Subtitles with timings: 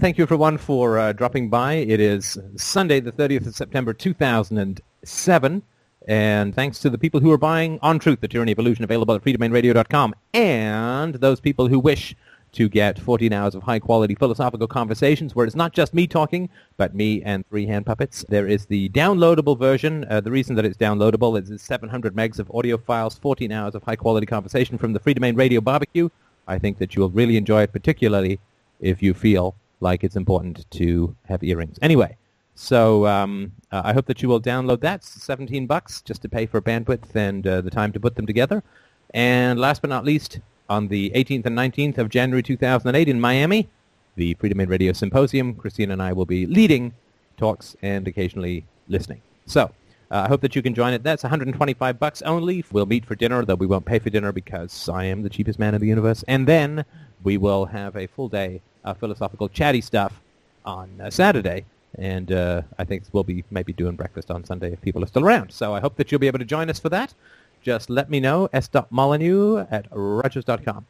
[0.00, 1.74] Thank you, everyone, for uh, dropping by.
[1.74, 5.62] It is Sunday, the 30th of September, 2007.
[6.08, 9.14] And thanks to the people who are buying On Truth, The Tyranny of Illusion, available
[9.14, 12.16] at freedomainradio.com, and those people who wish
[12.52, 16.48] to get 14 hours of high-quality philosophical conversations where it's not just me talking,
[16.78, 18.24] but me and three hand puppets.
[18.30, 20.06] There is the downloadable version.
[20.08, 23.74] Uh, the reason that it's downloadable is it's 700 megs of audio files, 14 hours
[23.74, 26.08] of high-quality conversation from the Free Domain Radio barbecue.
[26.48, 28.40] I think that you will really enjoy it, particularly
[28.80, 31.78] if you feel like it's important to have earrings.
[31.82, 32.16] Anyway,
[32.54, 35.00] so um, uh, I hope that you will download that.
[35.00, 38.26] It's 17 bucks just to pay for bandwidth and uh, the time to put them
[38.26, 38.62] together.
[39.12, 43.68] And last but not least, on the 18th and 19th of January 2008 in Miami,
[44.14, 45.54] the Free Domain Radio Symposium.
[45.54, 46.94] Christina and I will be leading
[47.36, 49.22] talks and occasionally listening.
[49.46, 49.72] So
[50.10, 51.02] uh, I hope that you can join it.
[51.02, 52.64] That's 125 bucks only.
[52.70, 55.58] We'll meet for dinner, though we won't pay for dinner because I am the cheapest
[55.58, 56.24] man in the universe.
[56.28, 56.84] And then
[57.22, 60.20] we will have a full day of philosophical chatty stuff
[60.64, 61.64] on uh, Saturday.
[61.98, 65.24] And uh, I think we'll be maybe doing breakfast on Sunday if people are still
[65.24, 65.52] around.
[65.52, 67.14] So I hope that you'll be able to join us for that
[67.62, 70.86] just let me know, s.molyneux at rogers.com.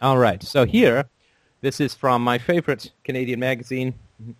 [0.00, 1.04] All right, so here,
[1.60, 3.94] this is from my favorite Canadian magazine,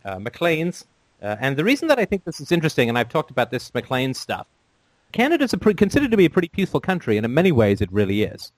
[0.05, 0.86] uh, Maclean's.
[1.23, 3.73] Uh, and the reason that I think this is interesting, and I've talked about this
[3.75, 4.47] Maclean's stuff,
[5.12, 7.92] Canada's a pre- considered to be a pretty peaceful country, and in many ways it
[7.92, 8.51] really is.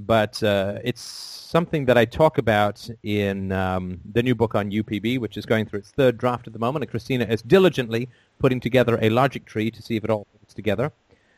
[0.00, 5.18] But uh, it's something that I talk about in um, the new book on UPB,
[5.18, 8.60] which is going through its third draft at the moment, and Christina is diligently putting
[8.60, 10.92] together a logic tree to see if it all fits together.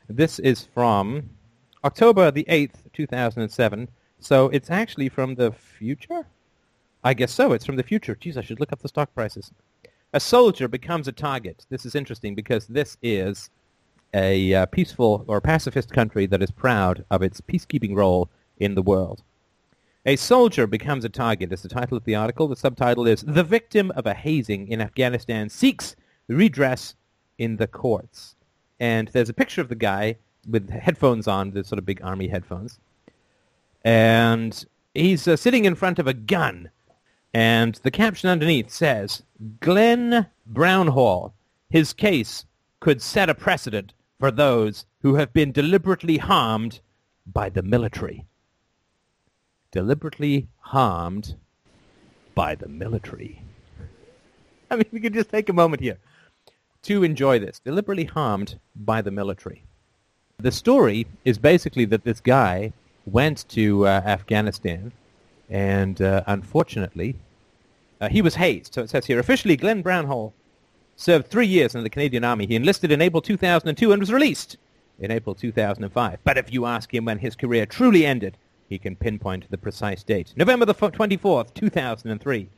[0.08, 1.30] This is from
[1.84, 3.88] October the 8th, 2007.
[4.20, 6.26] So it's actually from the future?
[7.04, 7.52] I guess so.
[7.52, 8.14] It's from the future.
[8.14, 9.50] Geez, I should look up the stock prices.
[10.12, 11.66] A soldier becomes a target.
[11.68, 13.50] This is interesting because this is
[14.14, 18.82] a uh, peaceful or pacifist country that is proud of its peacekeeping role in the
[18.82, 19.22] world.
[20.04, 22.48] A soldier becomes a target is the title of the article.
[22.48, 25.96] The subtitle is The Victim of a Hazing in Afghanistan Seeks
[26.28, 26.94] Redress
[27.38, 28.36] in the Courts
[28.78, 30.16] and there's a picture of the guy
[30.48, 32.78] with headphones on, the sort of big army headphones,
[33.84, 34.64] and
[34.94, 36.70] he's uh, sitting in front of a gun,
[37.34, 39.22] and the caption underneath says,
[39.60, 41.34] Glenn Brownhall,
[41.68, 42.44] his case
[42.80, 46.80] could set a precedent for those who have been deliberately harmed
[47.26, 48.24] by the military.
[49.70, 51.34] Deliberately harmed
[52.34, 53.42] by the military.
[54.70, 55.98] I mean, we could just take a moment here
[56.82, 59.64] to enjoy this, deliberately harmed by the military.
[60.38, 62.72] The story is basically that this guy
[63.06, 64.92] went to uh, Afghanistan,
[65.48, 67.16] and uh, unfortunately,
[68.00, 68.74] uh, he was hazed.
[68.74, 70.32] So it says here, officially, Glenn Brownhall
[70.96, 72.46] served three years in the Canadian Army.
[72.46, 74.56] He enlisted in April 2002 and was released
[74.98, 76.18] in April 2005.
[76.24, 78.36] But if you ask him when his career truly ended,
[78.68, 80.32] he can pinpoint the precise date.
[80.36, 82.48] November the 24th, 2003.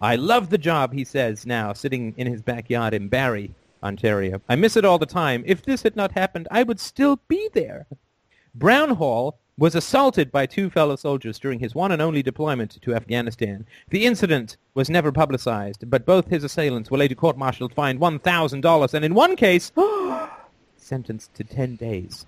[0.00, 4.40] I love the job, he says now, sitting in his backyard in Barrie, Ontario.
[4.48, 5.44] I miss it all the time.
[5.46, 7.86] If this had not happened, I would still be there.
[8.54, 13.64] Brownhall was assaulted by two fellow soldiers during his one and only deployment to Afghanistan.
[13.90, 19.04] The incident was never publicized, but both his assailants were later court-martialed, fined $1,000, and
[19.04, 19.70] in one case,
[20.76, 22.26] sentenced to 10 days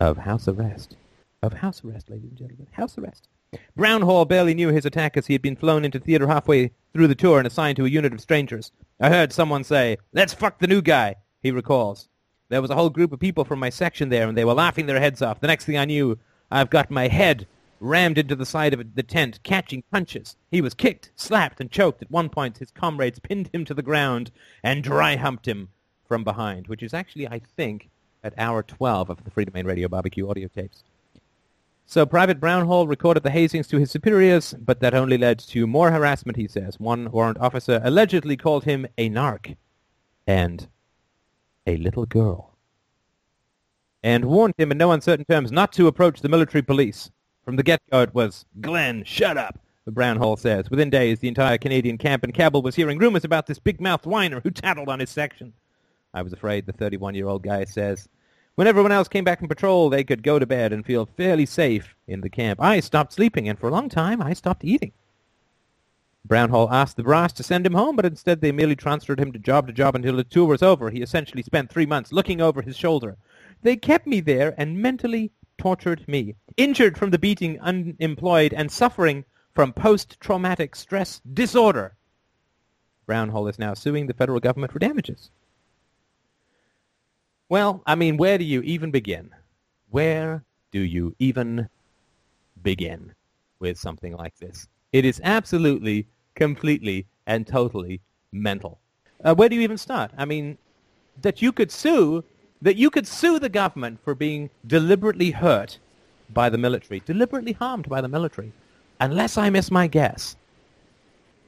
[0.00, 0.96] of house arrest.
[1.42, 2.66] Of house arrest, ladies and gentlemen.
[2.72, 3.26] House arrest.
[3.74, 5.26] Brownhall barely knew his attackers.
[5.26, 8.12] He had been flown into theater halfway through the tour and assigned to a unit
[8.12, 8.72] of strangers.
[9.00, 12.10] I heard someone say, let's fuck the new guy, he recalls.
[12.50, 14.84] There was a whole group of people from my section there, and they were laughing
[14.84, 15.40] their heads off.
[15.40, 16.18] The next thing I knew,
[16.50, 17.46] I've got my head
[17.80, 20.36] rammed into the side of the tent, catching punches.
[20.50, 22.02] He was kicked, slapped, and choked.
[22.02, 24.30] At one point, his comrades pinned him to the ground
[24.62, 25.70] and dry-humped him
[26.06, 27.88] from behind, which is actually, I think,
[28.22, 30.82] at hour 12 of the Free Domain Radio barbecue audio tapes.
[31.90, 35.90] So Private Brownhall recorded the hazings to his superiors, but that only led to more
[35.90, 36.78] harassment, he says.
[36.78, 39.56] One warrant officer allegedly called him a narc
[40.24, 40.68] and
[41.66, 42.56] a little girl,
[44.04, 47.10] and warned him in no uncertain terms not to approach the military police.
[47.44, 49.58] From the get-go it was, Glenn, shut up,
[49.88, 50.70] Brownhall says.
[50.70, 54.38] Within days, the entire Canadian camp in Kabul was hearing rumors about this big-mouthed whiner
[54.38, 55.52] who tattled on his section.
[56.14, 58.08] I was afraid, the 31-year-old guy says.
[58.60, 61.46] When everyone else came back from patrol, they could go to bed and feel fairly
[61.46, 62.60] safe in the camp.
[62.60, 64.92] I stopped sleeping, and for a long time, I stopped eating.
[66.26, 69.38] Brownhall asked the brass to send him home, but instead they merely transferred him to
[69.38, 70.90] job to job until the tour was over.
[70.90, 73.16] He essentially spent three months looking over his shoulder.
[73.62, 76.34] They kept me there and mentally tortured me.
[76.58, 79.24] Injured from the beating, unemployed, and suffering
[79.54, 81.96] from post-traumatic stress disorder.
[83.06, 85.30] Brownhall is now suing the federal government for damages.
[87.50, 89.28] Well, I mean, where do you even begin?
[89.90, 91.68] Where do you even
[92.62, 93.12] begin
[93.58, 94.68] with something like this?
[94.92, 96.06] It is absolutely
[96.36, 98.78] completely and totally mental.
[99.24, 100.12] Uh, where do you even start?
[100.16, 100.58] I mean,
[101.22, 102.22] that you could sue,
[102.62, 105.80] that you could sue the government for being deliberately hurt
[106.32, 108.52] by the military, deliberately harmed by the military.
[109.00, 110.36] Unless I miss my guess,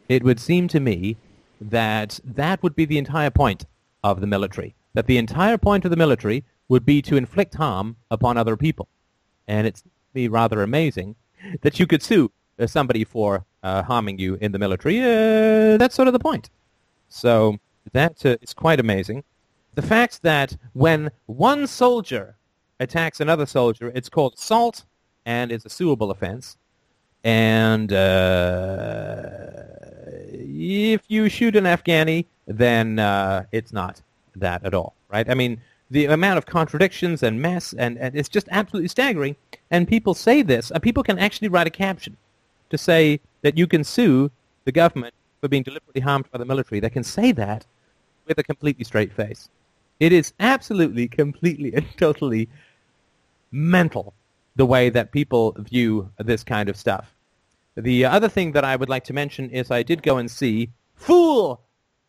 [0.09, 1.17] it would seem to me
[1.61, 3.67] that that would be the entire point
[4.03, 4.75] of the military.
[4.95, 8.89] That the entire point of the military would be to inflict harm upon other people.
[9.49, 9.83] And it's
[10.15, 11.17] rather amazing
[11.63, 15.01] that you could sue uh, somebody for uh, harming you in the military.
[15.01, 16.51] Uh, that's sort of the point.
[17.09, 17.59] So
[17.93, 19.25] that uh, is quite amazing.
[19.75, 22.37] The fact that when one soldier
[22.81, 24.85] attacks another soldier, it's called assault
[25.25, 26.57] and it's a suable offense.
[27.25, 29.21] And uh,
[30.33, 34.03] if you shoot an Afghani, then uh, it's not
[34.37, 35.29] that at all, right?
[35.29, 39.37] I mean, the amount of contradictions and mess, and, and it's just absolutely staggering.
[39.71, 40.73] And people say this.
[40.73, 42.17] Uh, people can actually write a caption
[42.71, 44.31] to say that you can sue
[44.65, 46.81] the government for being deliberately harmed by the military.
[46.81, 47.67] They can say that
[48.27, 49.51] with a completely straight face.
[50.01, 52.49] It is absolutely, completely, and totally
[53.51, 54.15] mental
[54.57, 57.15] the way that people view this kind of stuff.
[57.77, 60.71] The other thing that I would like to mention is I did go and see,
[60.95, 61.61] fool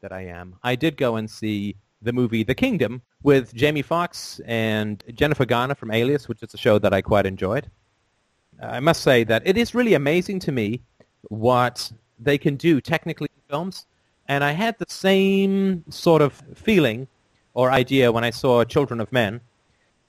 [0.01, 4.39] that I am, I did go and see the movie The Kingdom with Jamie Foxx
[4.45, 7.69] and Jennifer Garner from Alias, which is a show that I quite enjoyed.
[8.61, 10.81] I must say that it is really amazing to me
[11.29, 13.85] what they can do technically in films.
[14.27, 17.07] And I had the same sort of feeling
[17.53, 19.41] or idea when I saw Children of Men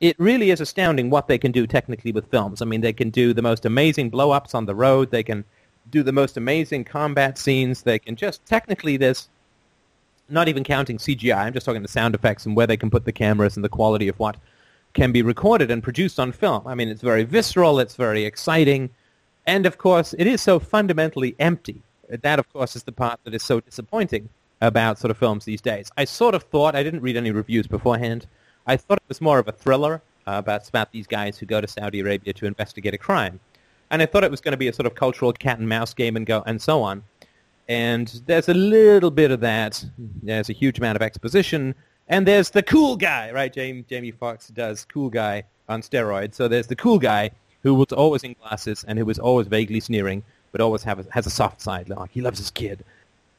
[0.01, 2.61] it really is astounding what they can do technically with films.
[2.61, 5.11] I mean, they can do the most amazing blow-ups on the road.
[5.11, 5.45] They can
[5.91, 7.83] do the most amazing combat scenes.
[7.83, 9.29] They can just technically there's
[10.29, 11.37] not even counting CGI.
[11.37, 13.69] I'm just talking the sound effects and where they can put the cameras and the
[13.69, 14.37] quality of what
[14.95, 16.67] can be recorded and produced on film.
[16.67, 17.79] I mean, it's very visceral.
[17.79, 18.91] It's very exciting.
[19.47, 21.83] And, of course, it is so fundamentally empty.
[22.09, 24.29] That, of course, is the part that is so disappointing
[24.61, 25.91] about sort of films these days.
[25.97, 28.27] I sort of thought, I didn't read any reviews beforehand,
[28.67, 31.61] I thought it was more of a thriller uh, about, about these guys who go
[31.61, 33.41] to Saudi Arabia to investigate a crime.
[33.91, 35.93] And I thought it was going to be a sort of cultural cat and mouse
[35.93, 37.05] game and go and so on.
[37.69, 39.85] And there's a little bit of that.
[40.23, 41.75] There's a huge amount of exposition.
[42.09, 43.53] And there's the cool guy, right?
[43.53, 46.35] Jamie, Jamie Foxx does cool guy on steroids.
[46.35, 47.31] So there's the cool guy
[47.63, 50.23] who was always in glasses and who was always vaguely sneering,
[50.53, 51.89] but always a, has a soft side.
[51.89, 52.85] Like he loves his kid.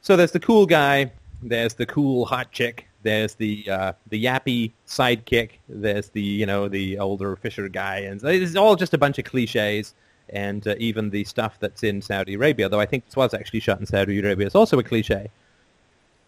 [0.02, 1.12] So there's the cool guy.
[1.44, 5.52] There's the cool hot chick there's the uh, the yappy sidekick.
[5.70, 9.26] There's the you know the older Fisher guy, and it's all just a bunch of
[9.26, 9.94] cliches.
[10.30, 13.60] And uh, even the stuff that's in Saudi Arabia, though I think this was actually
[13.60, 15.30] shot in Saudi Arabia, is also a cliche.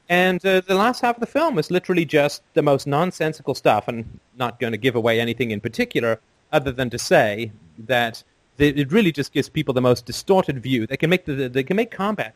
[0.09, 3.87] And uh, the last half of the film is literally just the most nonsensical stuff.
[3.87, 6.19] And not going to give away anything in particular,
[6.51, 8.23] other than to say that
[8.57, 10.87] it really just gives people the most distorted view.
[10.87, 12.33] They can make the, they can make combat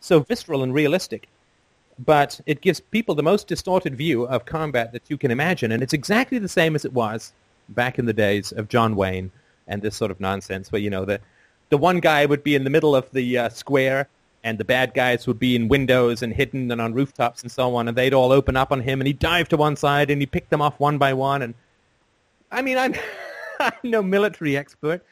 [0.00, 1.28] so visceral and realistic
[1.98, 5.82] but it gives people the most distorted view of combat that you can imagine, and
[5.82, 7.32] it's exactly the same as it was
[7.70, 9.30] back in the days of John Wayne
[9.66, 11.20] and this sort of nonsense, where you know the
[11.70, 14.08] the one guy would be in the middle of the uh, square,
[14.42, 17.74] and the bad guys would be in windows and hidden and on rooftops and so
[17.74, 20.20] on, and they'd all open up on him, and he'd dive to one side, and
[20.20, 21.54] he'd pick them off one by one, and
[22.50, 22.94] I mean, I'm
[23.60, 25.04] I'm no military expert,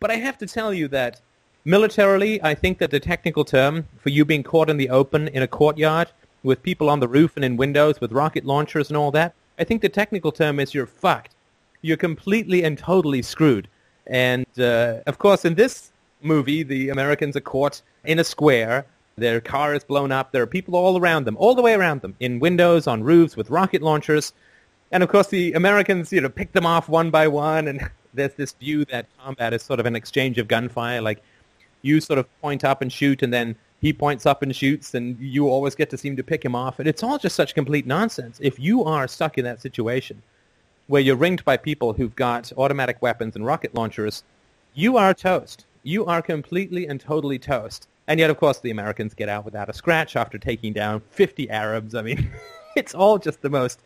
[0.00, 1.20] but I have to tell you that
[1.64, 5.42] militarily, I think that the technical term for you being caught in the open in
[5.42, 6.08] a courtyard
[6.42, 9.64] with people on the roof and in windows with rocket launchers and all that, I
[9.64, 11.34] think the technical term is you're fucked.
[11.82, 13.68] You're completely and totally screwed.
[14.08, 15.90] And uh, of course, in this
[16.22, 18.86] movie, the Americans are caught in a square.
[19.16, 20.32] Their car is blown up.
[20.32, 23.36] There are people all around them, all the way around them, in windows, on roofs,
[23.36, 24.32] with rocket launchers.
[24.92, 27.68] And of course, the Americans, you know, pick them off one by one.
[27.68, 31.02] And there's this view that combat is sort of an exchange of gunfire.
[31.02, 31.22] Like
[31.82, 35.18] you sort of point up and shoot, and then he points up and shoots, and
[35.20, 36.78] you always get to seem to pick him off.
[36.78, 38.38] And it's all just such complete nonsense.
[38.40, 40.22] If you are stuck in that situation
[40.88, 44.24] where you're ringed by people who've got automatic weapons and rocket launchers,
[44.74, 45.64] you are toast.
[45.84, 47.86] You are completely and totally toast.
[48.08, 51.48] And yet, of course, the Americans get out without a scratch after taking down 50
[51.50, 51.94] Arabs.
[51.94, 52.30] I mean,
[52.76, 53.80] it's all just the most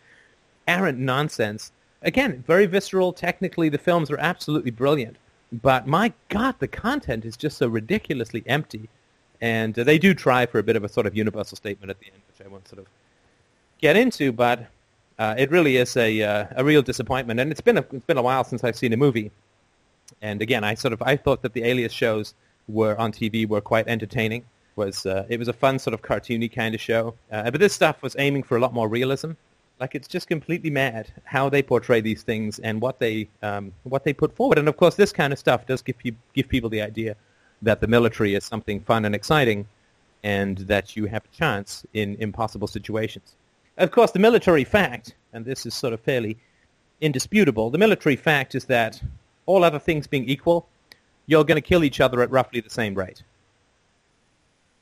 [0.67, 1.73] arrant nonsense.
[2.03, 3.13] Again, very visceral.
[3.13, 5.17] Technically, the films are absolutely brilliant.
[5.53, 8.89] But my God, the content is just so ridiculously empty
[9.43, 11.99] and uh, they do try for a bit of a sort of universal statement at
[11.99, 12.87] the end, which I won't sort of
[13.81, 14.69] get into, but
[15.19, 17.41] uh, it really is a, uh, a real disappointment.
[17.41, 19.31] And it's been a, it's been a while since I've seen a movie.
[20.21, 22.35] And again, I sort of I thought that the Alias shows
[22.69, 24.45] were on TV were quite entertaining.
[24.77, 27.75] Was uh, it was a fun sort of cartoony kind of show, uh, but this
[27.75, 29.33] stuff was aiming for a lot more realism.
[29.81, 34.05] Like it's just completely mad how they portray these things and what they um, what
[34.05, 34.59] they put forward.
[34.59, 35.97] And of course, this kind of stuff does give
[36.35, 37.17] give people the idea
[37.63, 39.67] that the military is something fun and exciting.
[40.23, 43.35] and that you have a chance in impossible situations.
[43.79, 46.37] Of course, the military fact, and this is sort of fairly
[47.01, 49.03] indisputable, the military fact is that
[49.47, 50.69] all other things being equal,
[51.27, 53.23] you're going to kill each other at roughly the same rate.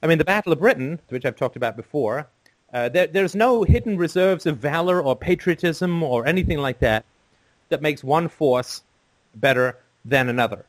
[0.02, 2.26] I mean, the Battle of Britain, which I've talked about before,
[2.73, 7.04] uh, there, there's no hidden reserves of valor or patriotism or anything like that
[7.68, 8.82] that makes one force
[9.35, 10.64] better than another.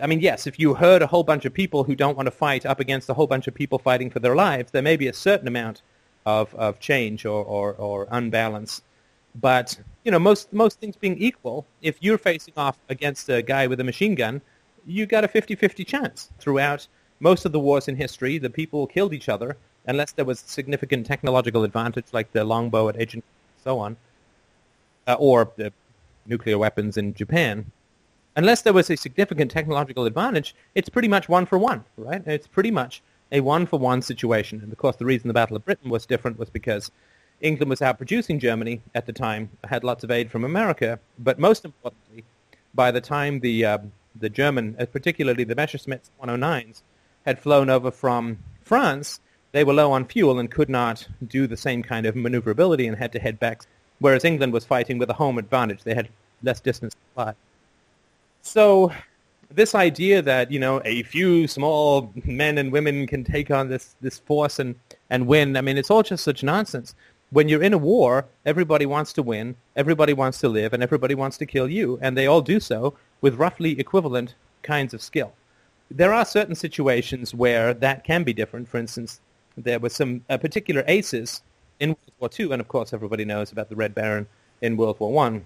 [0.00, 2.30] I mean, yes, if you herd a whole bunch of people who don't want to
[2.30, 5.08] fight up against a whole bunch of people fighting for their lives, there may be
[5.08, 5.82] a certain amount
[6.26, 8.82] of, of change or, or, or unbalance.
[9.40, 13.66] But, you know, most, most things being equal, if you're facing off against a guy
[13.66, 14.42] with a machine gun,
[14.84, 16.30] you got a 50-50 chance.
[16.38, 16.86] Throughout
[17.20, 19.56] most of the wars in history, the people killed each other
[19.86, 23.96] unless there was significant technological advantage like the longbow at Agincourt and so on,
[25.06, 25.72] uh, or the
[26.26, 27.70] nuclear weapons in Japan.
[28.34, 32.22] Unless there was a significant technological advantage, it's pretty much one for one, right?
[32.26, 33.00] It's pretty much
[33.32, 34.60] a one-for-one situation.
[34.62, 36.90] And of course, the reason the Battle of Britain was different was because
[37.40, 41.64] England was outproducing Germany at the time, had lots of aid from America, but most
[41.64, 42.24] importantly,
[42.74, 43.78] by the time the uh,
[44.18, 46.80] the German, uh, particularly the Messerschmitts 109s,
[47.26, 49.20] had flown over from France,
[49.52, 52.96] they were low on fuel and could not do the same kind of maneuverability and
[52.96, 53.62] had to head back.
[53.98, 56.08] Whereas England was fighting with a home advantage; they had
[56.42, 57.34] less distance to fly.
[58.42, 58.92] So
[59.50, 63.96] this idea that you know a few small men and women can take on this
[64.00, 64.74] this force and
[65.10, 66.94] and win i mean it's all just such nonsense.
[67.30, 71.14] When you're in a war everybody wants to win everybody wants to live and everybody
[71.14, 75.32] wants to kill you and they all do so with roughly equivalent kinds of skill.
[75.90, 78.68] There are certain situations where that can be different.
[78.68, 79.20] For instance
[79.56, 81.42] there were some uh, particular aces
[81.80, 84.26] in world war ii and of course everybody knows about the red baron
[84.60, 85.44] in world war one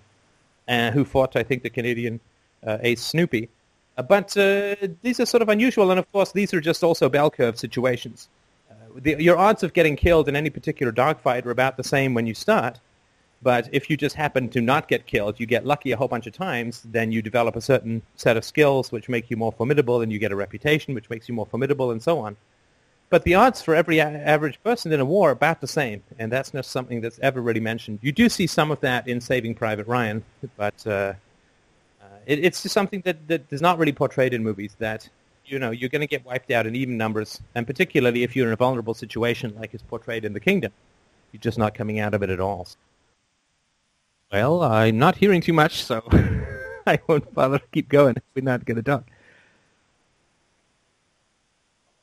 [0.69, 2.21] uh, who fought i think the canadian
[2.67, 3.49] uh, ace snoopy
[3.97, 7.31] but uh, these are sort of unusual, and of course, these are just also bell
[7.31, 8.29] curve situations.
[8.71, 12.15] Uh, the, your odds of getting killed in any particular dogfight are about the same
[12.15, 12.79] when you start.
[13.43, 16.27] But if you just happen to not get killed, you get lucky a whole bunch
[16.27, 20.03] of times, then you develop a certain set of skills which make you more formidable,
[20.03, 22.37] and you get a reputation which makes you more formidable, and so on.
[23.09, 26.31] But the odds for every average person in a war are about the same, and
[26.31, 27.99] that's not something that's ever really mentioned.
[28.03, 30.23] You do see some of that in Saving Private Ryan,
[30.57, 31.15] but uh,
[32.31, 35.09] it, it's just something that, that is not really portrayed in movies that,
[35.45, 38.47] you know, you're going to get wiped out in even numbers, and particularly if you're
[38.47, 40.73] in a vulnerable situation like is portrayed in The Kingdom.
[41.33, 42.69] You're just not coming out of it at all.
[44.33, 46.05] Well, I'm not hearing too much, so
[46.87, 49.05] I won't bother to keep going we're not going to talk.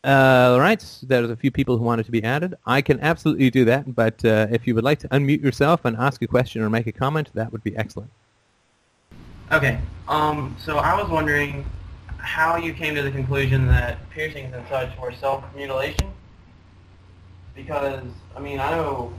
[0.04, 2.56] Uh, all right, there's a few people who wanted to be added.
[2.66, 5.98] I can absolutely do that, but uh, if you would like to unmute yourself and
[5.98, 8.12] ask a question or make a comment, that would be excellent.
[9.52, 9.80] Okay.
[10.08, 11.66] Um, so I was wondering
[12.18, 16.12] how you came to the conclusion that piercings and such were self-mutilation.
[17.56, 18.04] Because,
[18.36, 19.14] I mean, I know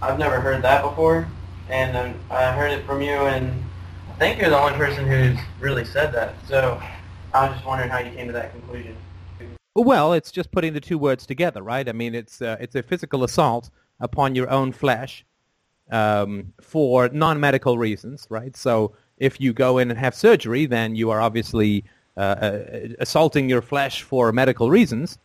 [0.00, 1.28] I've never heard that before,
[1.68, 3.62] and I heard it from you, and
[4.10, 6.34] I think you're the only person who's really said that.
[6.48, 6.80] So
[7.32, 8.96] I was just wondering how you came to that conclusion.
[9.76, 11.88] Well, it's just putting the two words together, right?
[11.88, 13.70] I mean, it's uh, it's a physical assault
[14.00, 15.24] upon your own flesh
[15.90, 18.56] um, for non-medical reasons, right?
[18.56, 21.84] So if you go in and have surgery, then you are obviously
[22.16, 22.60] uh, uh,
[23.00, 25.18] assaulting your flesh for medical reasons.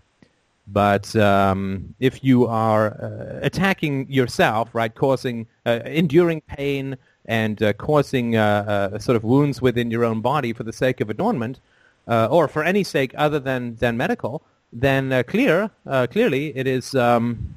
[0.71, 7.73] But um, if you are uh, attacking yourself, right, causing, uh, enduring pain and uh,
[7.73, 11.59] causing uh, sort of wounds within your own body for the sake of adornment,
[12.07, 14.41] or for any sake other than, than medical,
[14.73, 15.69] then clear,
[16.11, 17.55] clearly it is um,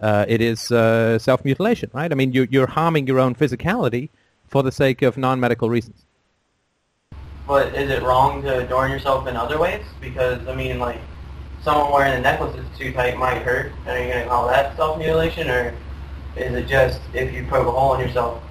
[0.00, 2.10] uh, it is uh, self-mutilation, right?
[2.10, 4.10] I mean, you're, you're harming your own physicality
[4.46, 6.04] for the sake of non-medical reasons.
[7.46, 9.84] But is it wrong to adorn yourself in other ways?
[10.00, 11.00] Because, I mean, like,
[11.62, 13.72] someone wearing a necklace that's too tight might hurt.
[13.86, 15.48] And are you going to call that self-mutilation?
[15.48, 15.74] Or
[16.36, 18.42] is it just if you poke a hole in yourself,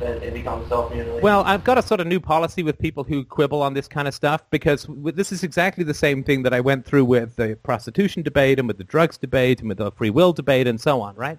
[0.00, 1.22] it becomes self-mutilation?
[1.22, 4.08] Well, I've got a sort of new policy with people who quibble on this kind
[4.08, 7.56] of stuff because this is exactly the same thing that I went through with the
[7.62, 11.00] prostitution debate and with the drugs debate and with the free will debate and so
[11.00, 11.38] on, right?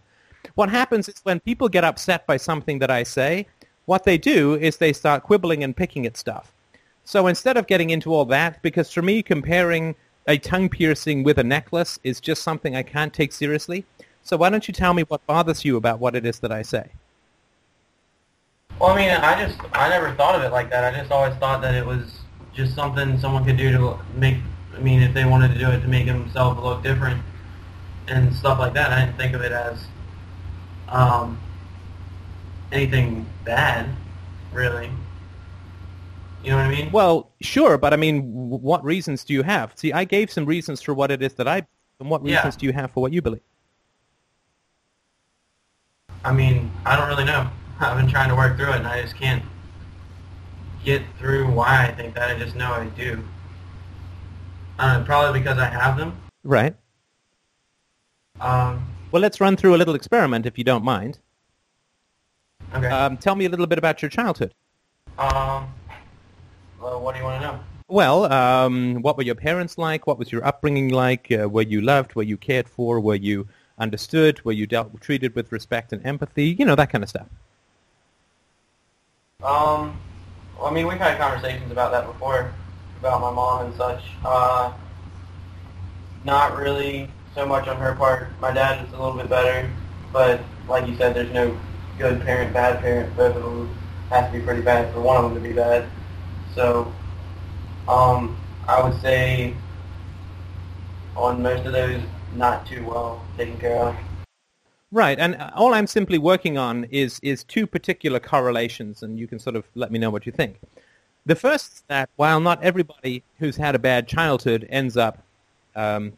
[0.55, 3.47] What happens is when people get upset by something that I say,
[3.85, 6.51] what they do is they start quibbling and picking at stuff.
[7.03, 9.95] So instead of getting into all that, because for me comparing
[10.27, 13.85] a tongue piercing with a necklace is just something I can't take seriously,
[14.23, 16.63] so why don't you tell me what bothers you about what it is that I
[16.63, 16.89] say?
[18.79, 20.93] Well, I mean, I just I never thought of it like that.
[20.93, 22.19] I just always thought that it was
[22.53, 24.37] just something someone could do to make.
[24.75, 27.21] I mean, if they wanted to do it to make themselves look different
[28.07, 28.91] and stuff like that.
[28.91, 29.85] I didn't think of it as
[30.89, 31.39] um,
[32.71, 33.89] anything bad,
[34.53, 34.91] really.
[36.43, 36.91] You know what I mean?
[36.91, 39.73] Well, sure, but I mean, what reasons do you have?
[39.75, 41.65] See, I gave some reasons for what it is that I
[41.99, 42.35] And what Yeah.
[42.35, 43.41] reasons do you have for what you believe?
[46.25, 47.49] I mean, I don't really know.
[47.79, 49.43] I've been trying to work through it, and I just can't
[50.83, 52.29] get through why I think that.
[52.35, 53.23] I just know I do.
[54.79, 56.17] Uh, probably because I have them.
[56.43, 56.75] Right.
[58.39, 61.19] Um, Well, let's run through a little experiment, if you don't mind.
[62.73, 62.87] okay.
[62.87, 64.53] Um, tell me a little bit about your childhood.
[65.17, 65.73] um,
[66.81, 67.59] well, what do you want to know?
[67.87, 70.07] Well, um, what were your parents like?
[70.07, 71.31] What was your upbringing like?
[71.31, 72.15] Uh, were you loved?
[72.15, 72.99] Were you cared for?
[72.99, 74.43] Were you understood?
[74.43, 76.47] Were you dealt treated with respect and empathy?
[76.47, 77.27] You know that kind of stuff.
[79.45, 79.99] Um,
[80.57, 82.51] well, I mean, we've had conversations about that before,
[82.99, 84.01] about my mom and such.
[84.23, 84.73] Uh,
[86.23, 88.29] not really so much on her part.
[88.39, 89.69] My dad is a little bit better,
[90.11, 91.55] but like you said, there's no
[91.99, 93.15] good parent, bad parent.
[93.15, 93.77] Both of them
[94.09, 95.87] has to be pretty bad for one of them to be bad.
[96.55, 96.91] So,
[97.87, 98.35] um,
[98.67, 99.53] I would say
[101.15, 102.01] on most of those,
[102.33, 103.95] not too well taken care of.
[104.91, 109.27] Right, and uh, all I'm simply working on is is two particular correlations, and you
[109.27, 110.59] can sort of let me know what you think.
[111.25, 115.23] The first is that while not everybody who's had a bad childhood ends up
[115.75, 116.13] um,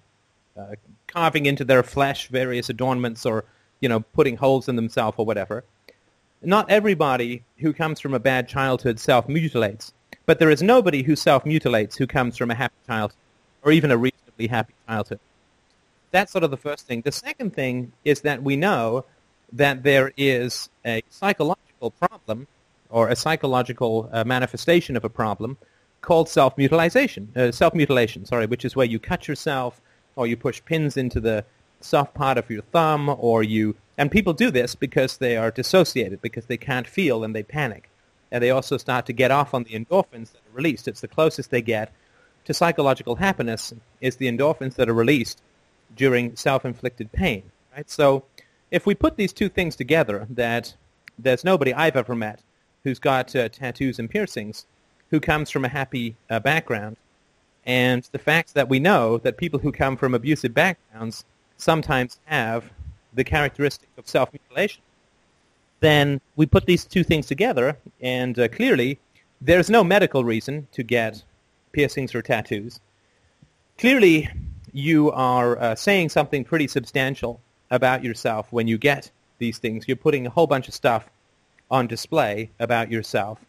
[0.60, 0.76] uh,
[1.08, 3.46] carving into their flesh various adornments or
[3.80, 5.64] you know putting holes in themselves or whatever,
[6.42, 9.94] not everybody who comes from a bad childhood self-mutilates.
[10.26, 13.18] But there is nobody who self-mutilates who comes from a happy childhood
[13.64, 15.20] or even a reasonably happy childhood
[16.12, 17.02] that's sort of the first thing.
[17.02, 19.06] The second thing is that we know
[19.54, 22.48] that there is a psychological problem
[22.90, 25.58] or a psychological uh, manifestation of a problem
[26.02, 29.82] called self-mutilation, uh, self-mutilation, sorry, which is where you cut yourself
[30.16, 31.44] or you push pins into the
[31.82, 36.22] soft part of your thumb or you, and people do this because they are dissociated,
[36.22, 37.90] because they can't feel and they panic.
[38.32, 40.88] And they also start to get off on the endorphins that are released.
[40.88, 41.92] It's the closest they get
[42.46, 45.42] to psychological happiness is the endorphins that are released
[45.96, 47.44] during self-inflicted pain.
[47.76, 47.90] Right?
[47.90, 48.24] So
[48.72, 50.76] if we put these two things together, that
[51.18, 52.42] there's nobody I've ever met
[52.84, 54.66] who's got uh, tattoos and piercings
[55.10, 56.98] who comes from a happy uh, background,
[57.66, 61.26] and the fact that we know that people who come from abusive backgrounds
[61.58, 62.72] sometimes have
[63.14, 64.82] the characteristic of self-mutilation,
[65.80, 69.00] then we put these two things together, and uh, clearly
[69.42, 71.24] there's no medical reason to get
[71.72, 72.80] piercings or tattoos.
[73.78, 74.30] Clearly,
[74.78, 79.10] you are uh, saying something pretty substantial about yourself when you get
[79.40, 79.88] these things.
[79.88, 81.10] You're putting a whole bunch of stuff
[81.72, 83.40] on display about yourself.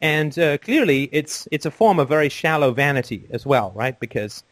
[0.00, 3.98] And uh, clearly, it's, it's a form of very shallow vanity as well, right?
[4.00, 4.42] Because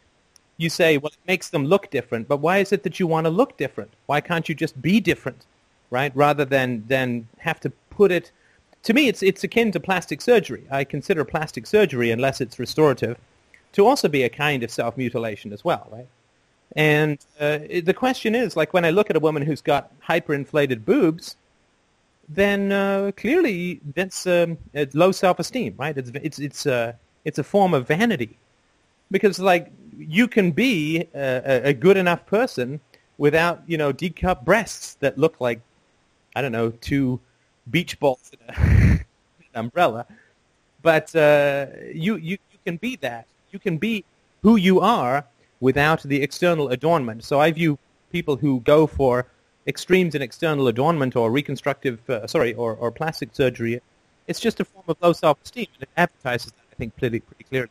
[0.58, 3.24] you say, well, it makes them look different, but why is it that you want
[3.24, 3.90] to look different?
[4.06, 5.44] Why can't you just be different,
[5.90, 6.12] right?
[6.14, 8.30] Rather than, than have to put it...
[8.84, 10.64] To me, it's, it's akin to plastic surgery.
[10.70, 13.18] I consider plastic surgery, unless it's restorative,
[13.72, 16.08] to also be a kind of self-mutilation as well, right?
[16.76, 20.84] And uh, the question is, like when I look at a woman who's got hyperinflated
[20.84, 21.36] boobs,
[22.28, 24.56] then uh, clearly that's um,
[24.94, 25.96] low self-esteem, right?
[25.96, 28.36] It's it's it's uh, it's a form of vanity,
[29.10, 32.80] because like you can be a, a good enough person
[33.18, 35.60] without you know D-cup breasts that look like
[36.34, 37.20] I don't know two
[37.70, 39.04] beach balls in, a, an
[39.54, 40.06] umbrella,
[40.80, 43.26] but uh, you you you can be that.
[43.52, 44.04] You can be
[44.42, 45.26] who you are
[45.60, 47.22] without the external adornment.
[47.22, 47.78] So I view
[48.10, 49.26] people who go for
[49.66, 53.80] extremes in external adornment or reconstructive, uh, sorry, or, or plastic surgery,
[54.26, 57.44] it's just a form of low self-esteem, and it advertises that, I think, pretty, pretty
[57.44, 57.70] clearly.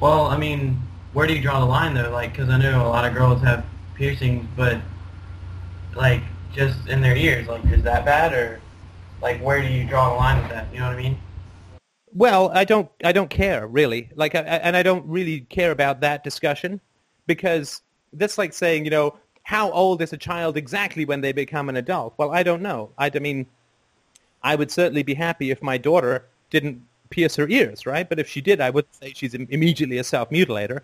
[0.00, 0.80] Well, I mean,
[1.12, 2.10] where do you draw the line though?
[2.10, 4.80] Like, because I know a lot of girls have piercings, but
[5.94, 6.22] like
[6.52, 7.46] just in their ears.
[7.46, 8.60] Like, is that bad or
[9.22, 10.66] like where do you draw the line with that?
[10.72, 11.18] You know what I mean?
[12.12, 14.10] Well, I don't, I don't care really.
[14.14, 16.80] Like, I, and I don't really care about that discussion
[17.26, 21.68] because that's like saying, you know, how old is a child exactly when they become
[21.68, 22.14] an adult?
[22.16, 22.90] Well, I don't know.
[22.98, 23.46] I, I mean,
[24.42, 28.08] I would certainly be happy if my daughter didn't pierce her ears, right?
[28.08, 30.80] But if she did, I would say she's immediately a self-mutilator.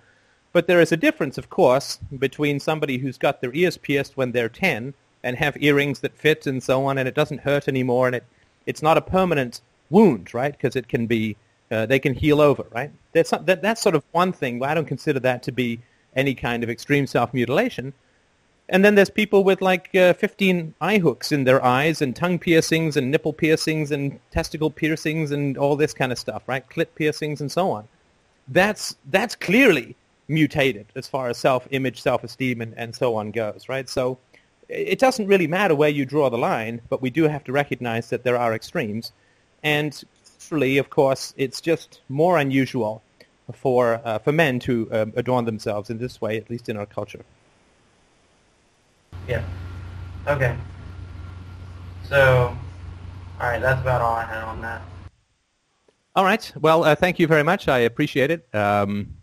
[0.52, 4.32] But there is a difference, of course, between somebody who's got their ears pierced when
[4.32, 8.06] they're 10 and have earrings that fit and so on, and it doesn't hurt anymore,
[8.06, 8.24] and it,
[8.64, 9.60] it's not a permanent
[9.90, 10.52] wound, right?
[10.52, 11.36] Because it can be,
[11.70, 12.90] uh, they can heal over, right?
[13.12, 14.62] That's, that, that's sort of one thing.
[14.62, 15.80] I don't consider that to be
[16.14, 17.92] any kind of extreme self-mutilation.
[18.68, 22.38] And then there's people with like uh, 15 eye hooks in their eyes and tongue
[22.38, 26.68] piercings and nipple piercings and testicle piercings and all this kind of stuff, right?
[26.68, 27.86] Clit piercings and so on.
[28.48, 29.94] That's, that's clearly
[30.28, 33.88] mutated as far as self-image, self-esteem, and, and so on goes, right?
[33.88, 34.18] So
[34.68, 38.10] it doesn't really matter where you draw the line, but we do have to recognize
[38.10, 39.12] that there are extremes.
[39.62, 40.02] And
[40.38, 43.02] culturally, of course, it's just more unusual
[43.52, 46.86] for, uh, for men to um, adorn themselves in this way, at least in our
[46.86, 47.24] culture.
[49.28, 49.42] Yeah.
[50.26, 50.56] Okay.
[52.08, 52.56] So,
[53.40, 54.82] all right, that's about all I had on that.
[56.14, 56.52] All right.
[56.60, 57.68] Well, uh, thank you very much.
[57.68, 58.48] I appreciate it.
[58.54, 59.16] Um,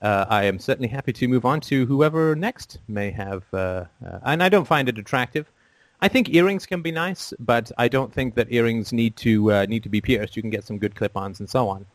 [0.00, 4.18] uh, I am certainly happy to move on to whoever next may have, uh, uh,
[4.22, 5.50] and I don't find it attractive.
[6.00, 9.66] I think earrings can be nice, but I don't think that earrings need to uh,
[9.66, 10.36] need to be pierced.
[10.36, 11.86] You can get some good clip-ons and so on,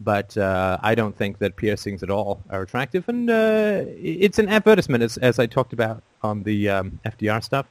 [0.00, 3.08] but uh, I don't think that piercings at all are attractive.
[3.08, 7.66] And uh, it's an advertisement, as, as I talked about on the um, FDR stuff.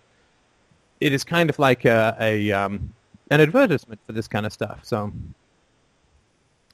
[1.00, 2.94] It is kind of like a, a um,
[3.32, 4.82] an advertisement for this kind of stuff.
[4.84, 5.12] So,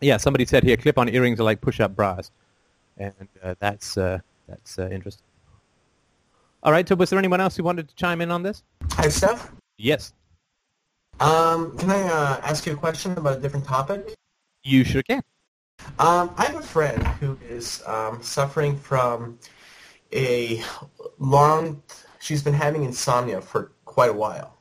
[0.01, 2.31] yeah, somebody said here, clip-on earrings are like push-up bras
[2.97, 5.26] and uh, that's uh, that's uh, interesting.
[6.63, 6.87] All right.
[6.87, 8.63] So, was there anyone else who wanted to chime in on this?
[8.93, 9.51] Hi, Steph.
[9.77, 10.13] Yes.
[11.19, 14.13] Um, can I uh, ask you a question about a different topic?
[14.63, 15.21] You sure can.
[15.99, 19.39] Um, I have a friend who is um, suffering from
[20.13, 20.63] a
[21.19, 21.81] long.
[22.19, 24.56] She's been having insomnia for quite a while.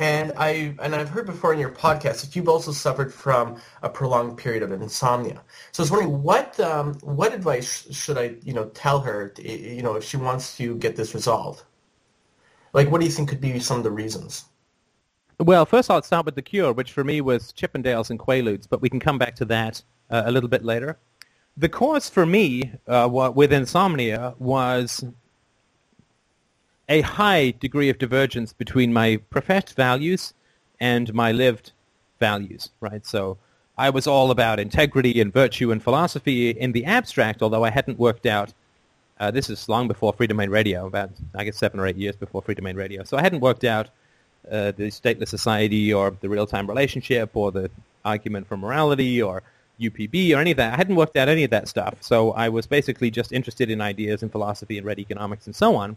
[0.00, 3.88] And I and I've heard before in your podcast that you've also suffered from a
[3.90, 5.42] prolonged period of insomnia.
[5.72, 9.82] So I was wondering what um, what advice should I you know tell her you
[9.82, 11.64] know if she wants to get this resolved.
[12.72, 14.44] Like, what do you think could be some of the reasons?
[15.38, 18.80] Well, first I'll start with the cure, which for me was Chippendales and Quaaludes, but
[18.80, 20.98] we can come back to that uh, a little bit later.
[21.56, 25.04] The cause for me uh, with insomnia was
[26.90, 30.34] a high degree of divergence between my professed values
[30.80, 31.70] and my lived
[32.18, 33.06] values, right?
[33.06, 33.38] So
[33.78, 37.98] I was all about integrity and virtue and philosophy in the abstract, although I hadn't
[37.98, 38.52] worked out.
[39.20, 42.16] Uh, this is long before Free Domain Radio, about I guess seven or eight years
[42.16, 43.04] before Free Domain Radio.
[43.04, 43.88] So I hadn't worked out
[44.50, 47.70] uh, the stateless society or the real-time relationship or the
[48.04, 49.42] argument for morality or
[49.80, 50.74] UPB or any of that.
[50.74, 51.94] I hadn't worked out any of that stuff.
[52.00, 55.76] So I was basically just interested in ideas and philosophy and read economics and so
[55.76, 55.96] on.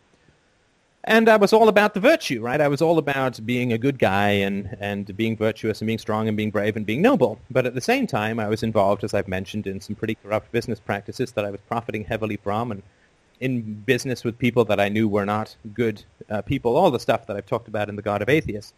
[1.06, 2.62] And I was all about the virtue, right?
[2.62, 6.30] I was all about being a good guy and, and being virtuous and being strong
[6.30, 7.39] and being brave and being noble.
[7.52, 10.54] But at the same time, I was involved, as I've mentioned, in some pretty corrupt
[10.54, 12.84] business practices that I was profiting heavily from and
[13.42, 17.28] in business with people that I knew were not good uh, people, all the stuff
[17.28, 18.74] that I've talked about in The God of Atheists.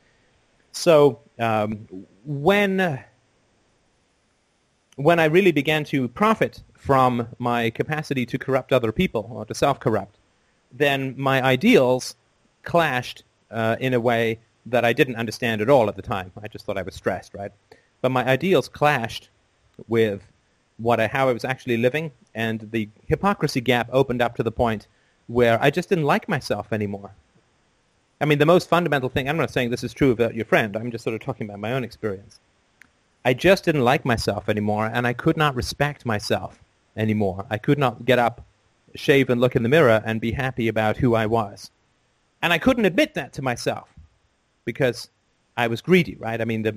[0.71, 1.87] So um,
[2.25, 3.03] when,
[4.95, 9.53] when I really began to profit from my capacity to corrupt other people or to
[9.53, 10.17] self-corrupt,
[10.77, 12.15] then my ideals
[12.63, 16.31] clashed uh, in a way that I didn't understand at all at the time.
[16.41, 17.51] I just thought I was stressed, right?
[18.01, 19.29] But my ideals clashed
[19.87, 20.21] with
[20.77, 24.51] what I, how I was actually living, and the hypocrisy gap opened up to the
[24.51, 24.87] point
[25.27, 27.11] where I just didn't like myself anymore.
[28.19, 30.75] I mean, the most fundamental thing, I'm not saying this is true about your friend,
[30.75, 32.39] I'm just sort of talking about my own experience.
[33.23, 36.59] I just didn't like myself anymore, and I could not respect myself
[36.95, 37.45] anymore.
[37.49, 38.45] I could not get up
[38.95, 41.71] shave and look in the mirror and be happy about who I was.
[42.41, 43.89] And I couldn't admit that to myself
[44.65, 45.09] because
[45.57, 46.39] I was greedy, right?
[46.39, 46.75] I mean, the,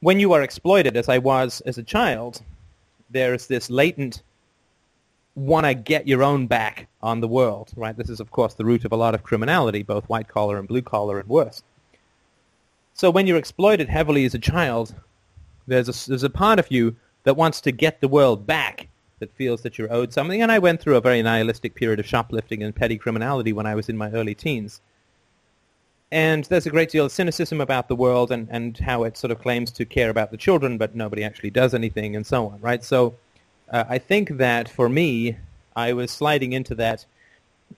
[0.00, 2.42] when you are exploited, as I was as a child,
[3.10, 4.22] there's this latent
[5.34, 7.96] want to get your own back on the world, right?
[7.96, 10.68] This is, of course, the root of a lot of criminality, both white collar and
[10.68, 11.62] blue collar and worse.
[12.92, 14.94] So when you're exploited heavily as a child,
[15.66, 19.34] there's a, there's a part of you that wants to get the world back that
[19.34, 20.42] feels that you're owed something.
[20.42, 23.74] And I went through a very nihilistic period of shoplifting and petty criminality when I
[23.74, 24.80] was in my early teens.
[26.10, 29.30] And there's a great deal of cynicism about the world and, and how it sort
[29.30, 32.60] of claims to care about the children, but nobody actually does anything and so on,
[32.60, 32.84] right?
[32.84, 33.14] So
[33.70, 35.36] uh, I think that for me,
[35.74, 37.04] I was sliding into that,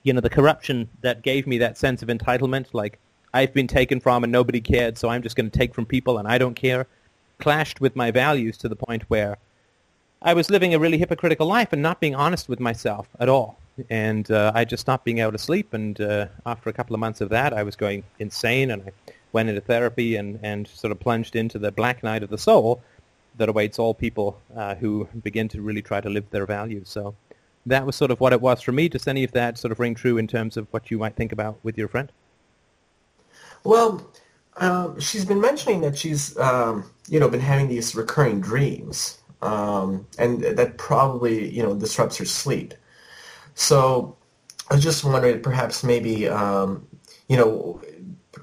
[0.03, 2.99] you know, the corruption that gave me that sense of entitlement, like
[3.33, 6.17] I've been taken from and nobody cared, so I'm just going to take from people
[6.17, 6.85] and I don't care,
[7.39, 9.37] clashed with my values to the point where
[10.21, 13.59] I was living a really hypocritical life and not being honest with myself at all.
[13.89, 15.73] And uh, I just stopped being able to sleep.
[15.73, 18.71] And uh, after a couple of months of that, I was going insane.
[18.71, 22.29] And I went into therapy and, and sort of plunged into the black night of
[22.29, 22.81] the soul
[23.37, 26.89] that awaits all people uh, who begin to really try to live their values.
[26.89, 27.13] So
[27.67, 28.89] that was sort of what it was for me.
[28.89, 31.31] Does any of that sort of ring true in terms of what you might think
[31.31, 32.11] about with your friend?
[33.63, 34.09] Well,
[34.55, 40.07] um, she's been mentioning that she's, um, you know, been having these recurring dreams um,
[40.17, 42.73] and that probably you know disrupts her sleep.
[43.55, 44.17] So
[44.69, 46.87] I was just wondering, perhaps maybe um,
[47.27, 47.81] you know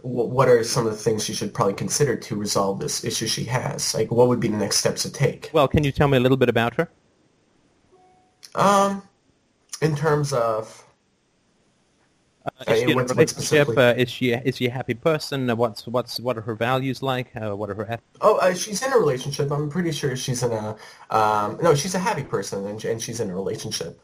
[0.02, 3.44] what are some of the things she should probably consider to resolve this issue she
[3.44, 3.94] has?
[3.94, 5.50] Like, what would be the next steps to take?
[5.54, 6.90] Well, can you tell me a little bit about her?
[8.54, 9.02] Um,
[9.80, 10.84] in terms of
[12.44, 13.68] uh, is, she what, relationship?
[13.68, 15.48] Uh, is she is she a happy person?
[15.48, 17.35] Uh, what's what's what are her values like?
[17.35, 17.85] Uh, what are her?
[17.85, 18.18] Ethics?
[18.20, 19.50] Oh, uh, she's in a relationship.
[19.50, 20.76] I'm pretty sure she's in a.
[21.11, 24.00] Um, no, she's a happy person, and, and she's in a relationship.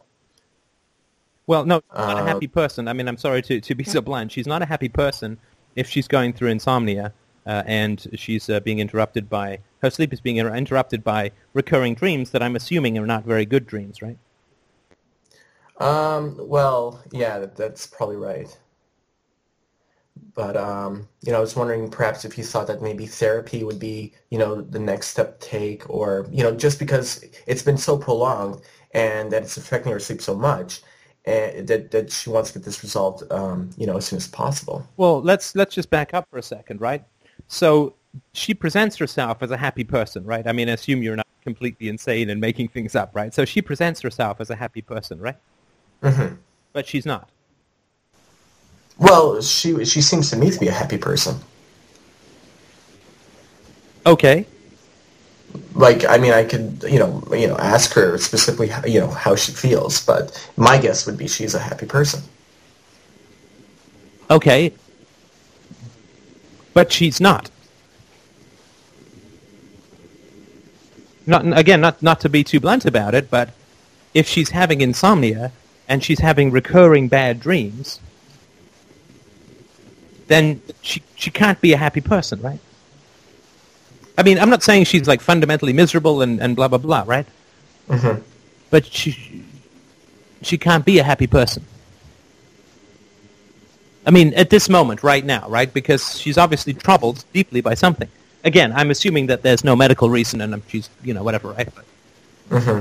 [1.46, 2.88] Well, no, she's not a Uh, happy person.
[2.88, 4.32] I mean, I'm sorry to, to be so blunt.
[4.32, 5.38] She's not a happy person
[5.74, 7.12] if she's going through insomnia
[7.46, 12.30] uh, and she's uh, being interrupted by, her sleep is being interrupted by recurring dreams
[12.30, 14.18] that I'm assuming are not very good dreams, right?
[15.80, 18.56] Um, well, yeah, that, that's probably right.
[20.34, 23.78] But um, you know, I was wondering perhaps if you thought that maybe therapy would
[23.78, 27.78] be, you know, the next step to take, or you know, just because it's been
[27.78, 28.60] so prolonged
[28.92, 30.82] and that it's affecting her sleep so much,
[31.24, 34.28] and that that she wants to get this resolved, um, you know, as soon as
[34.28, 34.86] possible.
[34.98, 37.02] Well, let's let's just back up for a second, right?
[37.48, 37.94] So
[38.32, 40.46] she presents herself as a happy person, right?
[40.46, 43.32] I mean, assume you're not completely insane and making things up, right?
[43.32, 45.36] So she presents herself as a happy person, right?
[46.02, 46.34] Hmm
[46.72, 47.28] But she's not.
[48.98, 51.36] Well, she she seems to me to be a happy person.
[54.06, 54.46] Okay.
[55.74, 59.08] Like, I mean, I could, you know, you know, ask her specifically, how- you know,
[59.10, 60.22] how she feels, but
[60.56, 62.22] my guess would be she's a happy person.
[64.30, 64.72] Okay.
[66.72, 67.50] But she's not.
[71.26, 73.50] Not again, not not to be too blunt about it, but
[74.14, 75.52] if she's having insomnia
[75.90, 78.00] and she's having recurring bad dreams,
[80.28, 82.60] then she she can't be a happy person, right?
[84.16, 87.26] I mean, I'm not saying she's like fundamentally miserable and, and blah blah blah, right?
[87.90, 88.14] hmm
[88.70, 89.44] But she
[90.42, 91.64] she can't be a happy person.
[94.06, 95.72] I mean, at this moment, right now, right?
[95.74, 98.08] Because she's obviously troubled deeply by something.
[98.44, 101.68] Again, I'm assuming that there's no medical reason and she's, you know, whatever, right?
[101.74, 101.84] But,
[102.62, 102.80] hmm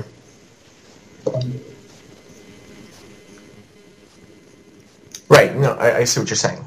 [5.30, 5.56] Right.
[5.56, 6.66] No, I, I see what you're saying.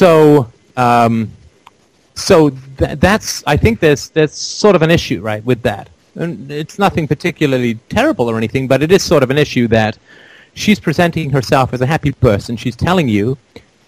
[0.00, 1.30] so, um,
[2.14, 5.90] so th- that's, I think there's, there's sort of an issue, right, with that.
[6.14, 9.98] And it's nothing particularly terrible or anything, but it is sort of an issue that
[10.54, 12.56] she's presenting herself as a happy person.
[12.56, 13.36] She's telling you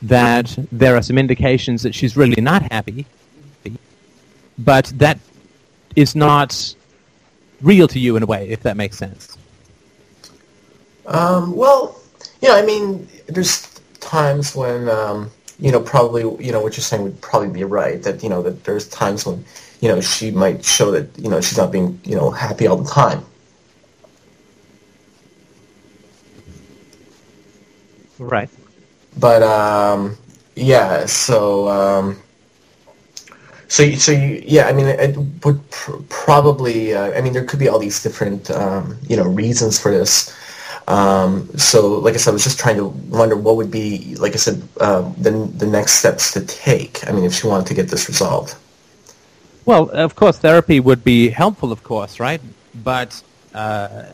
[0.02, 3.06] that there are some indications that she's really not happy,
[4.58, 5.18] but that
[5.96, 6.74] is not
[7.62, 9.37] real to you in a way, if that makes sense.
[11.07, 11.98] Um, well,
[12.40, 13.68] you know, I mean, there's
[14.01, 18.03] times when, um, you know, probably, you know, what you're saying would probably be right.
[18.03, 19.44] That you know, that there's times when,
[19.81, 22.77] you know, she might show that, you know, she's not being, you know, happy all
[22.77, 23.25] the time.
[28.18, 28.48] Right.
[29.18, 30.16] But um,
[30.55, 32.21] yeah, so um,
[33.72, 36.92] so so you, yeah, I mean, it would pr- probably.
[36.92, 40.37] Uh, I mean, there could be all these different um, you know reasons for this.
[40.88, 44.35] Um, so, like I said, I was just trying to wonder what would be, like
[44.35, 47.08] I said, uh, the the next steps to take.
[47.08, 48.56] I mean, if she wanted to get this resolved.
[49.64, 52.42] Well, of course, therapy would be helpful, of course, right?
[52.85, 53.22] But
[53.54, 54.12] uh,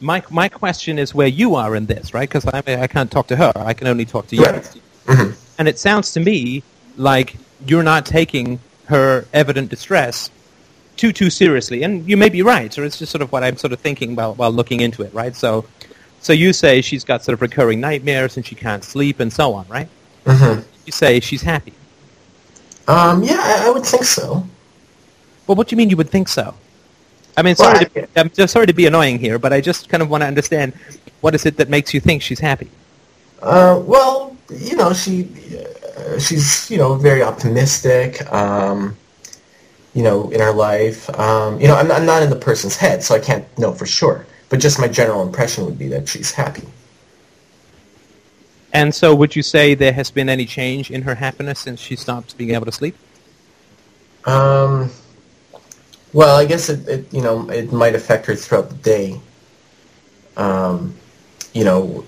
[0.00, 2.28] my my question is where you are in this, right?
[2.28, 3.52] Because I I can't talk to her.
[3.56, 4.44] I can only talk to you.
[4.44, 4.80] Right.
[5.04, 5.36] Mhm.
[5.58, 6.62] And it sounds to me
[6.96, 10.30] like you're not taking her evident distress
[10.96, 11.82] too too seriously.
[11.82, 14.14] And you may be right, or it's just sort of what I'm sort of thinking
[14.16, 15.34] while while looking into it, right?
[15.36, 15.64] So,
[16.20, 19.52] so you say she's got sort of recurring nightmares and she can't sleep and so
[19.54, 19.88] on, right?
[20.24, 20.64] Mhm.
[20.86, 21.72] You say she's happy.
[22.88, 24.46] Um, yeah, I, I would think so.
[25.46, 26.54] Well, what do you mean you would think so?
[27.36, 29.60] I mean, Well, sorry, I- to, I'm just sorry to be annoying here, but I
[29.60, 30.72] just kind of want to understand
[31.20, 32.70] what is it that makes you think she's happy?
[33.42, 35.28] Uh, well, you know, she
[36.18, 38.30] she's you know very optimistic.
[38.32, 38.96] Um,
[39.96, 41.08] you know, in her life.
[41.18, 43.86] Um, you know, I'm, I'm not in the person's head, so I can't know for
[43.86, 44.26] sure.
[44.50, 46.64] But just my general impression would be that she's happy.
[48.74, 51.96] And so, would you say there has been any change in her happiness since she
[51.96, 52.94] stopped being able to sleep?
[54.26, 54.90] Um,
[56.12, 59.18] well, I guess it, it you know it might affect her throughout the day.
[60.36, 60.94] Um,
[61.54, 62.04] you know,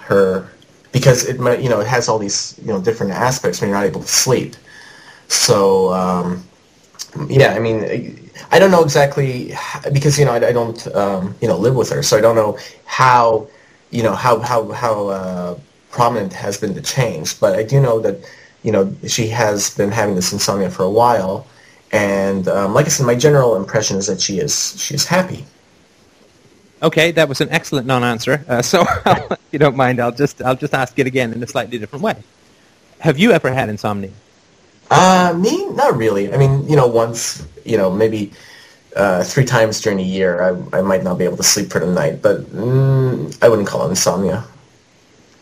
[0.00, 0.50] her
[0.92, 3.86] because it you know it has all these you know different aspects when you're not
[3.86, 4.54] able to sleep.
[5.28, 6.44] So um,
[7.28, 9.54] yeah, I mean I don't know exactly
[9.92, 12.36] because you know I, I don't um, you know live with her, so I don't
[12.36, 13.48] know how
[13.90, 15.58] you know how how how uh,
[15.90, 17.38] prominent has been the change.
[17.40, 18.18] But I do know that
[18.62, 21.46] you know she has been having this insomnia for a while,
[21.92, 25.44] and um, like I said, my general impression is that she is she is happy.
[26.82, 28.44] Okay, that was an excellent non-answer.
[28.48, 31.46] Uh, so, if you don't mind, I'll just I'll just ask it again in a
[31.46, 32.16] slightly different way.
[32.98, 34.10] Have you ever had insomnia?
[34.90, 36.32] Uh, me, not really.
[36.32, 38.32] I mean, you know, once, you know, maybe
[38.94, 41.78] uh, three times during a year, I, I might not be able to sleep for
[41.78, 44.44] the night, but mm, I wouldn't call it insomnia.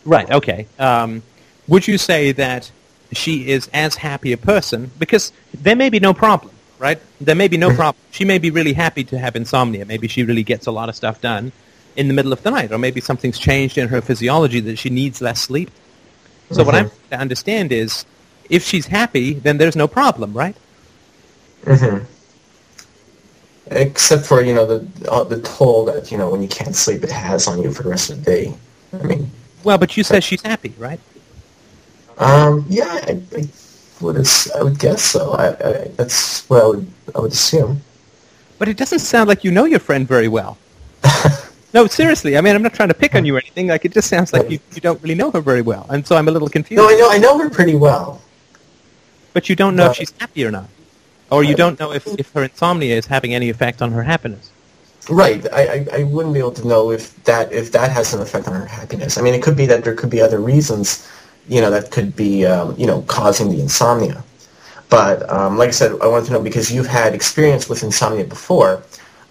[0.05, 0.29] Right.
[0.31, 0.67] Okay.
[0.79, 1.21] Um,
[1.67, 2.71] would you say that
[3.11, 6.99] she is as happy a person because there may be no problem, right?
[7.21, 8.01] There may be no problem.
[8.11, 9.85] She may be really happy to have insomnia.
[9.85, 11.53] Maybe she really gets a lot of stuff done
[11.95, 14.89] in the middle of the night, or maybe something's changed in her physiology that she
[14.89, 15.71] needs less sleep.
[16.51, 18.05] So what I'm trying to understand is,
[18.49, 20.57] if she's happy, then there's no problem, right?
[21.65, 21.99] hmm
[23.67, 27.03] Except for you know the uh, the toll that you know when you can't sleep
[27.03, 28.53] it has on you for the rest of the day.
[28.93, 29.31] I mean,
[29.63, 30.99] Well, but you said she's happy, right?
[32.17, 33.47] um, yeah, I, I
[34.01, 35.31] would I would guess so.
[35.33, 37.81] I, I, that's what I would I would assume.
[38.59, 40.57] But it doesn't sound like you know your friend very well.
[41.73, 42.37] No, seriously.
[42.37, 43.67] I mean, I'm not trying to pick on you or anything.
[43.67, 46.17] Like, it just sounds like you, you don't really know her very well, and so
[46.17, 46.81] I'm a little confused.
[46.81, 48.21] No, I know I know her pretty well.
[49.33, 50.67] But you don't know if Uh, she's happy or not,
[51.29, 54.51] or you don't know if, if her insomnia is having any effect on her happiness.
[55.09, 55.45] Right.
[55.53, 58.47] I, I, I wouldn't be able to know if that if that has an effect
[58.49, 59.17] on her happiness.
[59.17, 61.07] I mean, it could be that there could be other reasons,
[61.47, 64.23] you know, that could be um, you know causing the insomnia.
[64.89, 68.25] But um, like I said, I wanted to know because you've had experience with insomnia
[68.25, 68.83] before.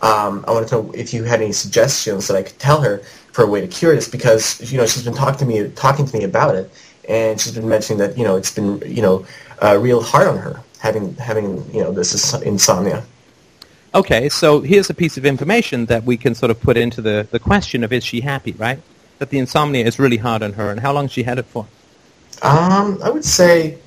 [0.02, 3.02] Um, I wanted to know if you had any suggestions that I could tell her
[3.32, 6.06] for a way to cure this because you know she's been talking to me talking
[6.06, 6.70] to me about it,
[7.08, 9.26] and she's been mentioning that you know it's been you know
[9.62, 13.04] uh, real hard on her having having you know this insomnia.
[13.94, 17.26] Okay, so here's a piece of information that we can sort of put into the,
[17.32, 18.80] the question of is she happy, right?
[19.18, 21.66] That the insomnia is really hard on her, and how long she had it for?
[22.42, 23.78] Um, I would say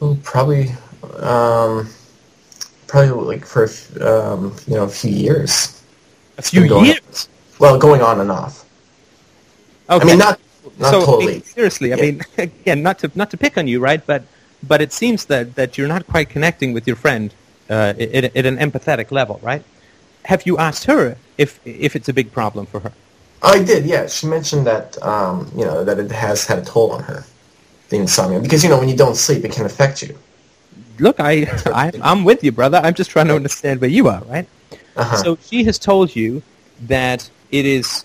[0.00, 0.70] oh, probably
[1.18, 1.88] um,
[2.86, 3.64] probably like for
[4.00, 5.82] um, you know a few years.
[6.38, 7.28] A few years.
[7.58, 8.64] Well, going on and off.
[9.90, 10.02] Okay.
[10.02, 10.40] I mean, not
[10.78, 11.40] not so, totally.
[11.42, 12.02] seriously, I Yeah.
[12.02, 14.04] mean, again, not to not to pick on you, right?
[14.04, 14.24] But
[14.62, 17.34] but it seems that, that you're not quite connecting with your friend
[17.68, 19.62] uh, at, at an empathetic level, right?
[20.24, 22.92] Have you asked her if if it's a big problem for her?
[23.44, 23.84] I did.
[23.86, 27.24] Yeah, she mentioned that um, you know that it has had a toll on her,
[27.90, 30.18] the insomnia, because you know when you don't sleep, it can affect you.
[30.98, 32.80] Look, I, I I'm with you, brother.
[32.82, 34.46] I'm just trying to understand where you are, right?
[34.96, 35.16] Uh-huh.
[35.16, 36.42] So she has told you
[36.86, 38.04] that it is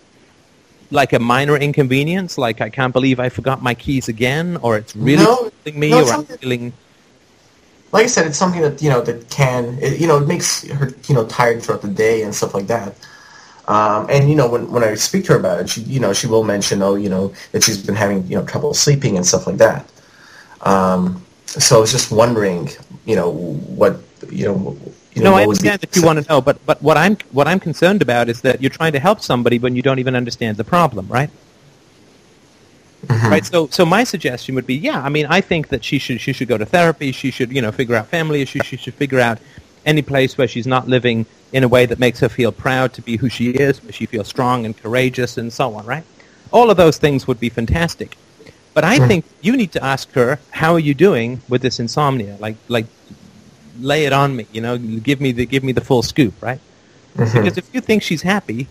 [0.91, 4.95] like a minor inconvenience, like I can't believe I forgot my keys again, or it's
[4.95, 6.73] really No, me, no, or I'm feeling.
[7.91, 10.67] like I said, it's something that you know that can it, you know it makes
[10.67, 12.95] her you know tired throughout the day and stuff like that.
[13.75, 16.11] Um, and you know when when I speak to her about it, she you know
[16.19, 19.25] she will mention oh you know that she's been having you know trouble sleeping and
[19.25, 19.81] stuff like that.
[20.61, 22.69] Um, so I was just wondering
[23.05, 23.29] you know
[23.79, 23.93] what
[24.31, 24.77] you know.
[25.15, 26.81] You know No, I what would be- understand that you want to know, but but
[26.87, 29.81] what I'm what I'm concerned about is that you're trying to help somebody when you
[29.81, 31.29] don't even understand the problem, right?
[33.07, 33.31] Mhm.
[33.31, 33.45] Right.
[33.45, 36.33] So so my suggestion would be, yeah, I mean, I think that she should she
[36.33, 37.11] should go to therapy.
[37.11, 38.65] She should you know figure out family issues.
[38.65, 39.37] She should figure out
[39.85, 43.01] any place where she's not living in a way that makes her feel proud to
[43.01, 45.85] be who she is, where she feels strong and courageous and so on.
[45.85, 46.03] Right.
[46.51, 48.17] All of those things would be fantastic.
[48.73, 52.37] But I think you need to ask her, how are you doing with this insomnia?
[52.39, 52.85] Like like
[53.79, 56.59] lay it on me, you know, give me the give me the full scoop, right?
[57.17, 57.33] Mhm.
[57.33, 58.67] Because if you think she's happy,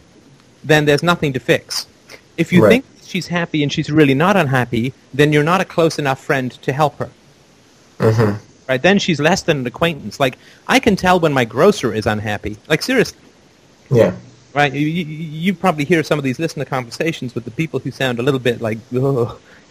[0.64, 1.87] then there's nothing to fix.
[2.37, 2.71] If you Right.
[2.71, 6.51] think she's happy and she's really not unhappy, then you're not a close enough friend
[6.62, 7.11] to help her.
[7.99, 8.38] Mhm.
[8.69, 8.81] Right?
[8.83, 10.21] Then she's less than an acquaintance.
[10.21, 12.59] Like I can tell when my grocer is unhappy.
[12.69, 13.19] Like seriously,
[13.91, 14.15] Yeah.
[14.55, 14.73] right?
[14.73, 18.19] You, you, you probably hear some of these listener conversations with the people who sound
[18.19, 19.01] a little bit like, you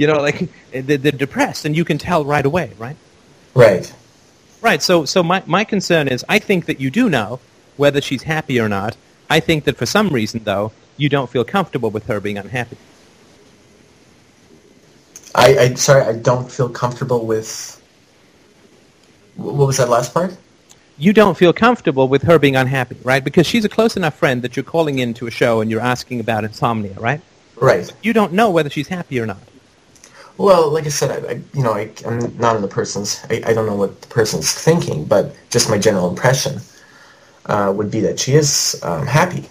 [0.08, 0.42] know, like
[0.74, 2.96] eh, they're, they're depressed, and you can tell right away, right?
[3.54, 3.94] Right.
[4.62, 4.82] Right.
[4.82, 7.40] So, so my, my concern is, I think that you do know
[7.78, 8.98] whether she's happy or not.
[9.30, 12.78] I think that for some reason, though, you don't feel comfortable with her being unhappy.
[15.36, 17.77] I, I sorry, I don't feel comfortable with.
[19.38, 20.36] Wh- What was that last part?
[20.98, 23.24] You don't feel comfortable with her being unhappy, right?
[23.24, 26.20] Because she's a close enough friend that you're calling into a show and you're asking
[26.20, 27.22] about insomnia, right?
[27.56, 27.92] Right.
[28.02, 29.38] You don't know whether she's happy or not.
[30.38, 33.24] Well, like I said, I, I you know, I, I'm not in the person's.
[33.30, 36.62] I, I don't know what the person's thinking, but just my general impression
[37.48, 39.50] uh, would be that she is um, happy.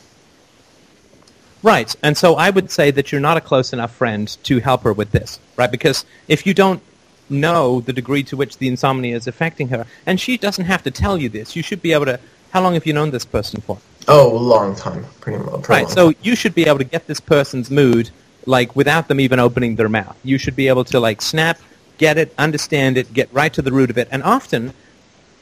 [1.62, 1.94] Right.
[2.02, 4.92] And so I would say that you're not a close enough friend to help her
[4.92, 5.70] with this, right?
[5.70, 6.80] Because if you don't
[7.28, 10.90] know the degree to which the insomnia is affecting her, and she doesn't have to
[10.90, 12.20] tell you this, you should be able to.
[12.50, 13.78] How long have you known this person for?
[14.08, 15.68] Oh, a long time, pretty much.
[15.68, 15.88] Right.
[15.88, 18.10] So you should be able to get this person's mood
[18.46, 20.16] like without them even opening their mouth.
[20.22, 21.58] You should be able to like snap,
[21.98, 24.08] get it, understand it, get right to the root of it.
[24.10, 24.72] And often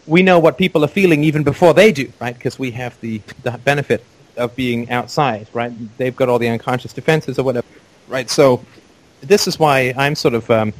[0.06, 2.34] we know what people are feeling even before they do, right?
[2.34, 4.04] Because we have the, the benefit
[4.36, 5.72] of being outside, right?
[5.98, 7.66] They've got all the unconscious defenses or whatever,
[8.08, 8.28] right?
[8.28, 8.64] So
[9.20, 10.72] this is why I'm sort of, um,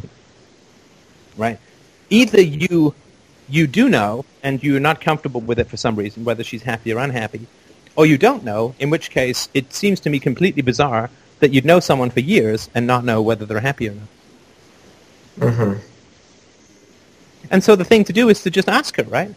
[1.37, 1.59] right?
[2.11, 2.95] Either you
[3.49, 6.93] you do know and you're not comfortable with it for some reason, whether she's happy
[6.93, 7.47] or unhappy,
[7.97, 11.11] or you don't know, in which case it seems to me completely bizarre
[11.41, 14.09] that you'd know someone for years and not know whether they're happy or not.
[15.39, 15.87] Mm-hmm.
[17.51, 19.35] And so the thing to do is to just ask her, right?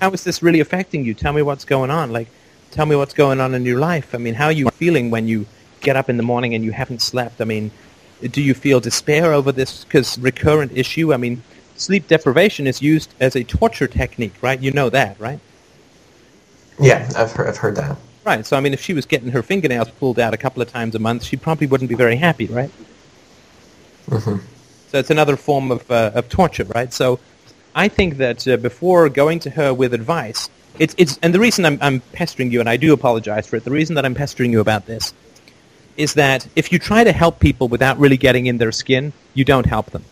[0.00, 1.12] How is this really affecting you?
[1.12, 2.12] Tell me what's going on.
[2.12, 2.28] Like,
[2.70, 4.14] tell me what's going on in your life.
[4.14, 5.44] I mean, how are you feeling when you
[5.80, 7.42] get up in the morning and you haven't slept?
[7.42, 7.70] I mean,
[8.22, 11.12] do you feel despair over this because recurrent issue?
[11.14, 11.42] I mean,
[11.76, 14.60] sleep deprivation is used as a torture technique, right?
[14.60, 15.40] You know that, right?
[16.80, 17.96] Yeah, I've heard, I've heard that.
[18.24, 18.46] Right.
[18.46, 20.94] So I mean, if she was getting her fingernails pulled out a couple of times
[20.94, 22.70] a month, she probably wouldn't be very happy, right?
[24.08, 24.36] hmm
[24.88, 26.92] So it's another form of uh, of torture, right?
[26.92, 27.20] So
[27.74, 31.64] I think that uh, before going to her with advice, it's it's and the reason
[31.64, 33.64] I'm I'm pestering you, and I do apologize for it.
[33.64, 35.14] The reason that I'm pestering you about this
[35.96, 39.44] is that if you try to help people without really getting in their skin, you
[39.44, 40.04] don't help them.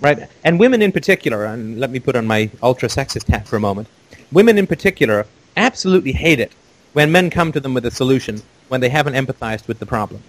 [0.00, 0.28] Right?
[0.44, 3.60] And women in particular, and let me put on my ultra sexist hat for a
[3.60, 3.88] moment.
[4.32, 5.26] Women in particular
[5.56, 6.52] absolutely hate it
[6.92, 10.22] when men come to them with a solution when they haven't empathized with the problem.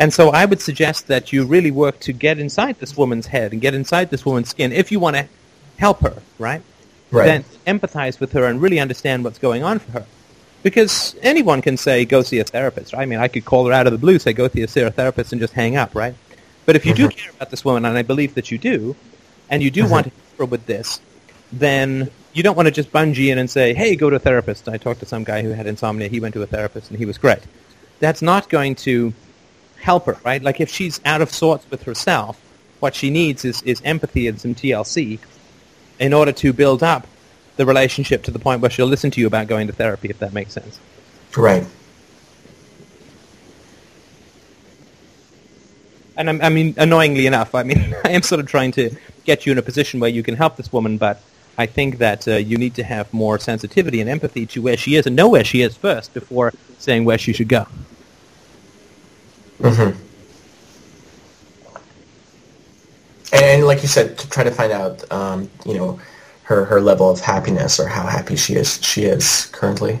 [0.00, 3.52] And so I would suggest that you really work to get inside this woman's head
[3.52, 5.26] and get inside this woman's skin if you want to
[5.76, 6.62] help her, right?
[7.10, 7.26] Right.
[7.26, 10.06] Then empathize with her and really understand what's going on for her.
[10.62, 12.94] Because anyone can say, go see a therapist.
[12.94, 13.02] Right?
[13.02, 15.32] I mean, I could call her out of the blue, say, go see a therapist
[15.32, 16.14] and just hang up, right?
[16.64, 17.18] But if you do mm-hmm.
[17.18, 18.96] care about this woman, and I believe that you do,
[19.50, 19.92] and you do mm-hmm.
[19.92, 21.00] want to help her with this,
[21.52, 24.66] then you don't want to just bungee in and say, hey, go to a therapist.
[24.66, 26.08] I talked to some guy who had insomnia.
[26.08, 27.42] He went to a therapist, and he was great.
[27.98, 29.12] That's not going to
[29.80, 30.42] help her, right?
[30.42, 32.40] Like if she's out of sorts with herself,
[32.80, 35.18] what she needs is, is empathy and some TLC
[35.98, 37.06] in order to build up
[37.56, 40.18] the relationship to the point where she'll listen to you about going to therapy, if
[40.20, 40.78] that makes sense.
[41.36, 41.66] Right.
[46.16, 48.90] And I'm, I mean, annoyingly enough, I mean, I am sort of trying to
[49.24, 51.22] get you in a position where you can help this woman, but
[51.58, 54.96] I think that uh, you need to have more sensitivity and empathy to where she
[54.96, 57.66] is and know where she is first before saying where she should go.
[59.62, 59.90] Hmm
[63.32, 66.00] And like you said, to try to find out, um, you know,
[66.44, 70.00] her, her level of happiness or how happy she is she is currently.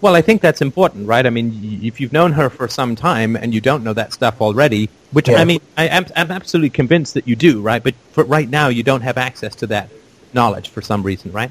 [0.00, 1.26] Well, I think that's important, right?
[1.26, 4.40] I mean, if you've known her for some time and you don't know that stuff
[4.40, 5.40] already, which Yeah.
[5.40, 7.82] I mean, I am I'm absolutely convinced that you do, right?
[7.82, 9.88] But for right now, you don't have access to that
[10.34, 11.50] knowledge for some reason, right?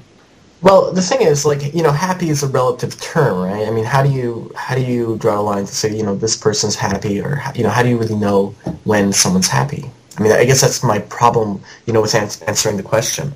[0.64, 3.68] Well, the thing is, like, you know, happy is a relative term, right?
[3.68, 6.16] I mean, how do you how do you draw a line to say, you know,
[6.16, 8.56] this person's happy, or you know, how do you really know
[8.86, 9.92] when someone's happy?
[10.18, 13.34] I mean, I guess that's my problem, you know, with ans- answering the question.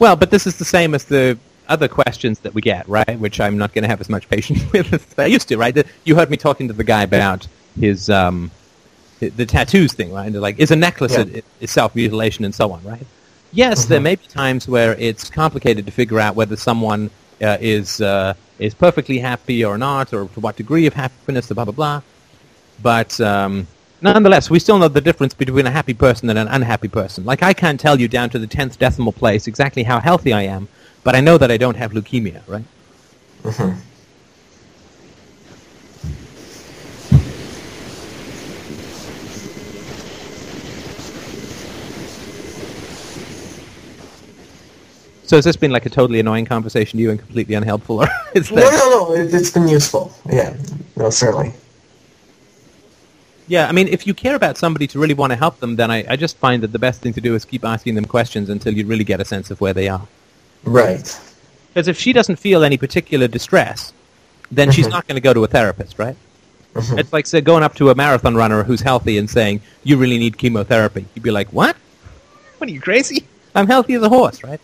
[0.00, 1.38] Well, but this is the same as the
[1.68, 3.18] other questions that we get, right?
[3.20, 5.74] Which I'm not going to have as much patience with as I used to, right?
[5.74, 7.46] The- You heard me talking to the guy about
[7.78, 8.50] his um,
[9.20, 10.32] the, the tattoos thing, right?
[10.32, 11.26] Like, is a necklace Yeah.
[11.40, 13.06] a, is self mutilation and so on, right?
[13.52, 17.10] Yes, there may be times where it's complicated to figure out whether someone
[17.42, 21.64] uh, is uh, is perfectly happy or not, or to what degree of happiness, blah
[21.64, 22.02] blah blah.
[22.82, 23.66] But um,
[24.00, 27.24] nonetheless, we still know the difference between a happy person and an unhappy person.
[27.24, 30.42] Like I can't tell you down to the tenth decimal place exactly how healthy I
[30.42, 30.68] am,
[31.04, 32.64] but I know that I don't have leukemia, right?
[33.44, 33.72] hmm
[45.32, 48.08] So has this been like a totally annoying conversation to you and completely unhelpful, or
[48.34, 48.70] is No, that?
[48.70, 49.14] no, no.
[49.14, 50.12] It, it's been useful.
[50.30, 50.54] Yeah.
[50.94, 51.54] No, certainly.
[53.48, 55.90] Yeah, I mean, if you care about somebody to really want to help them, then
[55.90, 58.50] I, I just find that the best thing to do is keep asking them questions
[58.50, 60.06] until you really get a sense of where they are.
[60.64, 61.18] Right.
[61.68, 63.94] Because if she doesn't feel any particular distress,
[64.50, 66.16] then she's not going to go to a therapist, right?
[66.74, 66.98] Mhm.
[66.98, 70.18] It's like say, going up to a marathon runner who's healthy and saying, you really
[70.18, 71.06] need chemotherapy.
[71.14, 71.74] You'd be like, what?
[72.58, 73.24] What are you, crazy?
[73.54, 74.60] I'm healthy as a horse, right?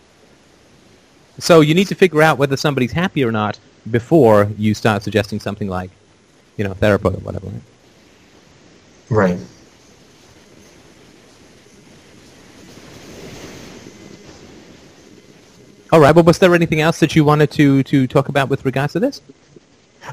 [1.39, 3.59] So you need to figure out whether somebody's happy or not
[3.91, 5.91] before you start suggesting something like,
[6.57, 7.49] you know, therapy or whatever.
[9.09, 9.39] Right?
[15.91, 16.15] All right.
[16.15, 19.01] Well, was there anything else that you wanted to, to talk about with regards to
[19.01, 19.23] this?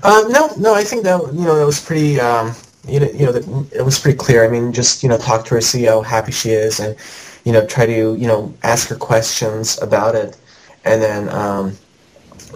[0.04, 0.74] Um, no, no.
[0.74, 2.20] I think that you know that was pretty.
[2.20, 2.54] Um,
[2.88, 4.46] you know, you know, that it was pretty clear.
[4.46, 6.96] I mean, just you know, talk to her, see how happy she is, and
[7.44, 10.38] you know, try to you know ask her questions about it,
[10.86, 11.78] and then um,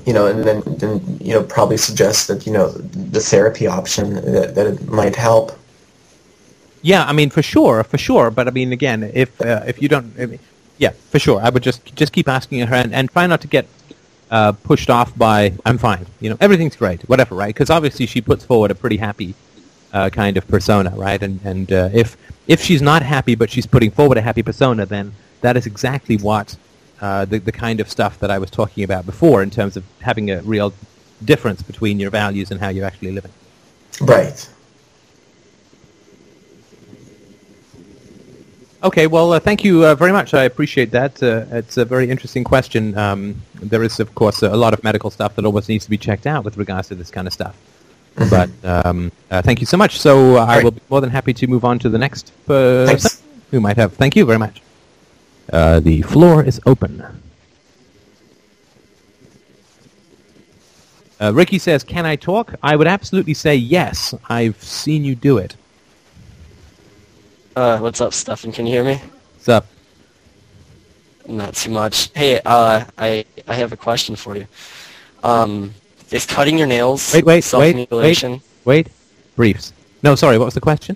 [0.05, 4.15] you know, and then, then you know, probably suggest that you know the therapy option
[4.15, 5.51] that, that it might help.
[6.82, 8.32] Yeah, I mean, for sure, for sure.
[8.32, 10.39] But I mean, again, if uh, if you don't, I mean,
[10.77, 13.47] yeah, for sure, I would just just keep asking her and, and try not to
[13.47, 13.67] get
[14.32, 17.53] uh, pushed off by "I'm fine," you know, everything's great, whatever, right?
[17.53, 19.36] Because obviously she puts forward a pretty happy
[19.93, 21.21] uh, kind of persona, right?
[21.21, 22.15] And and uh, if
[22.47, 26.17] if she's not happy but she's putting forward a happy persona, then that is exactly
[26.17, 26.55] what
[27.02, 29.84] uh, the the kind of stuff that I was talking about before in terms of
[30.02, 30.74] having a real
[31.24, 33.32] difference between your values and how you're actually living.
[34.02, 34.50] Right.
[38.82, 40.34] Okay, well, uh, thank you uh, very much.
[40.34, 41.22] I appreciate that.
[41.22, 42.97] Uh, it's a very interesting question.
[42.97, 45.97] Um, there is, of course, a lot of medical stuff that always needs to be
[45.97, 47.58] checked out with regards to this kind of stuff.
[48.16, 48.30] Mm-hmm.
[48.30, 50.00] But um, uh, thank you so much.
[50.00, 50.64] So uh, I right.
[50.64, 53.22] will be more than happy to move on to the next person Thanks.
[53.52, 53.93] who might have.
[53.93, 54.62] Thank you very much.
[55.52, 57.04] Uh, the floor is open.
[61.20, 64.14] Uh, Ricky says, "Can I talk?" I would absolutely say yes.
[64.30, 65.56] I've seen you do it.
[67.56, 68.52] Uh, what's up, Stefan?
[68.52, 69.02] Can you hear me?
[69.36, 69.66] What's up?
[71.28, 72.10] Not too much.
[72.16, 74.47] Hey, uh, I I have a question for you.
[75.24, 75.74] Um,
[76.12, 78.41] is cutting your nails Wait, wait, wait, self-mutilation?
[78.66, 78.88] Wait.
[79.36, 79.74] Briefs.
[80.02, 80.38] No, sorry.
[80.38, 80.95] What was the question?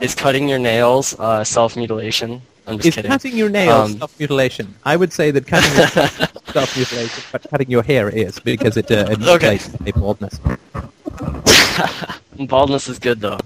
[0.00, 2.42] Is cutting your nails uh, self-mutilation?
[2.66, 3.10] I'm just Is kidding.
[3.10, 4.74] cutting your nails Um, self-mutilation?
[4.84, 6.10] I would say that cutting your nails
[6.52, 9.58] self-mutilation, but cutting your hair is because it, uh, it Okay.
[9.58, 10.40] mutilates a baldness.
[12.38, 13.38] Baldness is good though.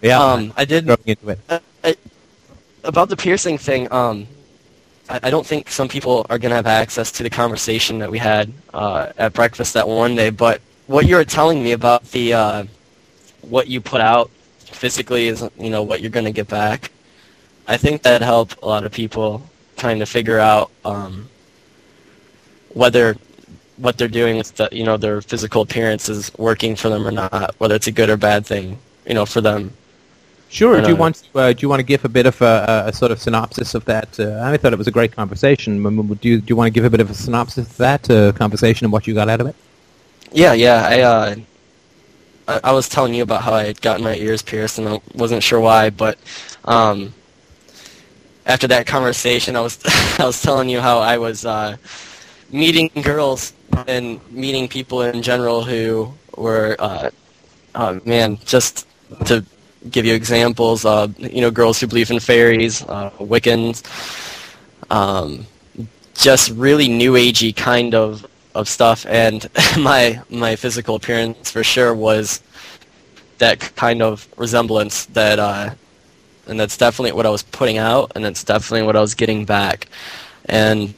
[0.00, 1.38] Yeah, Um, I did into it.
[1.48, 1.96] uh, I,
[2.84, 3.90] about the piercing thing.
[3.92, 4.26] Um,
[5.08, 8.18] I, I don't think some people are gonna have access to the conversation that we
[8.18, 10.30] had uh, at breakfast that one day.
[10.30, 12.64] But what you were telling me about the uh,
[13.42, 16.90] what you put out physically is you know what you're gonna get back.
[17.68, 19.42] I think that helped a lot of people
[19.76, 21.28] kind of figure out um,
[22.70, 23.16] whether
[23.76, 27.12] what they're doing with the, you know their physical appearance is working for them or
[27.12, 29.72] not, whether it's a good or bad thing, you know, for them.
[30.50, 30.80] Sure.
[30.80, 32.92] Do you want to, uh, do you want to give a bit of a, a,
[32.92, 34.18] sort of synopsis of that?
[34.18, 35.82] Uh, I thought it was a great conversation.
[35.82, 38.32] Do you, do you want to give a bit of a synopsis of that uh,
[38.32, 39.54] conversation and what you got out of it?
[40.32, 40.86] Yeah, yeah.
[40.88, 41.36] I, uh,
[42.48, 45.00] I I was telling you about how I had gotten my ears pierced, and I
[45.14, 45.90] wasn't sure why.
[45.90, 46.18] But
[46.64, 47.12] um,
[48.48, 49.78] after that conversation, I was
[50.18, 51.76] I was telling you how I was uh,
[52.50, 53.52] meeting girls
[53.86, 57.10] and meeting people in general who were, uh,
[57.74, 58.86] uh, man, just
[59.26, 59.44] to
[59.90, 63.84] give you examples, uh, you know, girls who believe in fairies, uh, Wiccans,
[64.90, 65.46] um,
[66.14, 69.06] just really new agey kind of of stuff.
[69.06, 72.42] And my my physical appearance for sure was
[73.38, 75.70] that kind of resemblance that uh
[76.48, 79.44] and that's definitely what I was putting out and that's definitely what I was getting
[79.44, 79.88] back.
[80.46, 80.94] And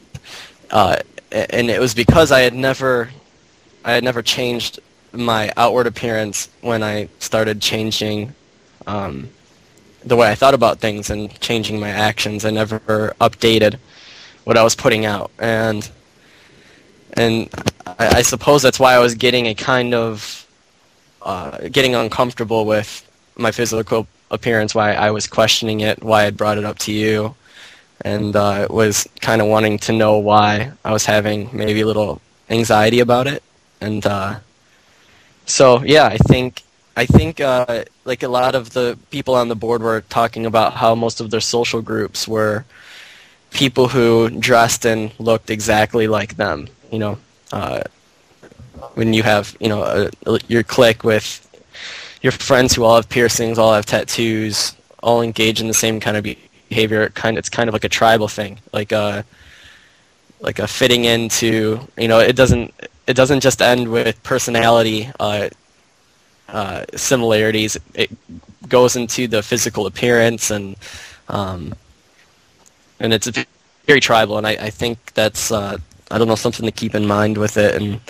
[0.70, 0.96] uh
[1.30, 3.10] and it was because I had never
[3.84, 4.80] I had never changed
[5.12, 8.34] my outward appearance when I started changing
[8.86, 9.30] um
[10.04, 12.44] the way I thought about things and changing my actions.
[12.44, 12.80] I never
[13.20, 13.76] updated
[14.44, 15.30] what I was putting out.
[15.38, 15.88] And
[17.14, 17.48] and
[17.86, 20.46] I, I suppose that's why I was getting a kind of
[21.22, 24.74] uh, getting uncomfortable with my physical appearance.
[24.74, 26.02] Why I was questioning it.
[26.02, 27.34] Why I brought it up to you,
[28.02, 32.20] and uh, was kind of wanting to know why I was having maybe a little
[32.50, 33.42] anxiety about it.
[33.80, 34.40] And uh,
[35.46, 36.62] so yeah, I think
[36.96, 40.74] I think uh, like a lot of the people on the board were talking about
[40.74, 42.64] how most of their social groups were
[43.50, 46.68] people who dressed and looked exactly like them.
[46.90, 47.18] You know,
[47.52, 47.82] uh,
[48.94, 49.82] when you have you know
[50.26, 51.46] a, your clique with
[52.22, 56.16] your friends who all have piercings, all have tattoos, all engage in the same kind
[56.16, 56.24] of
[56.68, 57.02] behavior.
[57.02, 59.24] It kind it's kind of like a tribal thing, like a
[60.40, 61.80] like a fitting into.
[61.96, 62.74] You know, it doesn't
[63.06, 65.10] it doesn't just end with personality.
[65.18, 65.48] Uh,
[66.52, 67.76] uh, similarities.
[67.94, 68.10] It
[68.68, 70.76] goes into the physical appearance and
[71.28, 71.74] um,
[72.98, 73.30] and it's
[73.86, 75.78] very tribal, and I, I think that's uh,
[76.10, 77.80] I don't know something to keep in mind with it.
[77.80, 78.00] And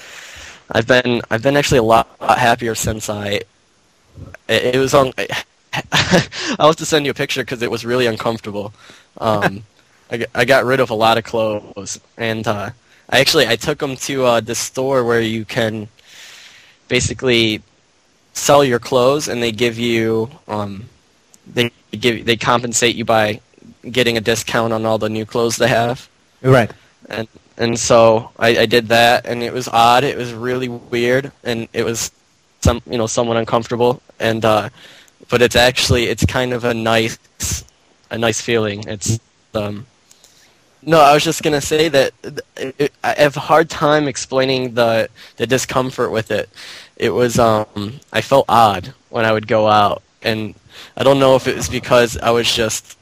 [0.72, 3.42] I've been I've been actually a lot, lot happier since I
[4.48, 5.12] it, it was on.
[6.58, 8.72] I'll have to send you a picture because it was really uncomfortable.
[9.18, 9.64] Um,
[10.10, 12.70] I, got- I got rid of a lot of clothes, and uh,
[13.08, 15.88] I actually I took them to uh, this store where you can
[16.88, 17.62] basically
[18.32, 20.84] sell your clothes, and they give you um,
[21.46, 23.40] they give they compensate you by
[23.90, 26.08] getting a discount on all the new clothes they have
[26.42, 26.70] Right.
[27.08, 31.32] and and so I, I did that and it was odd it was really weird
[31.44, 32.10] and it was
[32.60, 34.68] some you know somewhat uncomfortable and uh
[35.28, 37.18] but it's actually it's kind of a nice
[38.10, 39.18] a nice feeling it's
[39.54, 39.86] um
[40.82, 42.12] no i was just going to say that
[42.56, 46.48] it, it, i have a hard time explaining the the discomfort with it
[46.96, 50.54] it was um i felt odd when i would go out and
[50.96, 52.96] i don't know if it was because i was just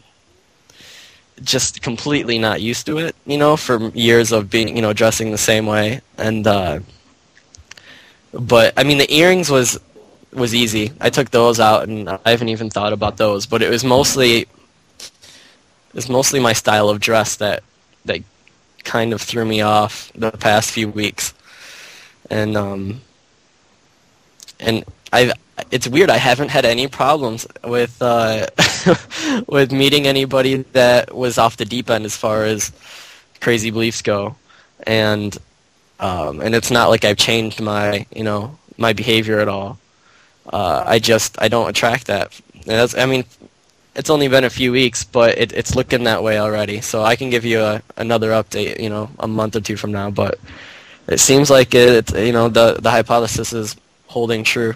[1.42, 5.30] just completely not used to it, you know, for years of being, you know, dressing
[5.30, 6.00] the same way.
[6.16, 6.80] And uh
[8.32, 9.78] but I mean the earrings was
[10.32, 10.92] was easy.
[11.00, 14.40] I took those out and I haven't even thought about those, but it was mostly
[14.40, 17.62] it was mostly my style of dress that
[18.04, 18.22] that
[18.84, 21.34] kind of threw me off the past few weeks.
[22.30, 23.00] and um,
[24.60, 25.32] and I
[25.70, 26.10] it's weird.
[26.10, 28.46] I haven't had any problems with uh,
[29.48, 32.72] with meeting anybody that was off the deep end as far as
[33.40, 34.36] crazy beliefs go,
[34.86, 35.36] and
[36.00, 39.78] um, and it's not like I've changed my you know my behavior at all.
[40.50, 42.38] Uh, I just I don't attract that.
[42.68, 43.24] I mean,
[43.94, 46.80] it's only been a few weeks, but it, it's looking that way already.
[46.80, 49.92] So I can give you a, another update, you know, a month or two from
[49.92, 50.10] now.
[50.10, 50.38] But
[51.08, 53.76] it seems like it, you know, the the hypothesis is
[54.06, 54.74] holding true.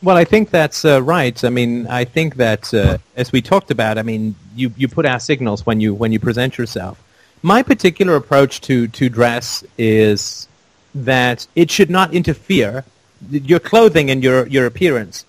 [0.00, 1.42] Well, I think that's uh, right.
[1.42, 5.04] I mean, I think that uh, as we talked about, I mean, you, you put
[5.04, 7.02] out signals when you when you present yourself.
[7.42, 10.48] My particular approach to to dress is
[10.94, 12.84] that it should not interfere.
[13.30, 15.24] Your clothing and your your appearance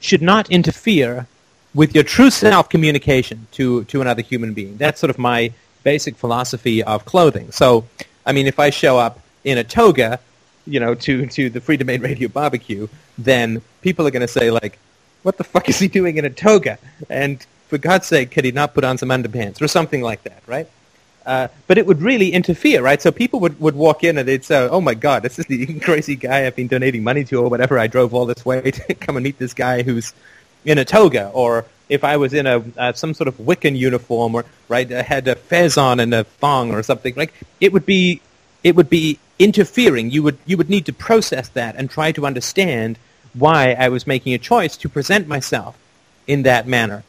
[0.00, 1.26] should not interfere
[1.74, 4.76] with your true self communication to to another human being.
[4.76, 5.52] That's sort of my
[5.82, 7.52] basic philosophy of clothing.
[7.52, 7.84] So,
[8.24, 10.18] I mean, if I show up in a toga
[10.66, 12.88] you know, to, to the Freedomain Radio barbecue,
[13.18, 14.78] then people are going to say, like,
[15.22, 16.78] what the fuck is he doing in a toga?
[17.08, 20.42] And for God's sake, could he not put on some underpants or something like that,
[20.46, 20.68] right?
[21.26, 23.00] Uh, but it would really interfere, right?
[23.00, 25.78] So people would, would walk in and they'd say, oh my God, this is the
[25.80, 27.78] crazy guy I've been donating money to or whatever.
[27.78, 30.12] I drove all this way to come and meet this guy who's
[30.64, 31.30] in a toga.
[31.32, 35.02] Or if I was in a uh, some sort of Wiccan uniform or, right, I
[35.02, 38.20] had a fez on and a thong or something, like, it would be,
[38.62, 40.10] it would be interfering.
[40.10, 42.98] You would you would need to process that and try to understand
[43.32, 45.76] why I was making a choice to present myself
[46.26, 47.02] in that manner.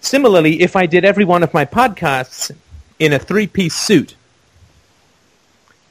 [0.00, 2.54] Similarly, if I did every one of my podcasts
[2.98, 4.14] in a three-piece suit,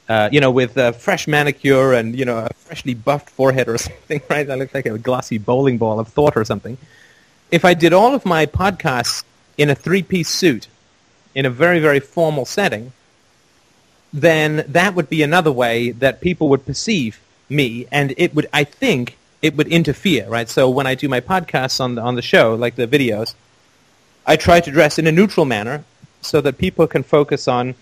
[0.08, 3.78] uh, you know, with a fresh manicure and you know a freshly buffed forehead or
[3.88, 4.48] something, right?
[4.48, 6.78] I look like a glossy bowling ball of thought or something.
[7.50, 9.24] If I did all of my podcasts
[9.56, 10.68] in a three-piece suit,
[11.34, 12.92] in a very very formal setting,
[14.12, 18.64] then that would be another way that people would perceive me, and it would, I
[18.64, 20.48] think, it would interfere, right?
[20.48, 23.34] So when I do my podcasts on the, on the show, like the videos,
[24.26, 25.84] I try to dress in a neutral manner
[26.26, 27.74] so that people can focus on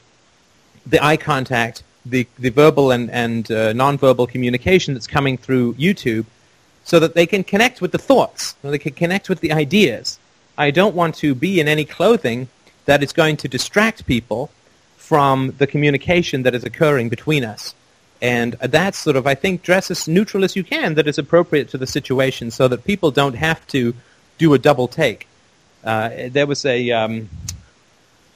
[0.86, 6.26] the eye contact, the, the verbal and, and uh, nonverbal communication that's coming through YouTube
[6.84, 10.18] so that they can connect with the thoughts, they can connect with the ideas.
[10.56, 12.48] I don't want to be in any clothing
[12.84, 14.50] that is going to distract people
[14.96, 17.74] from the communication that is occurring between us.
[18.20, 21.68] And that's sort of, I think, dress as neutral as you can that is appropriate
[21.70, 23.94] to the situation so that people don't have to
[24.38, 25.26] do a double take.
[25.82, 27.28] Uh, there was a um,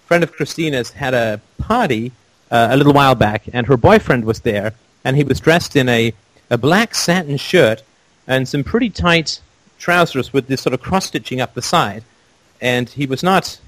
[0.08, 2.12] friend of Christina's had a party
[2.50, 4.72] uh, a little while back, and her boyfriend was there,
[5.04, 6.14] and he was dressed in a,
[6.48, 7.82] a black satin shirt
[8.26, 9.40] and some pretty tight
[9.78, 12.04] trousers with this sort of cross-stitching up the side.
[12.58, 13.58] And he was not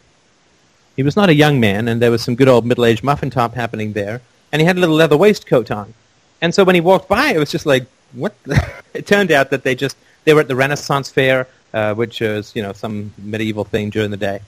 [0.97, 3.55] he was not a young man, and there was some good old middle-aged muffin top
[3.55, 4.22] happening there.
[4.51, 5.95] And he had a little leather waistcoat on.
[6.41, 8.34] And so when he walked by, it was just like, what?
[8.95, 12.57] it turned out that they just they were at the Renaissance Fair, uh, which is
[12.57, 14.41] you know some medieval thing during the day.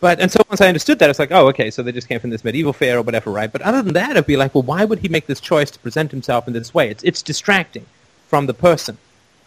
[0.00, 2.20] But and so once I understood that, it's like, oh, okay, so they just came
[2.20, 3.50] from this medieval fair or whatever, right?
[3.50, 5.78] But other than that, it'd be like, well, why would he make this choice to
[5.78, 6.90] present himself in this way?
[6.90, 7.86] It's it's distracting
[8.28, 8.98] from the person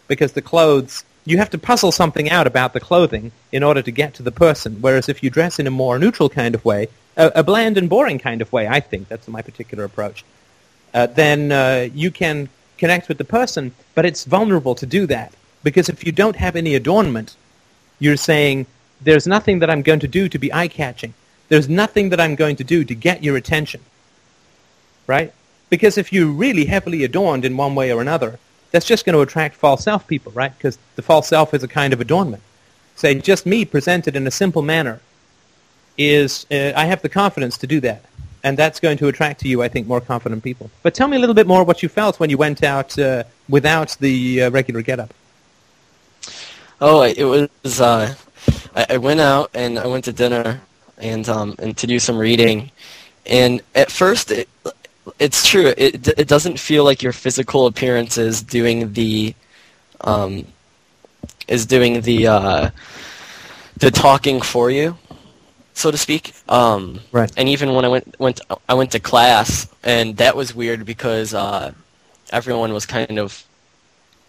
[0.08, 3.90] because the clothes you have to puzzle something out about the clothing in order to
[3.90, 4.78] get to the person.
[4.80, 7.88] Whereas if you dress in a more neutral kind of way, a, a bland and
[7.88, 10.24] boring kind of way, I think that's my particular approach,
[10.94, 12.48] uh, then uh, you can
[12.78, 13.72] connect with the person.
[13.94, 15.32] But it's vulnerable to do that
[15.62, 17.36] because if you don't have any adornment,
[17.98, 18.66] you're saying
[19.02, 21.14] there's nothing that I'm going to do to be eye-catching.
[21.48, 23.80] There's nothing that I'm going to do to get your attention.
[25.06, 25.32] Right?
[25.68, 28.38] Because if you're really heavily adorned in one way or another,
[28.70, 30.56] that's just going to attract false self people, right?
[30.56, 32.42] Because the false self is a kind of adornment.
[32.96, 35.00] Say, just me presented in a simple manner
[35.96, 38.04] is, uh, I have the confidence to do that.
[38.42, 40.70] And that's going to attract to you, I think, more confident people.
[40.82, 43.24] But tell me a little bit more what you felt when you went out uh,
[43.48, 45.12] without the uh, regular getup.
[46.80, 48.14] Oh, it was, uh,
[48.74, 50.60] I, I went out and I went to dinner
[50.98, 52.70] and, um, and to do some reading.
[53.26, 54.48] And at first, it,
[55.18, 55.72] it's true.
[55.76, 59.34] It it doesn't feel like your physical appearance is doing the
[60.02, 60.46] um,
[61.48, 62.70] is doing the uh,
[63.78, 64.96] the talking for you,
[65.74, 66.34] so to speak.
[66.48, 67.30] Um, right.
[67.36, 70.84] And even when I went went to, I went to class, and that was weird
[70.86, 71.72] because uh,
[72.32, 73.44] everyone was kind of,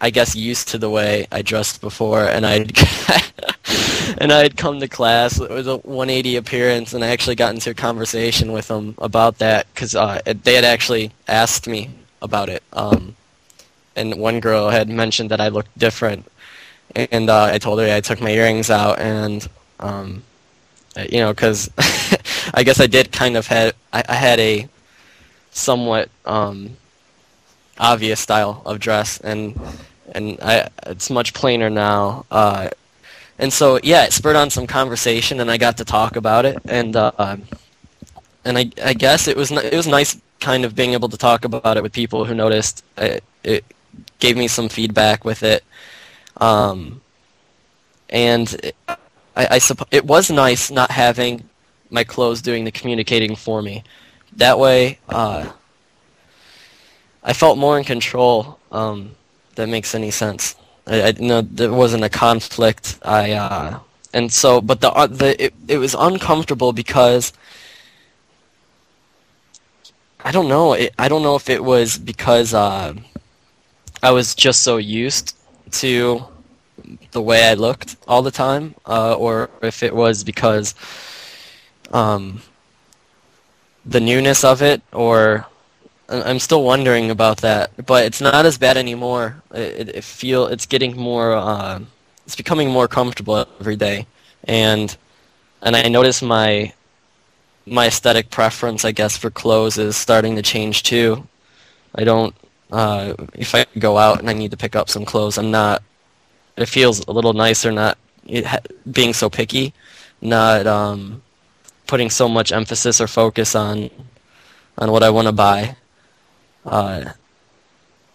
[0.02, 2.56] I guess, used to the way I dressed before, and I
[4.18, 5.40] and I had come to class.
[5.40, 9.38] It was a 180 appearance, and I actually got into a conversation with them about
[9.38, 11.90] that because uh, they had actually asked me
[12.20, 12.64] about it.
[12.72, 13.14] Um,
[13.94, 16.26] and one girl had mentioned that I looked different,
[16.96, 19.48] and uh, I told her I took my earrings out, and
[19.78, 20.24] um,
[20.96, 21.70] you know, because
[22.54, 24.68] I guess I did kind of had I, I had a
[25.52, 26.76] somewhat um,
[27.78, 29.54] obvious style of dress, and
[30.12, 32.24] and I it's much plainer now.
[32.30, 32.70] Uh,
[33.38, 36.58] and so yeah, it spurred on some conversation, and I got to talk about it,
[36.64, 37.36] and uh,
[38.44, 41.44] and I I guess it was it was nice kind of being able to talk
[41.44, 42.84] about it with people who noticed.
[42.96, 43.64] It, it
[44.18, 45.64] gave me some feedback with it,
[46.36, 47.00] um,
[48.10, 48.96] and it, I,
[49.36, 49.60] I
[49.90, 51.48] it was nice not having
[51.90, 53.84] my clothes doing the communicating for me.
[54.36, 55.52] That way, uh,
[57.22, 58.58] I felt more in control.
[58.70, 59.14] Um,
[59.56, 60.56] that makes any sense.
[60.86, 62.98] I, I know there wasn't a conflict.
[63.02, 63.80] I uh,
[64.12, 67.32] and so, but the uh, the it, it was uncomfortable because
[70.24, 70.74] I don't know.
[70.74, 72.94] It, I don't know if it was because uh,
[74.02, 75.36] I was just so used
[75.72, 76.24] to
[77.12, 80.74] the way I looked all the time, uh, or if it was because
[81.92, 82.42] um,
[83.84, 85.46] the newness of it, or
[86.12, 87.70] I'm still wondering about that.
[87.86, 89.42] But it's not as bad anymore.
[89.54, 91.32] It, it feel it's getting more.
[91.32, 91.80] Uh,
[92.26, 94.06] it's becoming more comfortable every day,
[94.44, 94.96] and
[95.62, 96.72] and I notice my
[97.66, 101.26] my aesthetic preference, I guess, for clothes is starting to change too.
[101.94, 102.34] I don't.
[102.70, 105.82] Uh, if I go out and I need to pick up some clothes, I'm not.
[106.56, 107.98] It feels a little nicer not
[108.90, 109.72] being so picky,
[110.20, 111.22] not um,
[111.86, 113.90] putting so much emphasis or focus on
[114.78, 115.76] on what I want to buy.
[116.64, 117.12] Uh,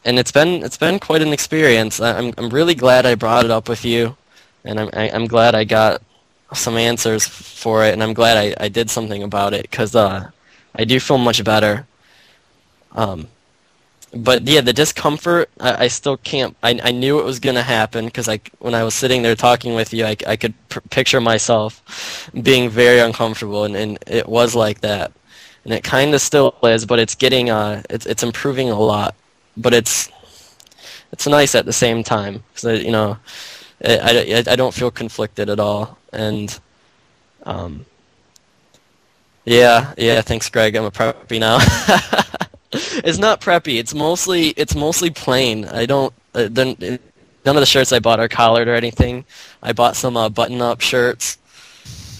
[0.05, 1.99] and it's been it's been quite an experience.
[1.99, 4.15] I'm I'm really glad I brought it up with you,
[4.63, 6.01] and I'm I, am i am glad I got
[6.53, 10.31] some answers for it, and I'm glad I, I did something about it because uh,
[10.75, 11.85] I do feel much better.
[12.93, 13.27] Um,
[14.13, 16.55] but yeah, the discomfort, I, I still can't.
[16.63, 19.75] I, I knew it was gonna happen because I when I was sitting there talking
[19.75, 20.53] with you, I, I could
[20.89, 25.11] picture myself being very uncomfortable, and, and it was like that,
[25.67, 29.15] and it kind of still is, but it's getting uh, it's it's improving a lot,
[29.57, 30.09] but it's
[31.11, 33.17] it's nice at the same time because you know
[33.83, 33.97] I,
[34.47, 35.97] I, I don't feel conflicted at all.
[36.13, 36.57] And
[37.43, 37.85] um,
[39.43, 40.21] yeah, yeah.
[40.21, 40.73] Thanks, Greg.
[40.77, 41.57] I'm a preppy now.
[42.71, 43.77] it's not preppy.
[43.77, 45.65] It's mostly it's mostly plain.
[45.65, 46.13] I don't.
[46.33, 46.99] Uh, none
[47.45, 49.25] of the shirts I bought are collared or anything.
[49.61, 51.37] I bought some uh, button-up shirts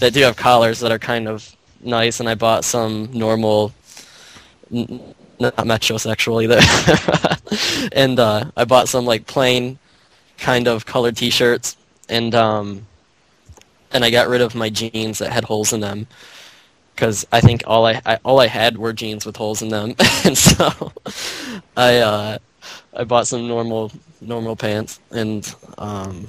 [0.00, 3.72] that do have collars that are kind of nice, and I bought some normal,
[4.72, 6.60] n- not metrosexual either.
[7.92, 9.78] and uh, I bought some like plain
[10.38, 11.76] kind of colored T-shirts,
[12.08, 12.86] and um,
[13.92, 16.06] and I got rid of my jeans that had holes in them
[16.98, 19.94] because I think all I, I, all I had were jeans with holes in them,
[20.24, 20.92] and so
[21.76, 22.38] I uh,
[22.92, 26.26] I bought some normal normal pants, and um,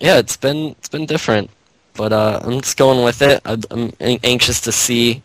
[0.00, 1.50] yeah, it's been it's been different,
[2.00, 3.42] but uh, I'm just going with it.
[3.44, 5.22] I, am anxious to see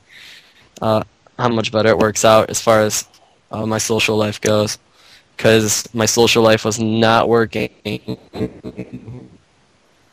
[0.81, 1.05] uh,
[1.39, 3.07] how much better it works out as far as
[3.49, 4.77] uh, my social life goes
[5.37, 7.69] because my social life was not working.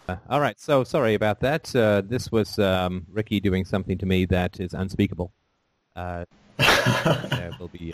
[0.09, 1.75] Uh, all right, so sorry about that.
[1.75, 5.33] Uh, this was um, Ricky doing something to me that is unspeakable.
[5.97, 6.25] Uh,
[7.59, 7.93] will be.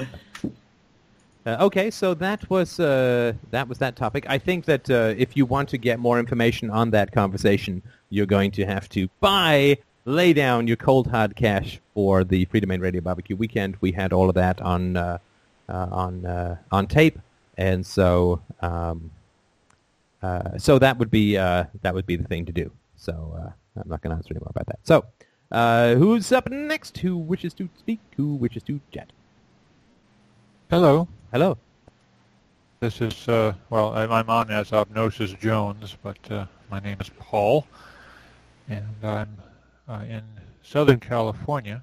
[1.46, 4.26] Uh, uh, okay, so that was uh, that was that topic.
[4.28, 8.50] I think that if you want to get more information on that conversation, you're going
[8.52, 13.36] to have to buy, lay down your cold hard cash for the Freedomain Radio Barbecue
[13.36, 13.76] Weekend.
[13.80, 15.18] We had all of that on uh,
[15.68, 17.18] on uh, on tape,
[17.56, 19.10] and so um,
[20.22, 22.70] uh, so that would be that would be the thing to do.
[22.96, 24.80] So I'm not going to answer any more about that.
[24.82, 25.04] So
[25.96, 26.98] who's up next?
[26.98, 28.00] Who wishes to speak?
[28.16, 29.12] Who wishes to chat?
[30.70, 31.08] Hello.
[31.30, 31.58] Hello.
[32.80, 37.66] This is, uh, well, I'm on as Obnosis Jones, but uh, my name is Paul,
[38.66, 39.36] and I'm
[39.86, 40.22] uh, in
[40.62, 41.82] Southern California,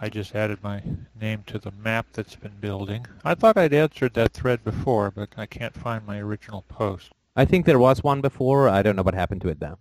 [0.00, 0.82] I just added my
[1.20, 3.04] name to the map that's been building.
[3.26, 7.10] I thought I'd answered that thread before, but I can't find my original post.
[7.36, 8.70] I think there was one before.
[8.70, 9.76] I don't know what happened to it now.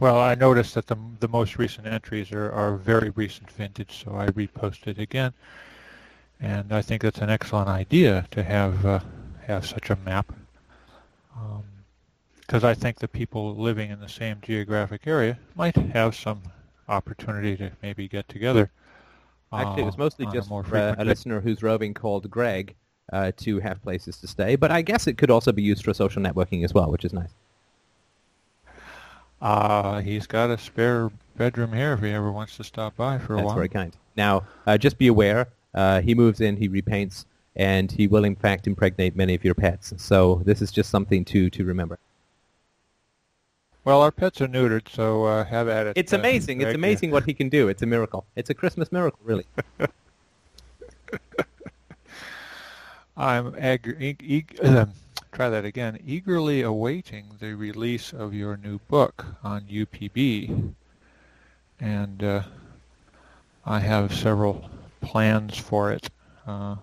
[0.00, 4.16] Well, I noticed that the the most recent entries are, are very recent vintage, so
[4.16, 5.34] I reposted again.
[6.44, 9.00] And I think that's an excellent idea to have uh,
[9.46, 10.30] have such a map,
[12.46, 16.42] because um, I think the people living in the same geographic area might have some
[16.86, 18.70] opportunity to maybe get together.
[19.54, 22.74] Actually, it was uh, mostly just a, uh, a listener who's roving called Greg
[23.10, 25.94] uh, to have places to stay, but I guess it could also be used for
[25.94, 27.30] social networking as well, which is nice.
[29.40, 33.32] Uh, he's got a spare bedroom here if he ever wants to stop by for
[33.32, 33.54] a That's while.
[33.54, 33.96] That's very kind.
[34.14, 37.24] Now, uh, just be aware, uh, he moves in, he repaints,
[37.56, 39.92] and he will in fact impregnate many of your pets.
[39.96, 41.98] So this is just something to, to remember.
[43.84, 45.92] Well, our pets are neutered, so uh, have at it.
[45.96, 46.62] It's uh, amazing.
[46.62, 47.68] It's amazing what he can do.
[47.68, 48.24] It's a miracle.
[48.34, 49.44] It's a Christmas miracle, really.
[53.16, 54.44] I'm ag- e- e-
[55.32, 56.00] try that again.
[56.04, 60.72] Eagerly awaiting the release of your new book on UPB,
[61.78, 62.42] and uh,
[63.66, 64.68] I have several
[65.04, 66.10] plans for it.
[66.46, 66.76] Uh,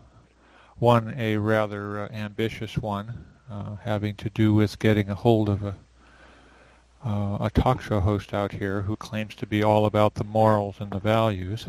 [0.78, 5.64] one, a rather uh, ambitious one, uh, having to do with getting a hold of
[5.64, 5.76] a
[7.04, 10.76] uh, a talk show host out here who claims to be all about the morals
[10.80, 11.66] and the values,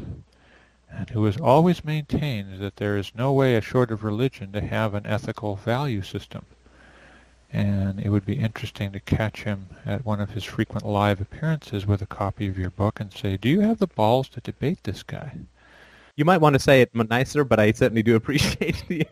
[0.91, 4.93] and who has always maintained that there is no way short of religion to have
[4.95, 6.45] an ethical value system.
[7.51, 11.87] And it would be interesting to catch him at one of his frequent live appearances
[11.87, 14.85] with a copy of your book and say, do you have the balls to debate
[14.85, 15.33] this guy?
[16.23, 19.05] You might want to say it nicer, but I certainly do appreciate the,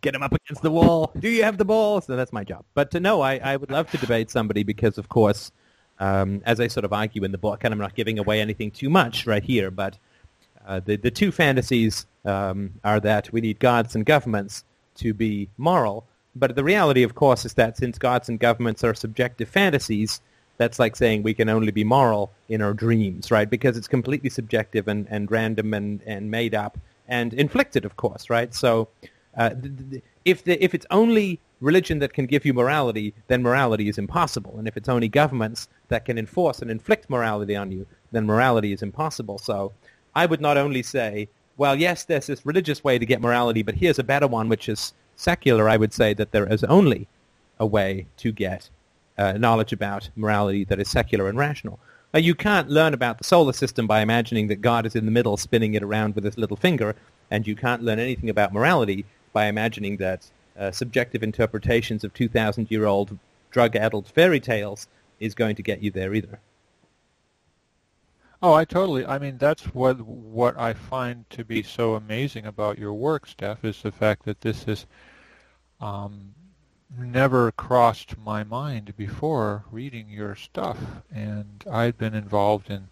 [0.00, 1.12] get him up against the wall.
[1.16, 2.06] Do you have the balls?
[2.06, 2.64] So that's my job.
[2.74, 5.52] But to know, I, I would love to debate somebody because, of course,
[6.00, 8.72] um, as I sort of argue in the book, and I'm not giving away anything
[8.72, 9.96] too much right here, but
[10.66, 14.64] uh, the, the two fantasies um, are that we need gods and governments
[14.96, 16.04] to be moral,
[16.34, 20.20] but the reality, of course, is that since gods and governments are subjective fantasies,
[20.58, 23.48] that's like saying we can only be moral in our dreams, right?
[23.48, 26.78] Because it's completely subjective and, and random and, and made up
[27.08, 28.54] and inflicted, of course, right?
[28.54, 28.88] So
[29.36, 29.50] uh,
[30.24, 34.56] if, the, if it's only religion that can give you morality, then morality is impossible.
[34.58, 38.72] And if it's only governments that can enforce and inflict morality on you, then morality
[38.72, 39.38] is impossible.
[39.38, 39.72] So
[40.14, 43.74] I would not only say, well, yes, there's this religious way to get morality, but
[43.74, 45.68] here's a better one, which is secular.
[45.68, 47.08] I would say that there is only
[47.58, 48.68] a way to get
[49.18, 51.78] uh, knowledge about morality that is secular and rational.
[52.12, 55.10] Now, you can't learn about the solar system by imagining that God is in the
[55.10, 56.94] middle spinning it around with his little finger,
[57.30, 63.18] and you can't learn anything about morality by imagining that uh, subjective interpretations of 2,000-year-old
[63.50, 64.86] drug-addled fairy tales
[65.20, 66.40] is going to get you there either.
[68.42, 69.04] Oh, I totally.
[69.06, 73.64] I mean, that's what what I find to be so amazing about your work, Steph,
[73.64, 74.86] is the fact that this is
[75.80, 76.34] um,
[76.98, 80.78] never crossed my mind before reading your stuff,
[81.12, 82.88] and I'd been involved in,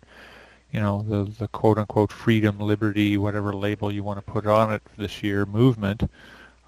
[0.72, 4.72] you know, the the quote unquote freedom, liberty, whatever label you want to put on
[4.72, 6.10] it this year movement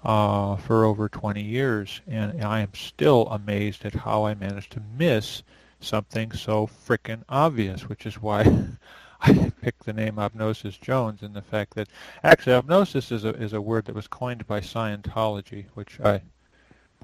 [0.03, 4.81] uh, for over 20 years, and I am still amazed at how I managed to
[4.97, 5.43] miss
[5.79, 8.67] something so frickin' obvious, which is why
[9.21, 11.89] I picked the name Obnosis Jones and the fact that
[12.23, 16.21] actually Obnosis is a is a word that was coined by Scientology, which I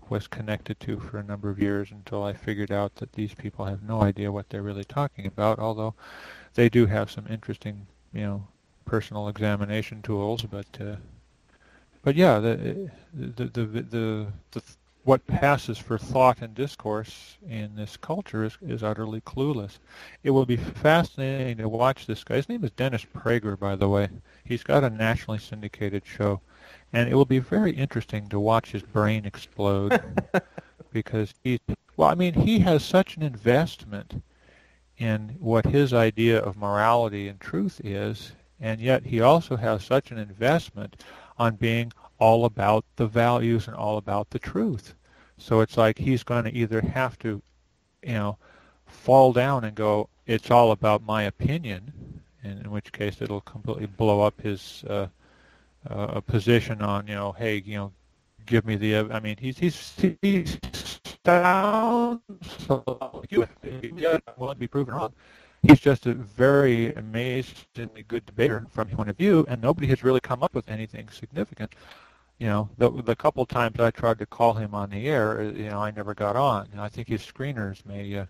[0.10, 3.66] was connected to for a number of years until I figured out that these people
[3.66, 5.94] have no idea what they're really talking about, although
[6.54, 8.48] they do have some interesting, you know,
[8.86, 10.96] personal examination tools, but uh,
[12.04, 14.62] but yeah, the, the, the, the, the,
[15.06, 19.80] what passes for thought and discourse in this culture is, is utterly clueless.
[20.22, 22.36] It will be fascinating to watch this guy.
[22.36, 24.10] His name is Dennis Prager, by the way.
[24.44, 26.42] He's got a nationally syndicated show.
[26.94, 30.00] And it will be very interesting to watch his brain explode
[30.94, 31.60] because he,
[31.98, 34.22] well, I mean, he has such an investment
[34.98, 40.12] in what his idea of morality and truth is, and yet he also has such
[40.12, 41.04] an investment
[41.38, 44.94] on being all about the values and all about the truth.
[45.38, 47.42] So it's like he's going to either have to,
[48.04, 48.38] you know,
[48.86, 54.22] fall down and go, it's all about my opinion, in which case it'll completely blow
[54.22, 55.08] up his uh,
[55.90, 57.92] uh, position on, you know, hey, you know,
[58.46, 60.60] give me the, I mean, he's, he's, he's
[61.26, 62.22] sounds
[62.68, 63.48] like you,
[64.38, 65.14] will be proven wrong
[65.64, 70.04] he's just a very amazingly good debater from his point of view, and nobody has
[70.04, 71.74] really come up with anything significant.
[72.38, 75.70] You know, the the couple times I tried to call him on the air, you
[75.70, 76.68] know, I never got on.
[76.78, 78.26] I think his screeners may,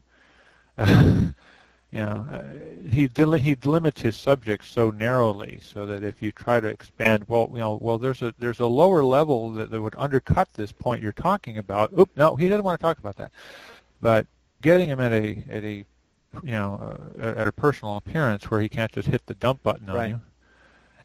[0.78, 0.78] uh,
[1.94, 2.42] you know, uh,
[2.90, 7.48] he he limits his subjects so narrowly, so that if you try to expand, well,
[7.54, 11.04] you know, well, there's a there's a lower level that, that would undercut this point
[11.04, 11.92] you're talking about.
[11.98, 13.32] Oop, no, he doesn't want to talk about that.
[14.02, 14.26] But
[14.64, 15.86] getting him at a at a
[16.42, 19.88] you know, uh, at a personal appearance where he can't just hit the dump button
[19.88, 20.10] on right.
[20.10, 20.22] you.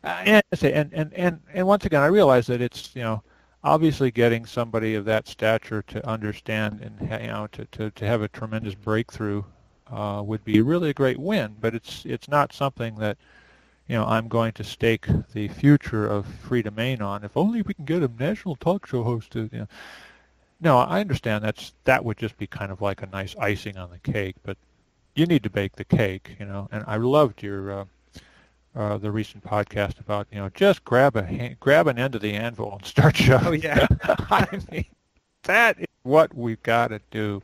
[0.03, 3.22] Uh, and, and and and and once again, I realize that it's you know
[3.62, 8.22] obviously getting somebody of that stature to understand and you know to to, to have
[8.22, 9.43] a tremendous breakthrough
[9.91, 11.57] uh, would be really a great win.
[11.61, 13.16] But it's it's not something that
[13.86, 17.24] you know I'm going to stake the future of Freedomain on.
[17.24, 19.68] If only we can get a national talk show host to you know.
[20.61, 23.91] No, I understand that's that would just be kind of like a nice icing on
[23.91, 24.57] the cake, but
[25.14, 26.68] you need to bake the cake, you know.
[26.72, 27.84] And I loved your uh,
[28.74, 32.22] uh, the recent podcast about you know just grab a hand, grab an end of
[32.22, 33.47] the anvil and start shoving.
[33.47, 33.86] Oh yeah,
[34.30, 34.86] I mean
[35.45, 37.43] that is what we've got to do,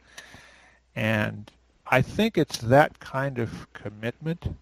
[0.94, 1.50] and
[1.94, 4.56] I think it's that kind of commitment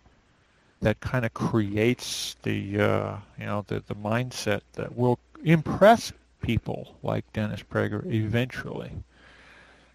[0.82, 6.12] that kind of creates the uh, you know the the mindset that will impress
[6.42, 8.90] people like Dennis Prager eventually.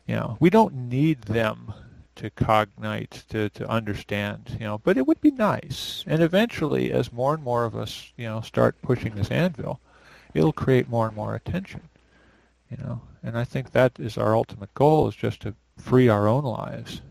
[0.07, 1.75] You know, we don't need them
[2.15, 6.03] to cognite, to, to understand, you know, but it would be nice.
[6.07, 9.79] And eventually, as more and more of us, you know, start pushing this anvil,
[10.33, 11.81] it'll create more and more attention,
[12.71, 13.01] you know.
[13.21, 17.01] And I think that is our ultimate goal, is just to free our own lives.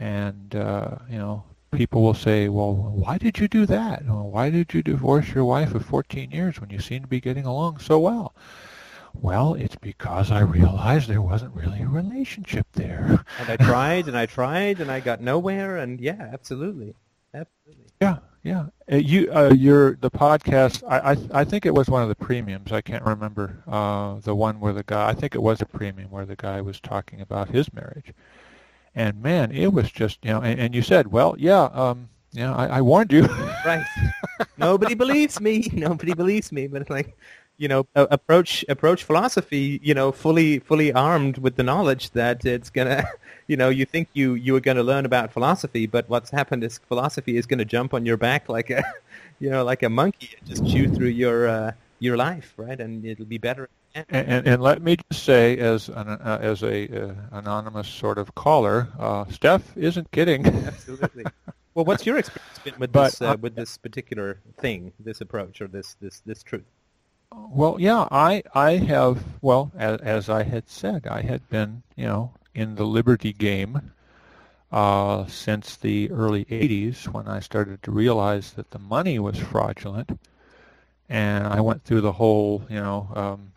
[0.00, 4.02] And, uh, you know, people will say, well, why did you do that?
[4.06, 7.44] why did you divorce your wife of 14 years when you seem to be getting
[7.44, 8.34] along so well?
[9.14, 13.24] Well, it's because I realized there wasn't really a relationship there.
[13.38, 15.76] And I tried and I tried and I got nowhere.
[15.76, 16.94] And yeah, absolutely,
[17.34, 17.86] absolutely.
[18.00, 18.66] Yeah, yeah.
[18.90, 20.82] Uh, you, uh, your the podcast.
[20.88, 22.72] I, I, I think it was one of the premiums.
[22.72, 25.08] I can't remember uh, the one where the guy.
[25.08, 28.14] I think it was a premium where the guy was talking about his marriage.
[28.94, 30.40] And man, it was just you know.
[30.40, 33.22] And, and you said, well, yeah, um, yeah, I, I warned you.
[33.64, 33.84] right.
[34.56, 35.68] Nobody believes me.
[35.72, 36.66] Nobody believes me.
[36.66, 37.16] But like,
[37.56, 42.70] you know, approach approach philosophy, you know, fully fully armed with the knowledge that it's
[42.70, 43.04] gonna,
[43.48, 46.64] you know, you think you you are going to learn about philosophy, but what's happened
[46.64, 48.82] is philosophy is going to jump on your back like a,
[49.40, 52.80] you know, like a monkey and just chew through your uh, your life, right?
[52.80, 53.68] And it'll be better.
[53.94, 58.18] And, and, and let me just say, as an uh, as a uh, anonymous sort
[58.18, 60.46] of caller, uh, Steph isn't kidding.
[60.66, 61.24] Absolutely.
[61.74, 65.60] Well, what's your experience been with but, this uh, with this particular thing, this approach,
[65.60, 66.66] or this this this truth?
[67.32, 72.06] Well, yeah, I I have well as, as I had said, I had been you
[72.06, 73.92] know in the liberty game
[74.70, 80.18] uh, since the early '80s when I started to realize that the money was fraudulent,
[81.08, 83.52] and I went through the whole you know um,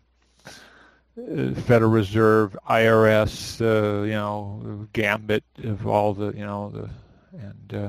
[1.14, 6.90] Federal Reserve, IRS, uh, you know gambit of all the you know the
[7.38, 7.88] and uh,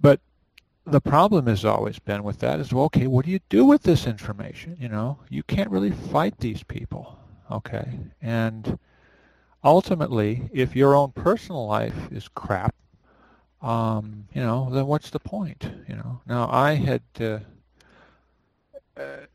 [0.00, 0.20] but
[0.86, 3.82] the problem has always been with that is, well, okay, what do you do with
[3.82, 4.76] this information?
[4.80, 7.18] You know, you can't really fight these people,
[7.50, 7.98] okay?
[8.22, 8.78] And
[9.64, 12.74] ultimately, if your own personal life is crap,
[13.62, 15.68] um, you know, then what's the point?
[15.88, 17.40] You know, now I had, uh,
[18.96, 19.26] uh,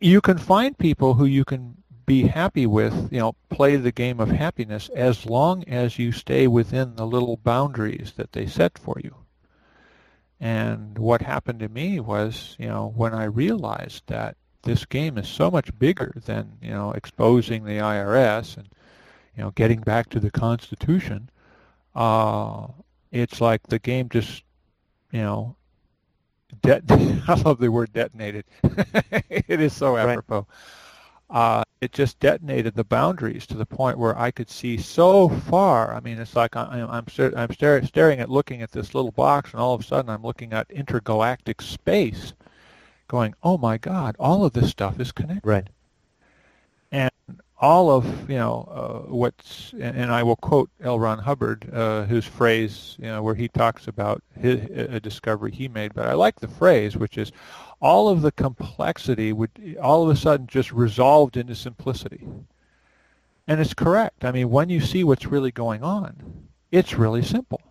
[0.00, 1.76] you can find people who you can
[2.08, 6.48] be happy with, you know, play the game of happiness as long as you stay
[6.48, 9.14] within the little boundaries that they set for you.
[10.40, 15.28] And what happened to me was, you know, when I realized that this game is
[15.28, 18.68] so much bigger than, you know, exposing the IRS and,
[19.36, 21.30] you know, getting back to the Constitution,
[21.94, 22.68] uh,
[23.12, 24.44] it's like the game just,
[25.12, 25.56] you know,
[26.62, 26.84] det-
[27.28, 28.44] I love the word detonated.
[29.30, 30.46] it is so apropos.
[30.46, 30.46] Right.
[31.30, 35.94] Uh, it just detonated the boundaries to the point where I could see so far.
[35.94, 37.04] I mean, it's like I'm, I'm,
[37.36, 40.52] I'm staring at looking at this little box, and all of a sudden I'm looking
[40.52, 42.32] at intergalactic space,
[43.08, 44.16] going, "Oh my God!
[44.18, 45.68] All of this stuff is connected." Right.
[47.60, 50.98] All of you know uh, what's, and, I will quote L.
[51.00, 55.66] Ron Hubbard, uh, whose phrase, you know, where he talks about his, a discovery he
[55.66, 55.92] made.
[55.92, 57.32] But I like the phrase, which is,
[57.80, 59.50] all of the complexity would
[59.82, 62.26] all of a sudden just resolved into simplicity.
[63.46, 64.24] And it's correct.
[64.24, 67.62] I mean, when you see what's really going on, it's really simple.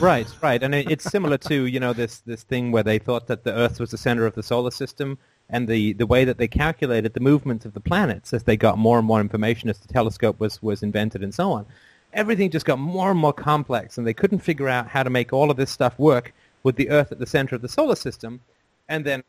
[0.00, 3.44] right, right, and it's similar to you know this this thing where they thought that
[3.44, 5.18] the Earth was the center of the solar system,
[5.50, 8.78] and the the way that they calculated the movements of the planets as they got
[8.78, 11.66] more and more information as the telescope was was invented and so on.
[12.12, 15.32] Everything just got more and more complex, and they couldn't figure out how to make
[15.32, 16.32] all of this stuff work
[16.62, 18.40] with the Earth at the center of the solar system
[18.88, 19.22] and then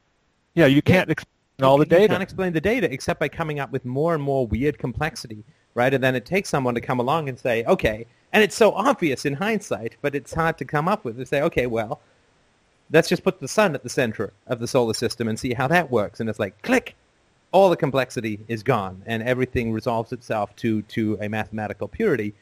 [0.56, 1.30] yeah, you can't explain
[1.62, 2.04] all the data.
[2.04, 5.44] You can't explain the data except by coming up with more and more weird complexity,
[5.76, 5.94] right?
[5.94, 9.26] And then it takes someone to come along and say, okay, and it's so obvious
[9.26, 11.18] in hindsight, but it's hard to come up with.
[11.18, 12.02] To say, okay, well,
[12.92, 15.68] let's just put the sun at the center of the solar system and see how
[15.68, 16.20] that works.
[16.20, 16.96] And it's like, click,
[17.52, 22.34] all the complexity is gone, and everything resolves itself to to a mathematical purity.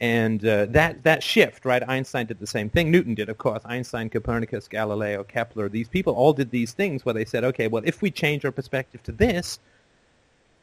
[0.00, 2.90] And uh, that, that shift, right, Einstein did the same thing.
[2.90, 3.62] Newton did, of course.
[3.64, 7.82] Einstein, Copernicus, Galileo, Kepler, these people all did these things where they said, okay, well,
[7.84, 9.58] if we change our perspective to this,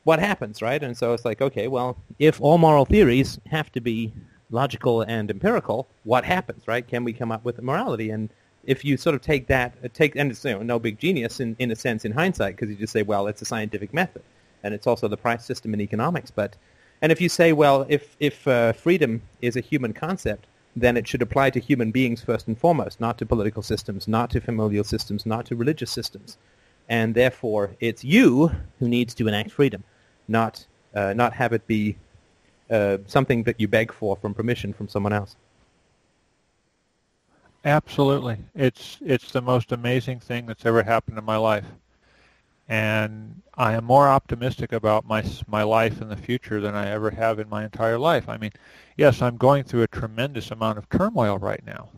[0.06, 0.82] what happens, right?
[0.82, 4.14] And so it's like, okay, well, if all moral theories have to be
[4.52, 6.88] logical and empirical, what happens, right?
[6.88, 8.12] Can we come up with morality?
[8.12, 8.30] And
[8.66, 11.40] if you sort of take that, uh, take, and it's you know, no big genius
[11.40, 14.24] in, in a sense in hindsight, because you just say, well, it's a scientific method.
[14.64, 16.56] And it's also the price system in economics, but
[17.02, 21.08] and if you say, well, if, if uh, freedom is a human concept, then it
[21.08, 24.84] should apply to human beings first and foremost, not to political systems, not to familial
[24.84, 26.38] systems, not to religious systems.
[26.90, 29.84] And therefore, it's you who needs to enact freedom,
[30.28, 31.98] not, uh, not have it be
[32.70, 35.36] uh, something that you beg for from permission from someone else.
[37.66, 38.46] Absolutely.
[38.56, 41.66] It's, it's the most amazing thing that's ever happened in my life.
[42.68, 47.12] and I am more optimistic about my my life in the future than I ever
[47.12, 48.28] have in my entire life.
[48.30, 48.52] I mean,
[48.98, 51.90] yes, I'm going through a tremendous amount of turmoil right now,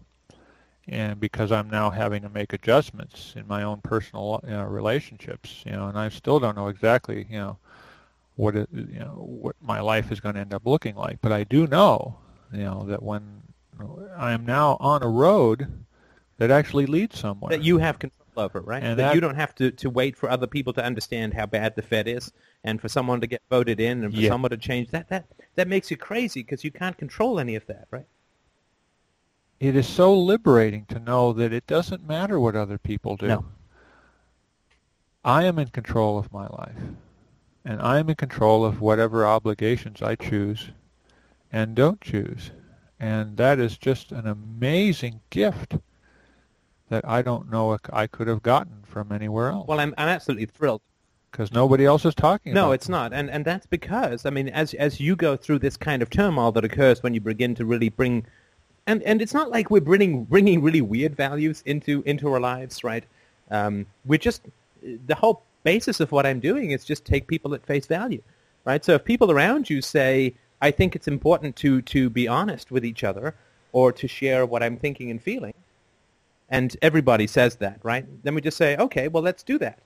[0.88, 5.64] and because I'm now having to make adjustments in my own personal you know, relationships,
[5.66, 7.58] you know, and I still don't know exactly, you know,
[8.38, 11.20] what it, you know what my life is going to end up looking like.
[11.22, 12.18] But I do know,
[12.54, 13.44] you know, that when
[14.18, 15.68] I am now on a road
[16.38, 17.50] that actually leads somewhere.
[17.50, 18.82] That you have control over, right?
[18.84, 21.46] And that, that- you don't have to, to wait for other people to understand how
[21.46, 22.32] bad the Fed is
[22.64, 24.30] and for someone to get voted in and for Yeah.
[24.30, 25.10] someone to change that.
[25.10, 25.26] That
[25.56, 28.06] that makes you crazy because you can't control any of that, right?
[29.60, 33.26] it is so liberating to know that it doesn't matter what other people do.
[33.28, 33.46] No.
[35.26, 36.78] I am in control of my life.
[37.66, 40.70] And I am in control of whatever obligations I choose
[41.52, 42.52] and don't choose.
[43.00, 45.76] And that is just an amazing gift
[46.90, 49.68] that I don't know if I could have gotten from anywhere else.
[49.68, 50.82] Well, I'm I'm absolutely thrilled.
[51.32, 52.94] Because nobody else is talking about No, it's them.
[52.94, 56.10] not, and and that's because I mean, as as you go through this kind of
[56.10, 58.26] turmoil that occurs when you begin to really bring,
[58.88, 62.84] and and it's not like we're bringing bringing really weird values into into our lives,
[62.84, 63.04] right?
[63.52, 64.44] Um, we're just
[65.06, 68.22] the whole basis of what I'm doing is just take people at face value,
[68.66, 68.84] right?
[68.84, 72.84] So if people around you say, I think it's important to to be honest with
[72.86, 73.36] each other
[73.72, 75.54] or to share what I'm thinking and feeling,
[76.50, 78.06] and everybody says that, right?
[78.24, 79.80] Then we just say, okay, well, let's do that.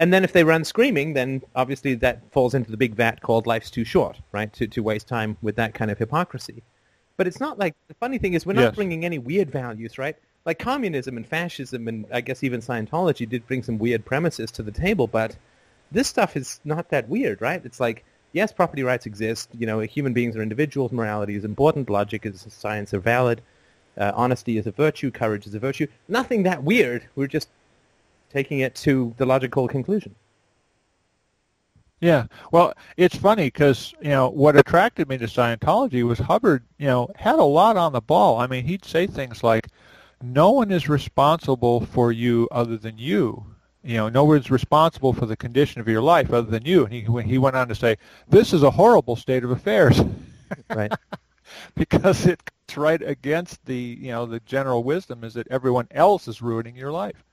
[0.00, 3.46] And then if they run screaming, then obviously that falls into the big vat called
[3.46, 4.52] life's too short, right?
[4.54, 6.62] To, to waste time with that kind of hypocrisy.
[7.16, 8.74] But it's not like, the funny thing is we're not Yes.
[8.76, 10.16] bringing any weird values, right?
[10.46, 14.62] Like communism and fascism and I guess even Scientology did bring some weird premises to
[14.62, 15.36] the table, but
[15.90, 17.60] this stuff is not that weird, right?
[17.64, 19.48] It's like, yes, property rights exist.
[19.58, 20.92] You know, human beings are individuals.
[20.92, 21.90] Morality is important.
[21.90, 23.42] Logic is science are valid.
[23.96, 25.10] Uh, honesty is a virtue.
[25.10, 25.86] Courage is a virtue.
[26.08, 27.06] Nothing that weird.
[27.16, 27.48] We're just
[28.30, 30.14] taking it to the logical conclusion.
[32.00, 36.62] Yeah, well, it's funny because you know what attracted me to Scientology was Hubbard.
[36.78, 38.38] You know, had a lot on the ball.
[38.38, 39.66] I mean, he'd say things like,
[40.22, 43.46] "No one is responsible for you other than you."
[43.88, 46.84] You know, no one's responsible for the condition of your life other than you.
[46.84, 47.96] And he he went on to say,
[48.28, 49.98] "This is a horrible state of affairs,"
[50.68, 50.92] Right.
[51.74, 56.28] because it cuts right against the you know the general wisdom is that everyone else
[56.28, 57.24] is ruining your life.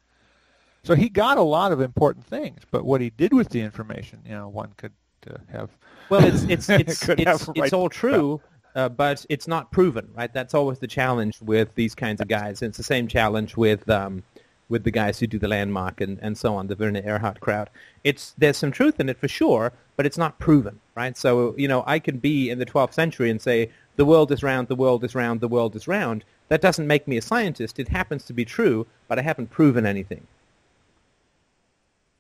[0.84, 4.22] So he got a lot of important things, but what he did with the information,
[4.26, 4.94] you know, one could
[5.30, 5.70] uh, have.
[6.10, 8.40] Well, it's it's it's it's, have it's right all true,
[8.76, 10.32] uh, but it's not proven, right?
[10.32, 12.62] That's always the challenge with these kinds of guys.
[12.62, 14.24] And it's the same challenge with um,
[14.68, 17.70] with the guys who do the landmark and, and so on, the Werner Erhard crowd.
[18.04, 21.16] It's there's some truth in it for sure, but it's not proven, right?
[21.18, 24.44] So you know, I can be in the 12th century and say the world is
[24.44, 26.24] round, the world is round, the world is round.
[26.48, 27.80] That doesn't make me a scientist.
[27.80, 30.28] It happens to be true, but I haven't proven anything.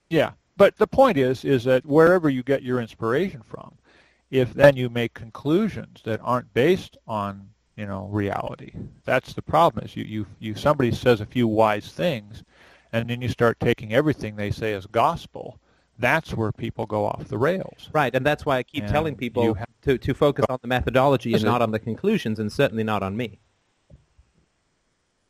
[0.10, 3.74] Yeah, but the point is, is that wherever you get your inspiration from,
[4.32, 8.72] if then you make conclusions that aren't based on you know reality,
[9.04, 9.86] that's the problem.
[9.86, 12.44] Is you you you somebody says a few wise things,
[12.94, 15.60] and then you start taking everything they say as gospel.
[15.98, 17.90] That's where people go off the rails.
[17.94, 20.60] Right, and that's why I keep And telling you people have- to, to focus on
[20.62, 23.39] the methodology and not on the conclusions, and certainly not on me.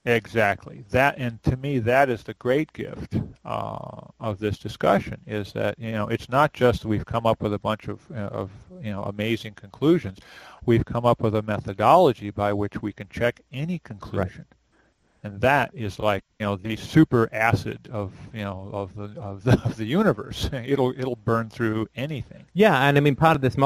[0.06, 0.86] Exactly.
[0.92, 5.20] That, and to me, that is the great gift uh, of this discussion.
[5.26, 8.52] Is that you know, it's not just we've come up with a bunch of of
[8.84, 10.20] you know amazing conclusions.
[10.64, 14.46] We've come up with a methodology by which we can check any conclusion,
[15.24, 19.44] and that is like you know the super acid of you know of the of
[19.44, 20.50] the, of the universe.
[20.54, 22.46] It'll it'll burn through anything.
[22.54, 23.58] Yeah, and I mean, part of this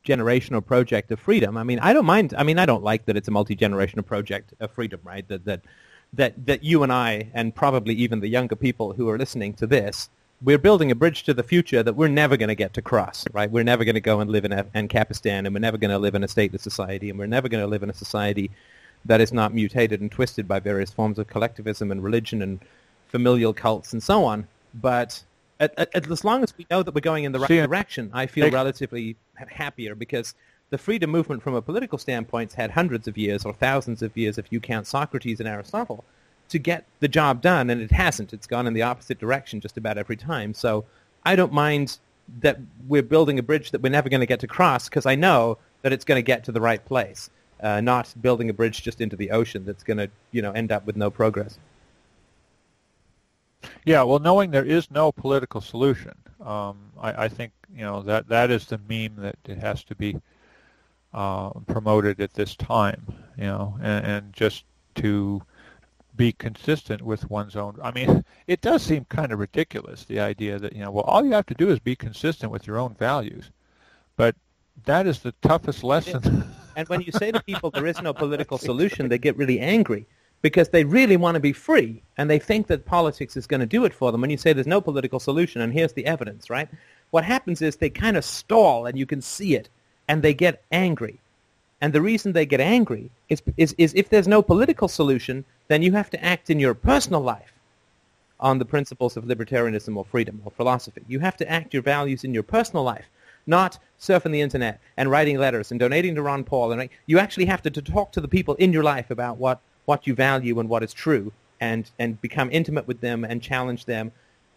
[0.00, 1.56] multi-generational project of freedom.
[1.56, 2.34] I mean, I don't mind.
[2.36, 5.26] I mean, I don't like that it's a multi-generational project of freedom, right?
[5.28, 5.60] That that
[6.14, 9.66] that that you and I, and probably even the younger people who are listening to
[9.66, 10.08] this,
[10.42, 13.24] we're building a bridge to the future that we're never going to get to cross,
[13.32, 13.50] right?
[13.50, 16.14] We're never going to go and live in Ancapistan, and we're never going to live
[16.14, 18.50] in a stateless society, and we're never going to live in a society
[19.06, 22.60] that is not mutated and twisted by various forms of collectivism and religion and
[23.08, 24.46] familial cults and so on.
[24.74, 25.22] But
[25.60, 28.10] at, at, as long as we know that we're going in the right See, direction,
[28.12, 30.34] I feel relatively happier because
[30.70, 34.16] the freedom movement from a political standpoint has had hundreds of years or thousands of
[34.16, 36.04] years if you count Socrates and Aristotle
[36.48, 38.32] to get the job done, and it hasn't.
[38.32, 40.52] It's gone in the opposite direction just about every time.
[40.54, 40.84] So
[41.24, 41.98] I don't mind
[42.40, 42.58] that
[42.88, 45.58] we're building a bridge that we're never going to get to cross because I know
[45.82, 47.30] that it's going to get to the right place,
[47.62, 50.72] uh, not building a bridge just into the ocean that's going to you know end
[50.72, 51.58] up with no progress.
[53.84, 58.28] Yeah, well, knowing there is no political solution, um, I, I think you know that
[58.28, 60.16] that is the meme that it has to be
[61.12, 63.02] uh, promoted at this time.
[63.36, 64.64] You know, and, and just
[64.96, 65.42] to
[66.16, 67.78] be consistent with one's own.
[67.82, 71.24] I mean, it does seem kind of ridiculous the idea that you know, well, all
[71.24, 73.50] you have to do is be consistent with your own values,
[74.16, 74.34] but
[74.84, 76.44] that is the toughest lesson.
[76.76, 80.06] and when you say to people there is no political solution, they get really angry
[80.42, 83.66] because they really want to be free and they think that politics is going to
[83.66, 84.20] do it for them.
[84.20, 86.68] When you say there's no political solution and here's the evidence, right?
[87.10, 89.68] What happens is they kind of stall and you can see it
[90.08, 91.20] and they get angry.
[91.80, 95.82] And the reason they get angry is, is, is if there's no political solution, then
[95.82, 97.52] you have to act in your personal life
[98.38, 101.02] on the principles of libertarianism or freedom or philosophy.
[101.08, 103.06] You have to act your values in your personal life,
[103.46, 106.72] not surfing the internet and writing letters and donating to Ron Paul.
[106.72, 109.60] And you actually have to, to talk to the people in your life about what,
[109.90, 113.86] what you value and what is true and, and become intimate with them and challenge
[113.86, 114.12] them.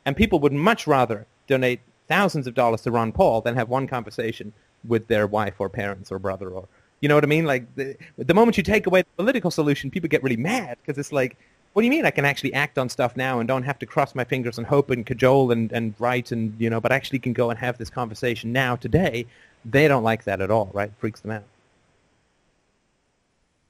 [0.05, 3.87] And people would much rather donate thousands of dollars to Ron Paul than have one
[3.87, 4.53] conversation
[4.87, 6.67] with their wife or parents or brother or
[7.01, 7.45] you know what I mean?
[7.45, 10.99] Like the, the moment you take away the political solution, people get really mad because
[10.99, 11.35] it's like,
[11.73, 13.87] what do you mean I can actually act on stuff now and don't have to
[13.87, 17.19] cross my fingers and hope and cajole and, and write and, you know, but actually
[17.19, 19.25] can go and have this conversation now, today.
[19.65, 20.91] They don't like that at all, right?
[20.99, 21.43] Freaks them out.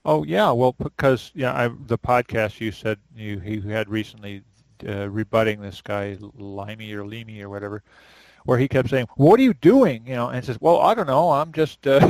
[0.06, 4.44] Oh yeah, well because yeah, I, the podcast you said you he had recently
[4.88, 7.84] uh, rebutting this guy Limey or Leamy or whatever,
[8.46, 11.08] where he kept saying, "What are you doing?" You know, and says, "Well, I don't
[11.08, 11.32] know.
[11.32, 12.08] I'm just." Uh,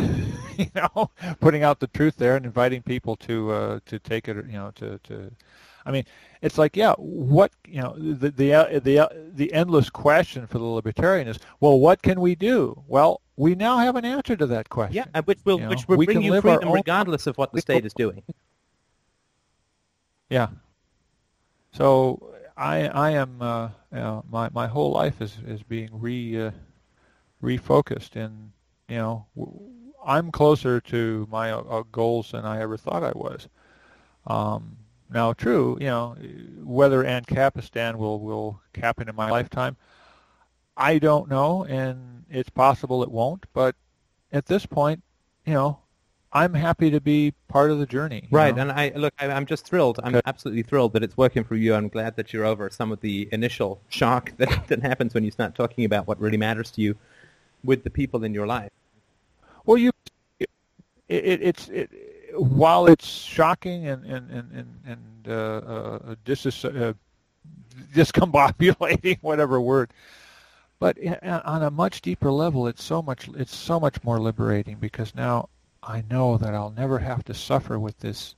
[0.58, 1.10] you know,
[1.40, 4.72] putting out the truth there and inviting people to uh, to take it, you know,
[4.76, 5.32] to to.
[5.86, 6.06] I mean,
[6.42, 10.58] it's like, yeah, what you know, the the uh, the uh, the endless question for
[10.58, 12.84] the libertarian is, well, what can we do?
[12.88, 15.06] Well, we now have an answer to that question.
[15.14, 17.86] Yeah, which will you know, which will bring you freedom regardless of what the state
[17.86, 18.24] is doing.
[20.30, 20.48] Yeah.
[21.74, 26.48] So I I am uh, you know, my my whole life is is being re
[26.48, 26.52] uh,
[27.42, 28.52] refocused and
[28.88, 29.26] you know
[30.06, 33.48] I'm closer to my uh, goals than I ever thought I was.
[34.28, 34.78] Um,
[35.10, 36.16] now, true, you know,
[36.64, 39.78] whether Ancapistan will will happen in my lifetime,
[40.76, 43.46] I don't know, and it's possible it won't.
[43.54, 43.76] But
[44.32, 45.04] at this point,
[45.46, 45.80] you know,
[46.32, 48.28] I'm happy to be part of the journey.
[48.32, 48.64] Right, know?
[48.64, 50.00] and I look, I, am just thrilled.
[50.04, 51.76] I'm absolutely thrilled that it's working for you.
[51.76, 55.32] I'm glad that you're over some of the initial shock that that happens when you
[55.32, 56.96] start talking about what really matters to you
[57.64, 58.72] with the people in your life.
[59.66, 59.92] Well, you,
[60.40, 60.50] it,
[61.08, 61.90] it, it's it,
[62.34, 66.94] while it's shocking and and and and, and uh, uh, uh,
[67.94, 69.92] discombobulating, whatever word,
[70.80, 75.16] but on a much deeper level, it's so much it's so much more liberating because
[75.16, 75.50] now
[75.82, 78.36] I know that I'll never have to suffer with this.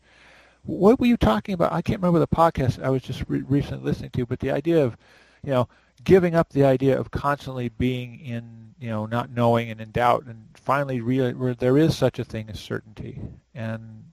[0.64, 1.74] What were you talking about?
[1.74, 4.84] I can't remember the podcast I was just re- recently listening to, but the idea
[4.84, 4.98] of,
[5.44, 5.68] you know,
[6.04, 10.26] giving up the idea of constantly being in, you know, not knowing and in doubt,
[10.26, 13.22] and finally real, there is such a thing as certainty.
[13.54, 14.04] And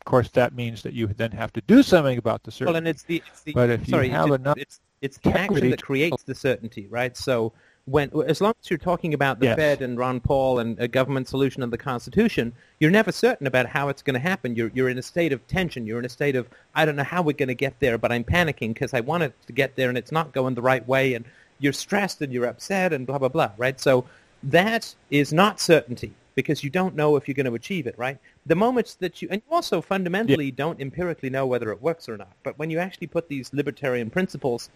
[0.00, 2.72] of course, that means that you then have to do something about the certainty.
[2.72, 5.18] Well, and it's the, it's the but if sorry, you have it's, enough, it's, it's
[5.18, 7.16] the action that creates the certainty, right?
[7.16, 7.52] So
[7.86, 9.56] when, as long as you're talking about the yes.
[9.56, 13.66] Fed and Ron Paul and a government solution and the Constitution, you're never certain about
[13.66, 14.56] how it's going to happen.
[14.56, 15.86] You're, you're in a state of tension.
[15.86, 18.10] You're in a state of, I don't know how we're going to get there, but
[18.10, 20.86] I'm panicking because I want it to get there and it's not going the right
[20.86, 21.14] way.
[21.14, 21.24] And
[21.60, 23.80] you're stressed and you're upset and blah, blah, blah, right?
[23.80, 24.04] So
[24.42, 28.18] that is not certainty because you don't know if you're going to achieve it, right?
[28.46, 30.52] The moments that you, and you also fundamentally yeah.
[30.56, 32.32] don't empirically know whether it works or not.
[32.42, 34.70] But when you actually put these libertarian principles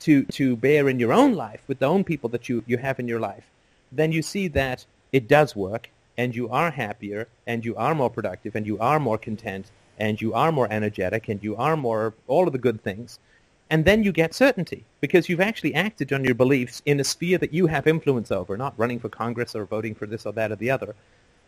[0.00, 2.98] to, to bear in your own life with the own people that you, you have
[2.98, 3.44] in your life,
[3.92, 8.10] then you see that it does work and you are happier and you are more
[8.10, 12.14] productive and you are more content and you are more energetic and you are more
[12.26, 13.18] all of the good things.
[13.68, 17.38] And then you get certainty because you've actually acted on your beliefs in a sphere
[17.38, 20.52] that you have influence over, not running for Congress or voting for this or that
[20.52, 20.94] or the other.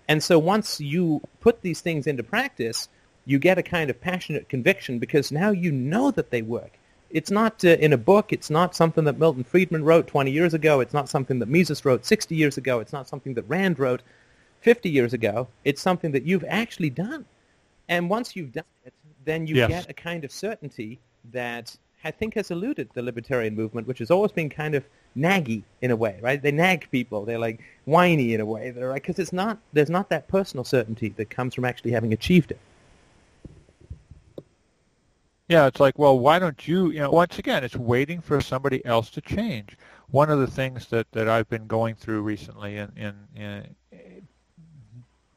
[0.08, 2.88] And so once you put these things into practice,
[3.24, 6.78] you get a kind of passionate conviction because now you know that they work.
[7.10, 8.32] It's not uh, in a book.
[8.32, 10.80] It's not something that Milton Friedman wrote 20 years ago.
[10.80, 12.80] It's not something that Mises wrote 60 years ago.
[12.80, 14.02] It's not something that Rand wrote
[14.60, 15.48] 50 years ago.
[15.64, 17.24] It's something that you've actually done.
[17.88, 18.92] And once you've done it,
[19.24, 19.68] then you yes.
[19.68, 20.98] get a kind of certainty
[21.32, 24.84] that I think has eluded the libertarian movement, which has always been kind of
[25.16, 26.40] naggy in a way, right?
[26.40, 27.24] They nag people.
[27.24, 28.70] They're like whiny in a way.
[28.70, 32.12] They're like, because it's not, there's not that personal certainty that comes from actually having
[32.12, 32.58] achieved it.
[35.48, 38.84] Yeah, it's like, well, why don't you, you know, once again, it's waiting for somebody
[38.84, 39.78] else to change.
[40.10, 43.74] One of the things that, that I've been going through recently in, in, in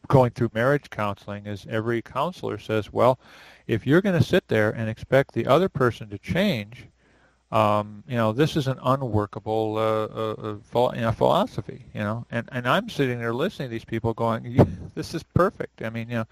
[0.07, 3.19] going through marriage counseling is every counselor says, well,
[3.67, 6.87] if you're going to sit there and expect the other person to change,
[7.51, 12.25] um, you know, this is an unworkable uh, uh, you know, philosophy, you know.
[12.31, 15.81] And, and I'm sitting there listening to these people going, this is perfect.
[15.81, 16.27] I mean, you know,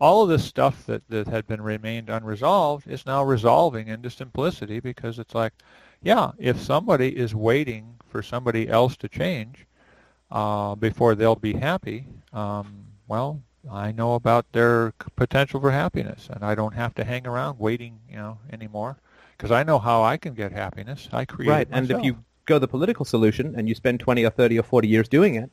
[0.00, 4.80] all of this stuff that, that had been remained unresolved is now resolving into simplicity
[4.80, 5.52] because it's like,
[6.02, 9.66] yeah, if somebody is waiting for somebody else to change
[10.30, 13.40] uh, before they'll be happy, um, well,
[13.70, 17.98] I know about their potential for happiness, and I don't have to hang around waiting,
[18.10, 18.98] you know, anymore
[19.36, 21.08] because I know how I can get happiness.
[21.12, 24.30] I create right, and if you go the political solution and you spend 20 or
[24.30, 25.50] 30 or 40 years doing it,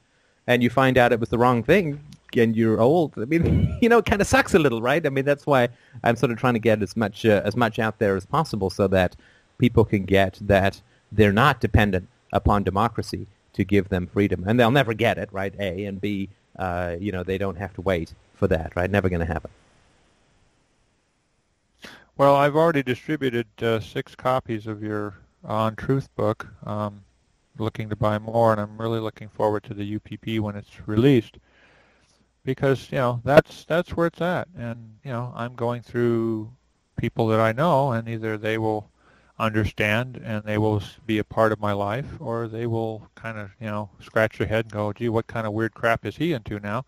[0.48, 2.00] and you find out it was the wrong thing,
[2.36, 5.06] and you're old, I mean, you know, it kind of sucks a little, right?
[5.06, 5.70] I mean, that's why
[6.04, 8.70] I'm sort of trying to get as much uh, as much out there as possible
[8.70, 9.16] so that
[9.58, 10.82] people can get that
[11.12, 15.54] they're not dependent upon democracy to give them freedom, and they'll never get it, right?
[15.60, 18.90] A and B, uh, you know, they don't have to wait for that, right?
[18.90, 19.52] Never going to happen.
[22.18, 26.48] Well, I've already distributed uh, six copies of your On Truth book.
[26.66, 27.04] Um,
[27.62, 31.38] looking to buy more, and I'm really looking forward to the UPB when it's released
[32.44, 36.52] because you know that's that's where it's at, and you know I'm going through
[36.98, 38.90] people that I know, and either they will
[39.40, 43.52] understand and they will be a part of my life, or they will kind of
[43.60, 46.34] you know scratch their head and go, "Gee, what kind of weird crap is he
[46.34, 46.86] into now?"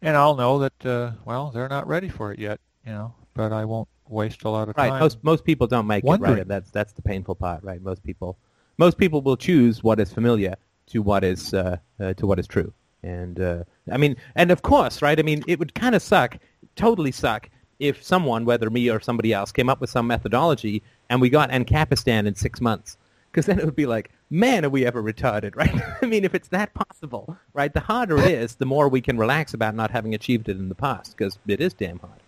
[0.00, 3.52] And I'll know that uh, well they're not ready for it yet, you know, but
[3.52, 4.90] I won't waste a lot of right.
[4.90, 5.00] time.
[5.00, 6.32] Most most people don't make wondering.
[6.32, 6.48] it right.
[6.48, 7.82] That's that's the painful part, right?
[7.82, 8.38] Most people
[8.78, 10.56] most people will choose what is familiar
[10.86, 12.72] to what is uh, uh, to what is true.
[13.02, 15.18] And uh, I mean, and of course, right?
[15.18, 16.38] I mean, it would kind of suck,
[16.76, 17.48] totally suck,
[17.78, 21.50] if someone, whether me or somebody else, came up with some methodology and we got
[21.50, 22.96] Ancapistan in six months.
[23.30, 25.74] Because then it would be like, man, are we ever retarded, right?
[26.02, 27.72] I mean, if it's that possible, right?
[27.72, 30.68] The harder it is, the more we can relax about not having achieved it in
[30.68, 32.20] the past, because it is damn hard.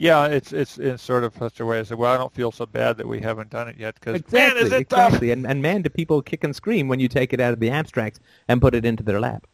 [0.00, 1.78] Yeah, it's it's in sort of such a way.
[1.78, 4.22] I said, well, I don't feel so bad that we haven't done it yet because
[4.22, 5.14] Exactly, man, is it tough.
[5.14, 5.30] exactly.
[5.30, 7.70] And, and man, do people kick and scream when you take it out of the
[7.70, 8.18] abstracts
[8.48, 9.46] and put it into their lap.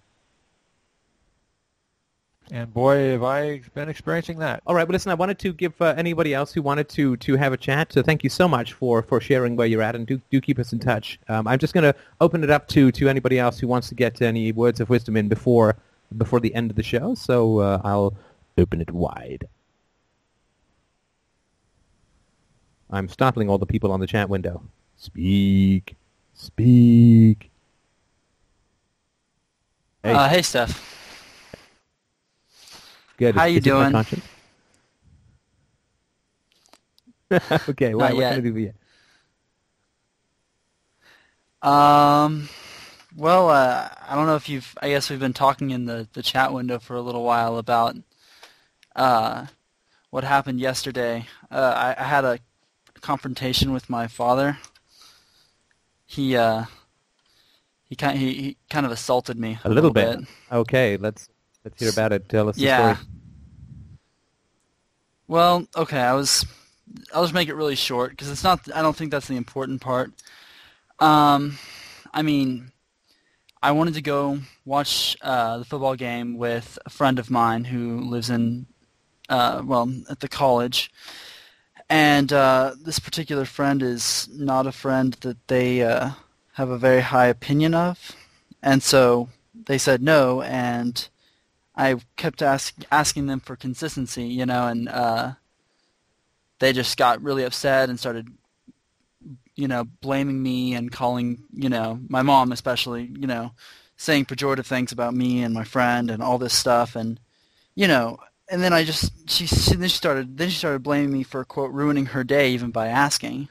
[2.53, 4.63] And boy, have I been experiencing that.
[4.69, 4.87] All right.
[4.87, 5.11] Well, listen.
[5.11, 7.93] I wanted to give uh, anybody else who wanted to to have a chat.
[7.93, 10.61] So thank you so much for, for sharing where you're at, and do do keep
[10.61, 11.19] us in touch.
[11.29, 13.97] Um, I'm just going to open it up to, to anybody else who wants to
[13.97, 15.77] get any words of wisdom in before
[16.17, 17.17] before the end of the show.
[17.17, 18.15] So uh, I'll
[18.57, 19.49] open it wide.
[22.91, 24.63] I'm startling all the people on the chat window.
[24.97, 25.97] Speak,
[26.35, 27.51] speak.
[30.03, 30.83] Hey, Uh, hey, Steph.
[33.17, 33.37] good.
[33.37, 33.93] how Is- you is doing?
[37.69, 37.95] okay.
[37.95, 38.29] Well, Not what yet.
[38.29, 38.73] can I do for you?
[41.63, 42.49] Um,
[43.17, 44.77] well, uh, I don't know if you've.
[44.81, 47.97] I guess we've been talking in the the chat window for a little while about
[48.95, 49.47] uh
[50.11, 51.27] what happened yesterday.
[51.51, 52.39] Uh, I, I had a
[53.01, 54.59] confrontation with my father.
[56.07, 56.65] He uh
[57.89, 60.21] he kind he, he kind of assaulted me A little bit.
[60.51, 61.29] Okay, let's
[61.65, 62.29] let's hear about it.
[62.29, 62.95] Tell us Yeah.
[62.95, 63.09] the story.
[65.29, 66.45] Well, okay, I was
[67.13, 69.81] I'll just make it really short because it's not I don't think that's the important
[69.81, 70.13] part.
[71.01, 71.59] Um
[72.13, 72.73] I mean
[73.63, 78.01] I wanted to go watch uh, the football game with a friend of mine who
[78.01, 78.67] lives in
[79.29, 80.93] uh, well at the college
[81.89, 86.11] and uh, this particular friend is not a friend that they uh,
[86.55, 88.13] have a very high opinion of.
[88.63, 89.29] And so
[89.67, 91.09] they said no and
[91.77, 95.33] I kept ask, asking them for consistency, you know, and uh,
[96.59, 98.29] they just got really upset and started,
[99.55, 103.53] you know, blaming me and calling, you know, my mom especially, you know,
[103.97, 107.21] saying pejorative things about me and my friend and all this stuff, and
[107.75, 111.23] you know, and then I just she, then she started then she started blaming me
[111.23, 113.49] for quote ruining her day even by asking,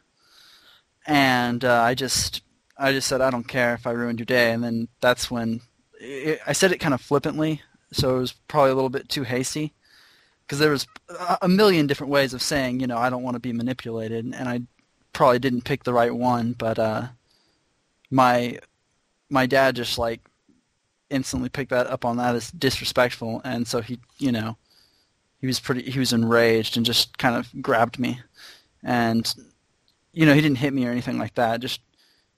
[1.05, 2.41] and uh, I just
[2.77, 5.61] I just said I don't care if I ruined your day, and then that's when
[5.99, 7.61] it, I said it kind of flippantly,
[7.91, 9.73] so it was probably a little bit too hasty.
[10.45, 13.33] Because there was a- a million different ways of saying, you know, I don't want
[13.35, 14.61] to be manipulated, and I
[15.13, 17.07] probably didn't pick the right one, but uh,
[18.11, 18.59] my
[19.29, 20.21] my dad just like
[21.09, 24.57] instantly picked that up on that as disrespectful, and so he, you know,
[25.45, 28.19] he was pretty he was enraged and just kind of grabbed me,
[28.83, 29.31] and
[30.11, 31.81] you know he didn't hit me or anything like that, just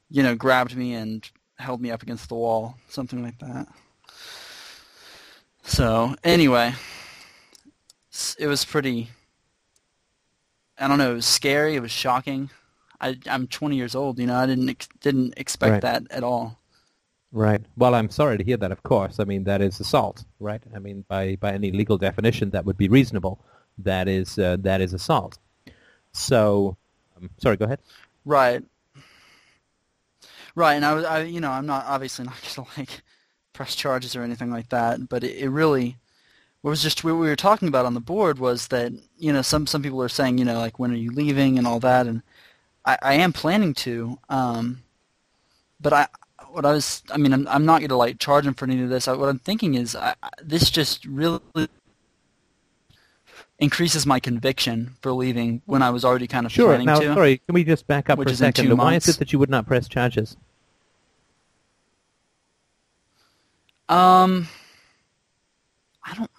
[0.10, 3.66] you know grabbed me and held me up against the wall, something like that.
[5.64, 6.74] So anyway,
[8.38, 9.10] it was pretty.
[10.78, 11.12] I don't know.
[11.12, 11.76] It was scary.
[11.76, 12.50] It was shocking.
[13.00, 14.20] I, I'm 20 years old.
[14.20, 15.82] You know, I didn't ex- didn't expect Right.
[15.82, 16.60] that at all.
[17.32, 17.62] Right.
[17.76, 18.72] Well, I'm sorry to hear that.
[18.72, 19.20] Of course.
[19.20, 20.62] I mean, that is assault, right?
[20.74, 23.40] I mean, by by any legal definition, that would be reasonable.
[23.78, 25.38] That is uh, that is assault.
[26.14, 26.78] So,
[27.18, 27.58] um, sorry.
[27.58, 27.80] Go ahead.
[28.26, 28.64] Right.
[30.56, 33.04] Right, and I was, I, you know, I'm not obviously not gonna like
[33.54, 35.98] press charges or anything like that, but it, it really,
[36.62, 39.44] what was just what we were talking about on the board was that you know
[39.44, 42.08] some some people are saying you know like when are you leaving and all that
[42.08, 42.24] and
[42.86, 44.82] I, I am planning to um,
[45.80, 46.08] but I
[46.58, 48.82] what I was I mean I'm I'm not going to like charge him for any
[48.82, 51.40] of this I, what I'm thinking is I, this just really
[53.60, 56.70] increases my conviction for leaving when I was already kind of Sure.
[56.70, 57.14] planning Now, to.
[57.14, 58.76] sorry, can we just back up for a second?
[58.78, 60.36] Why is it that you would not press charges?
[63.90, 64.48] Um,
[66.04, 66.30] I don't.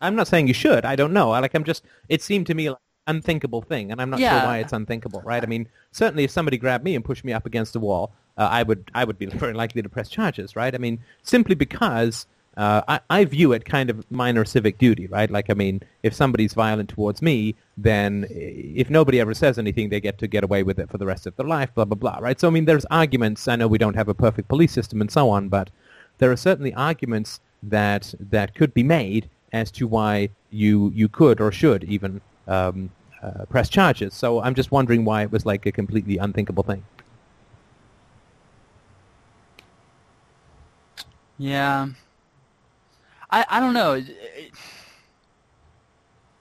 [0.00, 0.84] I'm not saying you should.
[0.84, 1.30] I don't know.
[1.30, 1.84] I- Like I'm just.
[2.08, 5.22] It seemed to me like an unthinkable thing, and I'm not sure why it's unthinkable.
[5.24, 5.42] Right?
[5.42, 8.48] I mean, certainly if somebody grabbed me and pushed me up against a wall, uh,
[8.50, 8.90] I would.
[8.94, 10.56] I would be very likely to press charges.
[10.56, 10.74] Right?
[10.74, 12.26] I mean, simply because.
[12.56, 15.30] Uh, I, I view it kind of minor civic duty, right?
[15.30, 20.00] Like, I mean, if somebody's violent towards me, then if nobody ever says anything, they
[20.00, 22.18] get to get away with it for the rest of their life, blah, blah, blah,
[22.20, 22.38] right?
[22.40, 23.46] So, I mean, there's arguments.
[23.46, 25.70] I know we don't have a perfect police system and so on, but
[26.18, 31.40] there are certainly arguments that that could be made as to why you you could
[31.40, 32.90] or should even um,
[33.22, 34.14] uh, press charges.
[34.14, 36.84] So I'm just wondering why it was like a completely unthinkable thing.
[41.40, 41.88] Yeah.
[43.30, 44.04] I I don't know.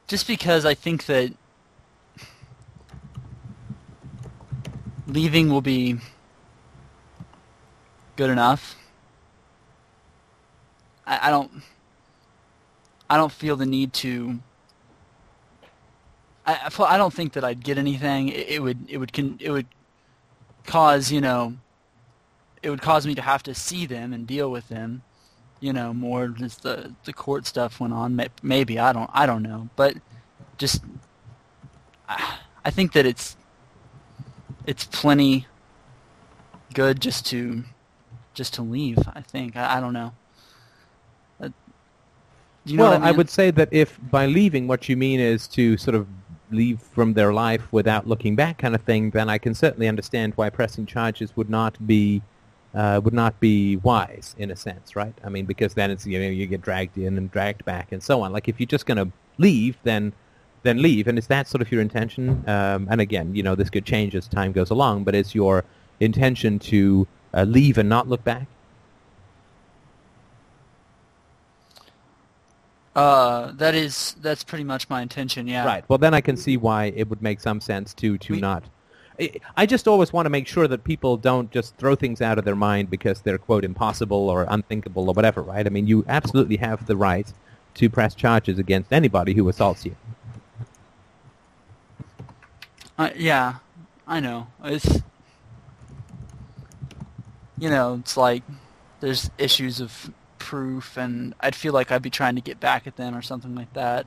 [0.10, 1.32] Just because I think that
[5.08, 6.00] leaving will be
[8.18, 8.76] good enough.
[11.08, 11.50] I, I don't.
[13.10, 14.40] I don't feel the need to.
[16.46, 18.28] I I I don't think that I'd get anything.
[18.28, 19.68] It, it would it would con, it would
[20.66, 21.56] cause you know.
[22.62, 25.02] It would cause me to have to see them and deal with them,
[25.60, 28.22] you know, more as the the court stuff went on.
[28.44, 29.96] Maybe I don't I don't know, but
[30.58, 30.84] just
[32.08, 33.38] I I think that it's
[34.66, 35.48] it's plenty
[36.74, 37.64] good just to
[38.34, 38.98] just to leave.
[39.14, 40.14] I think I, I don't know.
[41.42, 41.54] Uh, do
[42.66, 43.18] you know well, I, mean?
[43.18, 46.08] would say that if by leaving what you mean is to sort of
[46.52, 50.34] leave from their life without looking back, kind of thing, then I can certainly understand
[50.36, 52.22] why pressing charges would not be
[52.76, 55.14] uh, would not be wise in a sense, right?
[55.24, 58.02] I mean, because then it's you know you get dragged in and dragged back and
[58.02, 58.32] so on.
[58.32, 60.14] Like if you're just going to leave, then
[60.64, 61.08] then leave.
[61.08, 62.44] And is that sort of your intention?
[62.48, 65.64] Um, and again, you know, this could change as time goes along, but is your
[66.00, 68.48] intention to uh, leave and not look back?
[72.96, 75.48] Uh, that is that's pretty much my intention.
[75.48, 75.66] Yeah.
[75.66, 75.86] Right.
[75.88, 78.64] Well, then I can see why it would make some sense to to We- not.
[79.58, 82.46] I- just always want to make sure that people don't just throw things out of
[82.46, 85.42] their mind because they're quote impossible or unthinkable or whatever.
[85.42, 85.66] Right.
[85.66, 87.32] I mean, you absolutely have the right
[87.76, 89.96] to press charges against anybody who assaults you.
[92.98, 93.56] Uh, yeah,
[94.08, 94.48] I know.
[94.64, 95.02] It's
[97.58, 98.44] you know, it's like
[99.02, 102.96] there's issues of proof, and I'd feel like I'd be trying to get back at
[102.96, 104.06] them or something like that.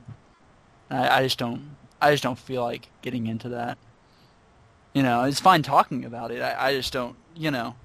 [0.89, 1.75] I, I just don't.
[2.01, 3.77] I just don't feel like getting into that.
[4.93, 6.41] You know, it's fine talking about it.
[6.41, 7.15] I, I just don't.
[7.35, 7.75] You know,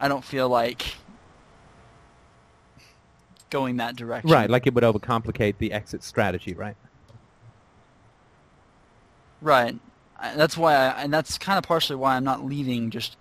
[0.00, 0.96] I don't feel like
[3.50, 4.30] going that direction.
[4.30, 4.50] Right.
[4.50, 6.54] Like it would overcomplicate the exit strategy.
[6.54, 6.76] Right.
[9.40, 9.78] Right.
[10.36, 13.16] That's why, I, and that's kind of partially why I'm not leaving just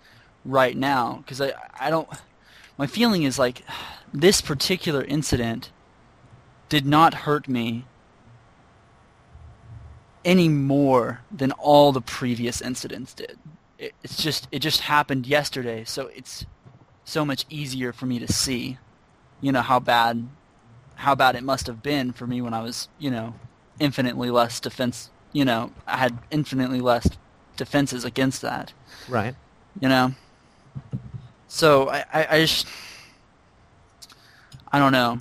[0.45, 2.07] right now, because I, I don't.
[2.77, 3.63] My feeling is like
[4.13, 5.71] this particular incident
[6.69, 7.85] did not hurt me
[10.25, 13.37] any more than all the previous incidents did.
[13.77, 16.45] It, it's just it just happened yesterday, so it's
[17.05, 18.77] so much easier for me to see,
[19.41, 20.27] you know, how bad
[20.95, 23.33] how bad it must have been for me when I was, you know,
[23.79, 27.09] infinitely less defense, you know, I had infinitely less
[27.57, 28.73] defenses against that,
[29.09, 29.35] Right.
[29.79, 30.13] you know.
[31.47, 32.67] So I, I, I just,
[34.71, 35.19] I don't know.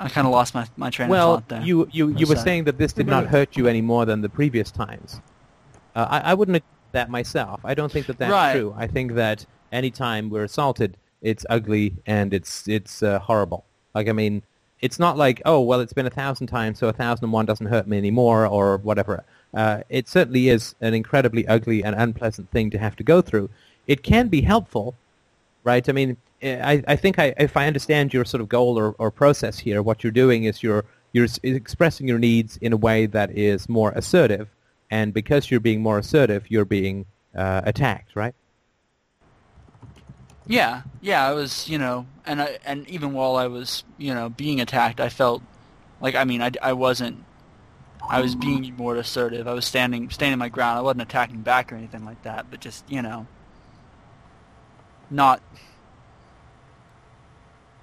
[0.00, 1.62] I kind of lost my, my train Well, of thought there.
[1.62, 4.30] you you you were saying that this did not hurt you any more than the
[4.30, 5.20] previous times.
[5.94, 7.60] Uh, I, I wouldn't agree with that myself.
[7.64, 8.52] I don't think that that's Right.
[8.52, 8.74] true.
[8.76, 13.64] I think that any time we're assaulted, it's ugly and it's it's uh, horrible.
[13.94, 14.42] Like I mean,
[14.80, 17.44] it's not like oh well, it's been a thousand times, so a thousand and one
[17.44, 19.22] doesn't hurt me anymore or whatever.
[19.52, 23.50] Uh, it certainly is an incredibly ugly and unpleasant thing to have to go through.
[23.86, 24.94] It can be helpful,
[25.64, 25.88] right?
[25.88, 28.94] I mean, eh, I, I think I, if I understand your sort of goal or,
[28.98, 33.06] or process here, what you're doing is you're you're expressing your needs in a way
[33.06, 34.48] that is more assertive,
[34.90, 37.04] and because you're being more assertive, you're being
[37.34, 38.34] uh, attacked, right?
[40.46, 44.28] Yeah, yeah, I was, you know, and I and even while I was, you know,
[44.28, 45.42] being attacked, I felt
[46.00, 47.24] like I mean, I, I wasn't
[48.08, 49.46] I was being more assertive.
[49.46, 50.78] I was standing standing my ground.
[50.78, 53.26] I wasn't attacking back or anything like that, but just, you know,
[55.10, 55.42] not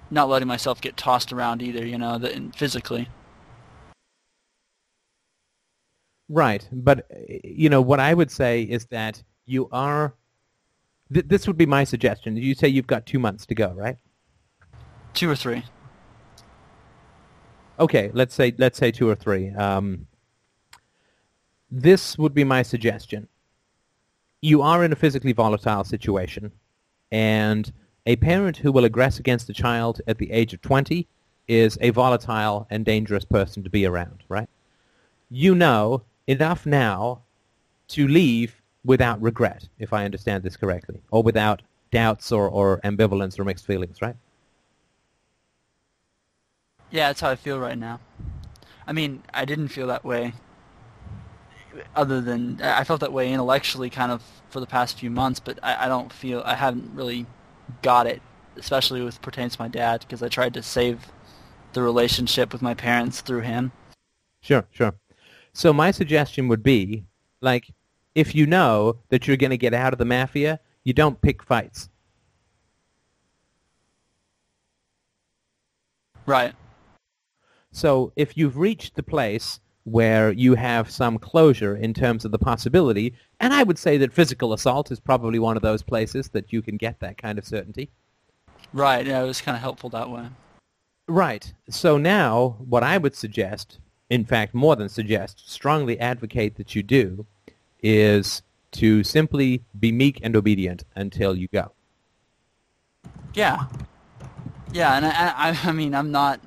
[0.09, 1.85] not letting myself get tossed around either.
[1.85, 3.09] You know, the, physically.
[6.29, 7.09] Right, but
[7.43, 10.13] you know what I would say is that you are.
[11.13, 12.35] Th- this would be my suggestion.
[12.35, 13.97] You say you've got two months to go, right?
[15.13, 15.63] Two or three.
[17.79, 19.51] Okay, let's say let's say two or three.
[19.51, 20.07] Um,
[21.71, 23.27] this would be my suggestion.
[24.41, 26.51] You are in a physically volatile situation,
[27.11, 27.71] and
[28.05, 31.07] a parent who will aggress against a child at the age of 20
[31.47, 34.49] is a volatile and dangerous person to be around, right?
[35.29, 37.21] You know enough now
[37.89, 41.61] to leave without regret, if I understand this correctly, or without
[41.91, 44.15] doubts or, or ambivalence or mixed feelings, right?
[46.89, 47.99] Yeah, that's how I feel right now.
[48.85, 50.33] I mean, I didn't feel that way
[51.95, 55.59] other than I felt that way intellectually kind of for the past few months, but
[55.63, 57.25] I, I don't feel I haven't really
[57.81, 58.21] got it,
[58.55, 61.07] especially with pertains to my dad, because I tried to save
[61.73, 63.71] the relationship with my parents through him.
[64.41, 64.93] Sure, sure.
[65.53, 67.03] So my suggestion would be,
[67.41, 67.73] like,
[68.15, 71.43] if you know that you're going to get out of the mafia, you don't pick
[71.43, 71.89] fights.
[76.25, 76.53] Right.
[77.71, 82.39] So if you've reached the place where you have some closure in terms of the
[82.39, 86.51] possibility, and I would say that physical assault is probably one of those places that
[86.51, 87.89] you can get that kind of certainty.
[88.73, 90.27] Right, yeah, it was kind of helpful that way.
[91.07, 91.53] Right.
[91.69, 96.83] So now what I would suggest in fact, more than suggest, strongly advocate that you
[96.83, 97.25] do,
[97.81, 98.41] is
[98.71, 101.71] to simply be meek and obedient until you go.
[103.33, 103.65] Yeah.
[104.71, 106.39] Yeah, and I, I, I mean, I'm not.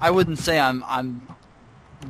[0.00, 1.26] I wouldn't say I'm, I'm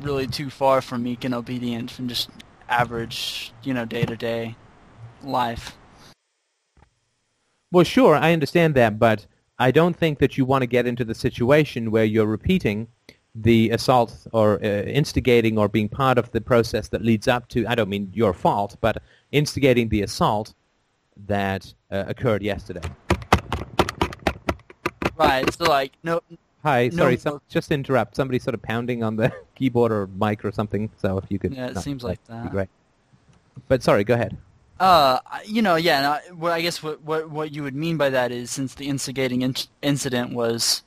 [0.01, 2.29] really too far from meek and obedient from just
[2.67, 4.55] average, you know, day to day
[5.23, 5.77] life.
[7.71, 9.25] Well, sure, I understand that, but
[9.59, 12.87] I don't think that you want to get into the situation where you're repeating
[13.33, 17.67] the assault or uh, instigating or being part of the process that leads up to,
[17.67, 19.01] I don't mean your fault, but
[19.31, 20.53] instigating the assault
[21.27, 22.81] that uh, occurred yesterday.
[25.17, 26.21] Right, so like, no...
[26.65, 28.15] Hi, sorry, no, some, just interrupt.
[28.15, 31.53] Somebody sort of pounding on the keyboard or mic or something, so if you could...
[31.53, 32.49] Yeah, it seems like that.
[32.49, 32.69] Great.
[33.67, 34.35] But sorry, go ahead.
[34.79, 36.19] Uh, you know, yeah.
[36.33, 39.43] What I guess what, what what you would mean by that is since the instigating
[39.43, 40.81] in- incident was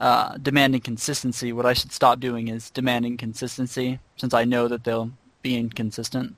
[0.00, 4.84] uh, demanding consistency, what I should stop doing is demanding consistency, since I know that
[4.84, 6.36] they'll be inconsistent.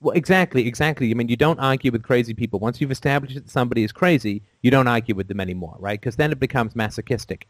[0.00, 1.10] Well, exactly, exactly.
[1.10, 2.60] I mean, you don't argue with crazy people.
[2.60, 6.00] Once you've established that somebody is crazy, you don't argue with them anymore, right?
[6.00, 7.46] Because then it becomes masochistic.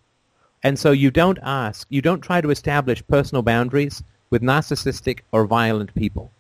[0.67, 5.47] And so you don't ask, you don't try to establish personal boundaries with narcissistic or
[5.47, 6.33] violent people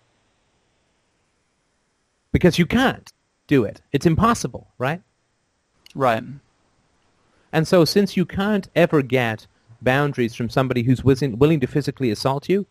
[2.33, 3.13] because you can't
[3.47, 3.81] do it.
[3.93, 5.01] It's impossible, right?
[5.95, 6.25] Right.
[7.53, 9.47] And so since you can't ever get
[9.81, 12.67] boundaries from somebody who's willing to physically assault you,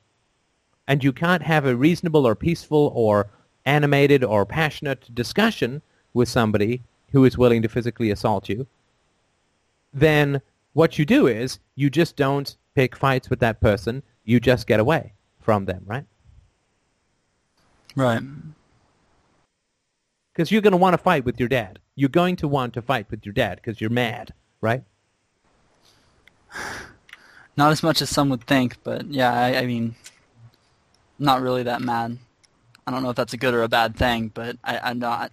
[0.90, 3.30] and you can't have a reasonable or peaceful or
[3.66, 5.82] animated or passionate discussion
[6.14, 6.82] with somebody
[7.14, 8.68] who is willing to physically assault you,
[9.94, 10.42] then
[10.76, 14.04] what you do is you just don't pick fights with that person.
[14.24, 16.06] You just get away from them, right?
[17.96, 18.22] Right
[20.36, 21.80] because you're going to want to fight with your dad.
[21.96, 24.84] You're going to want to fight with your dad because you're mad, right?
[27.58, 29.96] Not as much as some would think, but yeah, I, I, mean,
[31.18, 32.18] not really that mad.
[32.86, 35.32] I don't know if that's a good or a bad thing, but I, am not.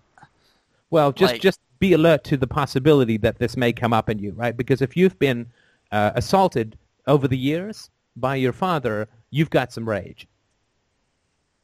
[0.89, 4.21] Well, just like, just be alert to the possibility that this may come up in
[4.21, 4.57] you, right?
[4.57, 5.49] Because if you've been
[5.91, 6.79] uh, assaulted
[7.09, 10.29] over the years by your father, you've got some rage,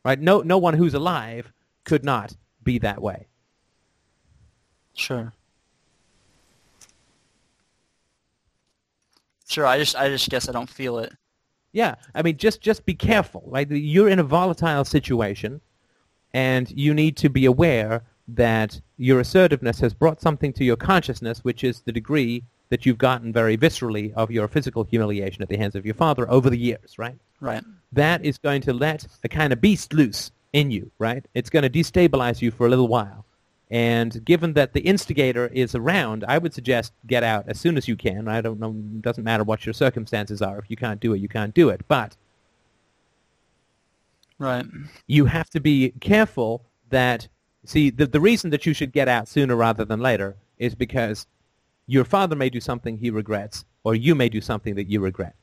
[0.05, 0.19] right?
[0.19, 1.53] No, no one who's alive
[1.85, 3.29] could not be that way.
[4.95, 5.33] Sure.
[9.47, 11.13] Sure, I just I just guess I don't feel it.
[11.71, 13.71] Yeah, I mean just just be careful, right?
[13.71, 15.61] You're in a volatile situation
[16.35, 21.43] and you need to be aware that your assertiveness has brought something to your consciousness
[21.45, 25.57] which is the degree that you've gotten very viscerally of your physical humiliation at the
[25.57, 27.17] hands of your father over the years, right?
[27.41, 27.65] Right.
[27.93, 31.25] That is going to let a kind of beast loose in you, right?
[31.35, 33.25] It's going to destabilize you for a little while.
[33.71, 37.87] And given that the instigator is around, I would suggest get out as soon as
[37.87, 38.27] you can.
[38.27, 40.59] I don't know, it doesn't matter what your circumstances are.
[40.59, 41.83] If you can't do it, you can't do it.
[41.87, 42.17] But
[44.39, 44.65] right.
[45.07, 47.29] you have to be careful that,
[47.65, 51.27] see, the, the reason that you should get out sooner rather than later is because
[51.87, 55.35] your father may do something he regrets, or you may do something that you regret.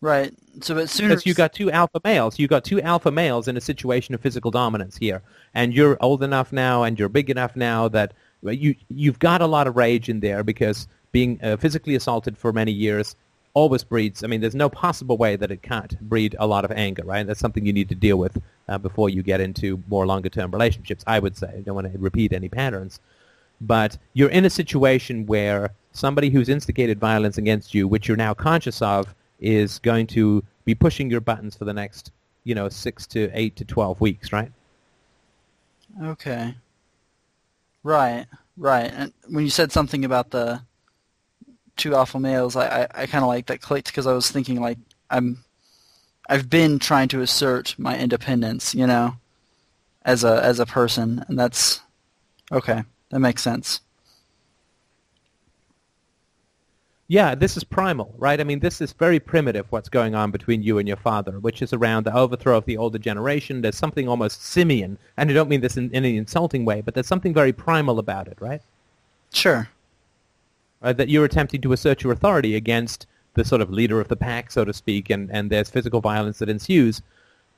[0.00, 0.34] Right.
[0.60, 3.56] So as soon as you got two alpha males, you got two alpha males in
[3.56, 5.22] a situation of physical dominance here,
[5.54, 9.46] and you're old enough now, and you're big enough now that You you've got a
[9.46, 13.16] lot of rage in there because being uh, physically assaulted for many years
[13.54, 14.22] always breeds.
[14.22, 17.26] I mean, there's no possible way that it can't breed a lot of anger, right?
[17.26, 20.50] That's something you need to deal with uh, before you get into more longer term
[20.50, 21.04] relationships.
[21.06, 21.48] I would say.
[21.48, 23.00] I don't want to repeat any patterns,
[23.60, 28.34] but you're in a situation where somebody who's instigated violence against you, which you're now
[28.34, 32.10] conscious of, is going to be pushing your buttons for the next,
[32.42, 34.50] you know, six to eight to twelve weeks, right?
[36.02, 36.54] Okay.
[37.84, 38.26] Right,
[38.56, 38.90] right.
[38.92, 40.62] And when you said something about the
[41.76, 44.60] two alpha males, I, I, I kind of like that clicked because I was thinking
[44.60, 44.78] like
[45.10, 45.44] I'm,
[46.28, 49.16] I've been trying to assert my independence, you know,
[50.04, 51.80] as a as a person, and that's
[52.52, 52.82] okay.
[53.10, 53.80] That makes sense.
[57.06, 58.40] Yeah, this is primal, right?
[58.40, 61.60] I mean, this is very primitive what's going on between you and your father, which
[61.60, 63.60] is around the overthrow of the older generation.
[63.60, 66.94] There's something almost simian, and I don't mean this in, in an insulting way, but
[66.94, 68.62] there's something very primal about it, right?
[69.34, 69.68] Sure.
[70.84, 74.16] Uh, that you're attempting to assert your authority against the sort of leader of the
[74.16, 77.00] pack, so to speak, and, and there's physical violence that ensues.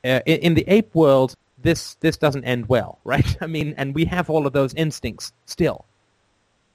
[0.04, 3.36] Uh, in, in the ape world, this this doesn't end well, right?
[3.40, 5.84] I mean, and we have all of those instincts still.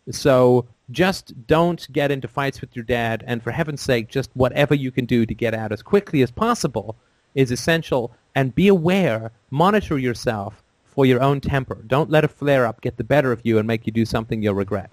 [0.10, 4.76] So just don't get into fights with your dad, and for heaven's sake, just whatever
[4.76, 6.96] you can do to get out as quickly as possible
[7.34, 8.12] is essential.
[8.36, 11.76] And be aware, monitor yourself for your own temper.
[11.88, 14.54] Don't let a flare-up get the better of you and make you do something you'll
[14.54, 14.90] regret.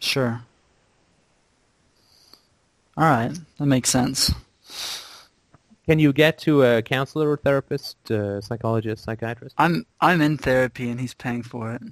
[0.00, 0.42] Sure.
[2.98, 4.32] All right, that makes sense.
[5.86, 9.54] Can you get to a counselor or therapist, uh, psychologist, psychiatrist?
[9.56, 11.82] I'm I'm in therapy and he's paying for it.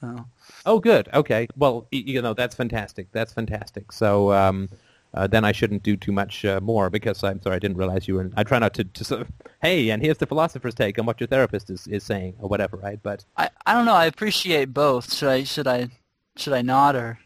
[0.00, 0.26] So.
[0.66, 1.08] Oh, good.
[1.14, 1.46] Okay.
[1.56, 3.12] Well, you know that's fantastic.
[3.12, 3.92] That's fantastic.
[3.92, 4.68] So um,
[5.14, 8.08] uh, then I shouldn't do too much uh, more because I'm sorry I didn't realize
[8.08, 8.22] you were.
[8.22, 9.28] In, I try not to, to sort of,
[9.62, 12.76] hey, and here's the philosopher's take on what your therapist is, is saying or whatever,
[12.76, 12.98] right?
[13.00, 13.94] But I, I don't know.
[13.94, 15.14] I appreciate both.
[15.14, 15.90] Should I should I
[16.36, 17.20] should I not or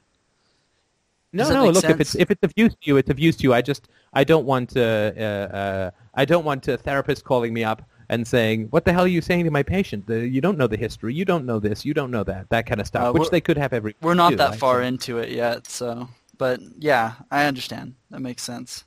[1.32, 1.70] no, no.
[1.70, 3.54] Look, if it's if it's of use to you, it's of use to you.
[3.54, 7.64] I just I don't want uh, uh, uh, I don't want a therapist calling me
[7.64, 10.06] up and saying, "What the hell are you saying to my patient?
[10.06, 11.14] The, you don't know the history.
[11.14, 11.84] You don't know this.
[11.84, 12.50] You don't know that.
[12.50, 13.96] That kind of stuff." Uh, which they could have every.
[14.02, 14.58] we're not do, that right?
[14.58, 15.68] far So- into it yet.
[15.68, 17.94] So, but yeah, I understand.
[18.10, 18.84] That makes sense.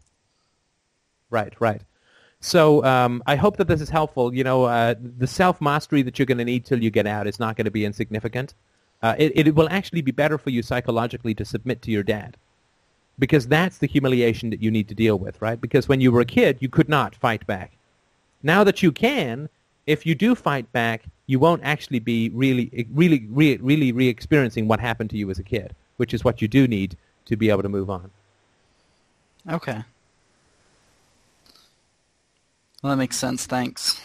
[1.29, 1.81] Right, right.
[2.39, 4.33] So um, I hope that this is helpful.
[4.33, 7.39] You know, uh, the self-mastery that you're going to need till you get out is
[7.39, 8.53] not going to be insignificant.
[9.01, 12.37] Uh, it, it will actually be better for you psychologically to submit to your dad.
[13.17, 15.59] Because that's the humiliation that you need to deal with, right?
[15.59, 17.71] Because when you were a kid, you could not fight back.
[18.43, 19.49] Now that you can,
[19.87, 24.79] if you do fight back, you won't actually be really, really, re- really re-experiencing what
[24.79, 27.63] happened to you as a kid, which is what you do need to be able
[27.63, 28.11] to move on.
[29.49, 29.83] Okay.
[32.83, 33.45] Well, that makes sense.
[33.45, 33.99] Thanks.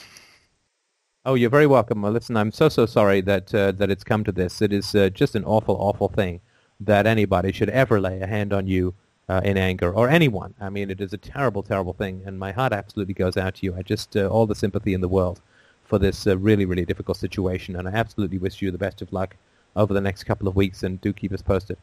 [1.27, 2.01] Oh, you're very welcome.
[2.01, 4.63] Well, listen, I'm so so sorry that uh, that it's come to this.
[4.63, 6.41] It is uh, just an awful, awful thing
[6.81, 8.95] that anybody should ever lay a hand on you
[9.29, 10.55] uh, in anger or anyone.
[10.59, 13.67] I mean, it is a terrible, terrible thing, and my heart absolutely goes out to
[13.67, 13.77] you.
[13.77, 15.43] I just uh, all the sympathy in the world
[15.85, 19.13] for this uh, really, really difficult situation, and I absolutely wish you the best of
[19.13, 19.37] luck
[19.77, 21.77] over the next couple of weeks, and do keep us posted.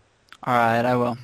[0.46, 1.16] All right, I will.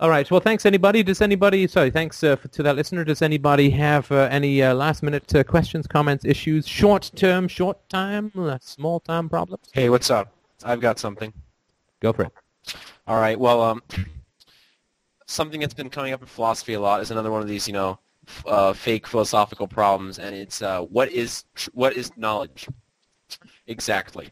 [0.00, 0.30] All right.
[0.30, 1.02] Well, thanks anybody.
[1.02, 1.66] Does anybody?
[1.66, 3.02] Sorry, thanks uh, for, to that listener.
[3.02, 9.28] Does anybody have uh, any uh, last-minute uh, questions, comments, issues, short-term, short-time, uh, small-time
[9.28, 9.66] problems?
[9.72, 10.32] Hey, what's up?
[10.64, 11.32] I've got something.
[11.98, 12.32] Go for it.
[13.08, 13.40] All right.
[13.40, 13.82] Well, um,
[15.26, 17.72] something that's been coming up in philosophy a lot is another one of these, you
[17.74, 17.98] know,
[18.28, 22.68] f- uh, fake philosophical problems, and it's uh, what is tr- what is knowledge
[23.66, 24.30] exactly?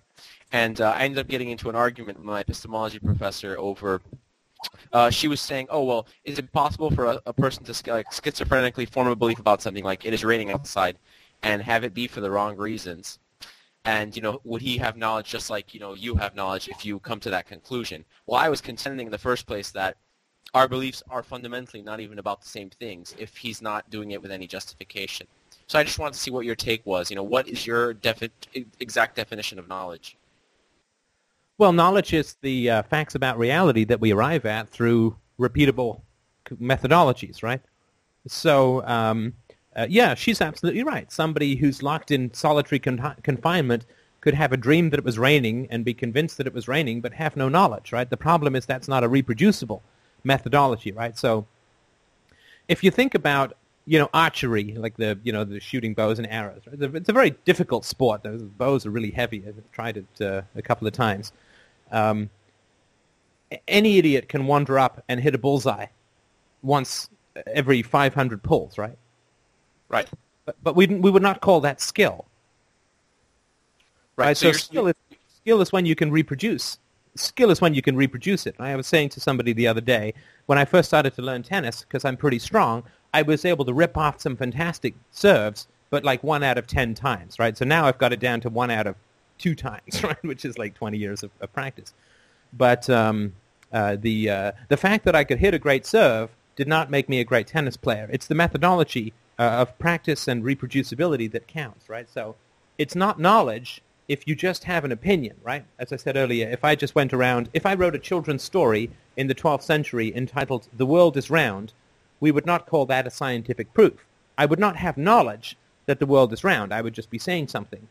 [0.53, 4.01] And uh, I ended up getting into an argument with my epistemology professor over.
[4.93, 8.11] Uh, she was saying, "Oh well, is it possible for a, a person to like
[8.11, 10.99] schizophrenically form a belief about something like it is raining outside,
[11.43, 13.19] and have it be for the wrong reasons?"
[13.85, 16.85] And you know, would he have knowledge just like you know you have knowledge if
[16.85, 18.05] you come to that conclusion?
[18.27, 19.97] Well, I was contending in the first place that
[20.55, 24.23] our beliefs are fundamentally not even about the same things if he's not doing it
[24.23, 25.27] with any justification.
[25.67, 27.11] So I just wanted to see what your take was.
[27.11, 28.31] You know, what is your defi-
[28.81, 30.17] exact definition of knowledge?
[31.59, 36.03] Well, knowledge is the uh, facts about reality that we arrive at through repeatable
[36.61, 37.63] methodologies, right?
[38.27, 39.33] So, um,
[39.75, 41.11] uh, yeah, she's absolutely right.
[41.11, 43.87] Somebody who's locked in solitary con- confinement
[44.21, 47.01] could have a dream that it was raining and be convinced that it was raining,
[47.01, 48.11] but have no knowledge, right?
[48.11, 49.83] The problem is that's not a reproducible
[50.25, 51.17] methodology, right?
[51.17, 51.47] So,
[52.69, 53.57] if you think about
[53.87, 56.95] you know archery, like the you know the shooting bows and arrows, right?
[56.97, 58.23] It's a, very difficult sport.
[58.25, 59.45] Those bows are really heavy.
[59.47, 61.33] I've tried it uh, a couple of times.
[61.91, 62.31] Um,
[63.69, 65.87] any idiot can wander up and hit a bullseye
[66.63, 67.09] once
[67.47, 68.97] every 500 pulls, right?
[69.89, 70.09] Right.
[70.45, 72.27] But, but we we would not call that skill.
[74.17, 74.27] Right.
[74.29, 74.95] Right, So, so skill is-
[75.29, 76.79] skill is when you can reproduce.
[77.15, 78.55] Skill is when you can reproduce it.
[78.59, 80.13] I was saying to somebody the other day,
[80.47, 82.83] when I first started to learn tennis, because I'm pretty strong,
[83.15, 86.95] I was able to rip off some fantastic serves, but like one out of ten
[86.95, 87.57] times, right?
[87.57, 88.97] So now I've got it down to one out of
[89.39, 90.23] two times, right?
[90.23, 91.95] Which is like 20 years of, of practice.
[92.53, 93.35] But um,
[93.73, 97.09] uh, the uh, the fact that I could hit a great serve did not make
[97.09, 98.09] me a great tennis player.
[98.11, 102.09] It's the methodology uh, of practice and reproducibility that counts, right?
[102.09, 102.37] So
[102.79, 105.65] it's not knowledge if you just have an opinion, right?
[105.79, 108.91] As I said earlier, if I just went around, if I wrote a children's story
[109.17, 111.73] in the 12th century entitled "The World Is Round,"
[112.21, 114.07] we would not call that a scientific proof.
[114.39, 115.57] I would not have knowledge
[115.87, 116.73] that the world is round.
[116.73, 117.89] I would just be saying something.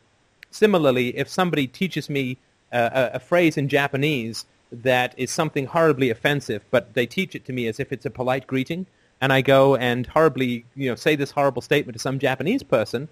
[0.52, 2.38] Similarly, if somebody teaches me
[2.72, 7.46] uh, a, a phrase in Japanese that is something horribly offensive, but they teach it
[7.46, 8.86] to me as if it's a polite greeting,
[9.22, 13.08] and I go and horribly, you know, say this horrible statement to some Japanese person,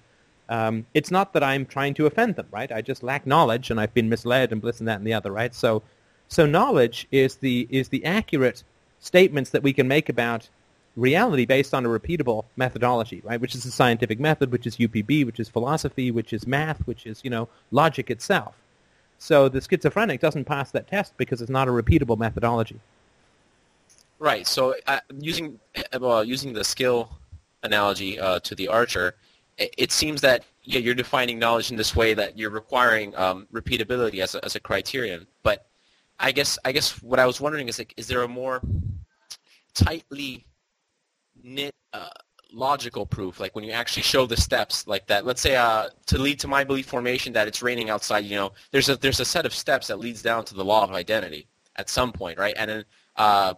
[0.50, 2.72] um, it's not that I'm trying to offend them, right?
[2.72, 5.32] I just lack knowledge, and I've been misled, and this and that and the other,
[5.32, 5.56] right?
[5.56, 5.84] So,
[6.28, 8.64] so knowledge is the is the accurate
[9.00, 10.50] statements that we can make about
[10.96, 13.40] reality based on a repeatable methodology, right?
[13.40, 17.06] Which is the scientific method, which is UPB, which is philosophy, which is math, which
[17.06, 18.56] is you know logic itself.
[19.18, 22.80] So the schizophrenic doesn't pass that test because it's not a repeatable methodology.
[24.20, 24.46] Right.
[24.48, 25.60] So uh, using
[26.00, 27.18] well, using the skill
[27.64, 29.16] analogy uh, to the archer,
[29.58, 33.48] it, it, seems that yeah, you're defining knowledge in this way that you're requiring um,
[33.54, 35.26] repeatability as a, as a criterion.
[35.42, 35.66] But
[36.20, 38.62] I guess I guess what I was wondering is like, is there a more
[39.74, 40.46] tightly
[41.44, 42.10] knit uh,
[42.54, 45.26] logical proof, like when you actually show the steps like that.
[45.26, 48.54] Let's say uh, to lead to my belief formation that it's raining outside, you know,
[48.72, 51.48] there's a there's a set of steps that leads down to the law of identity
[51.76, 52.54] at some point, right?
[52.58, 53.56] And then uh,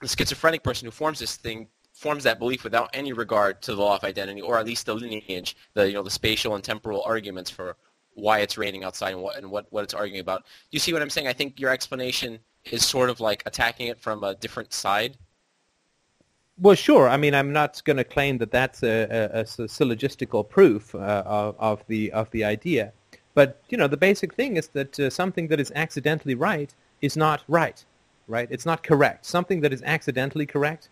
[0.00, 3.82] the schizophrenic person who forms this thing forms that belief without any regard to the
[3.82, 7.02] law of identity, or at least the lineage, the you know the spatial and temporal
[7.04, 7.76] arguments for
[8.14, 10.42] why it's raining outside and what and what, what it's arguing about.
[10.42, 11.28] Do you see what I'm saying?
[11.28, 15.16] I think your explanation is sort of like attacking it from a different side
[16.60, 17.08] well, sure.
[17.08, 21.22] I mean, I'm not going to claim that that's a, a, a syllogistical proof uh,
[21.26, 22.92] of, of, the of the idea,
[23.34, 27.16] but you know, the basic thing is that uh, something that is accidentally right is
[27.16, 27.84] not right,
[28.26, 28.48] right?
[28.50, 29.26] It's not correct.
[29.26, 30.88] Something that is accidentally correct.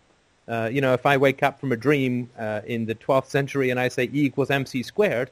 [0.49, 3.71] Uh, you know, if I wake up from a dream uh, in the 12th century
[3.71, 5.31] and I say E equals mc squared,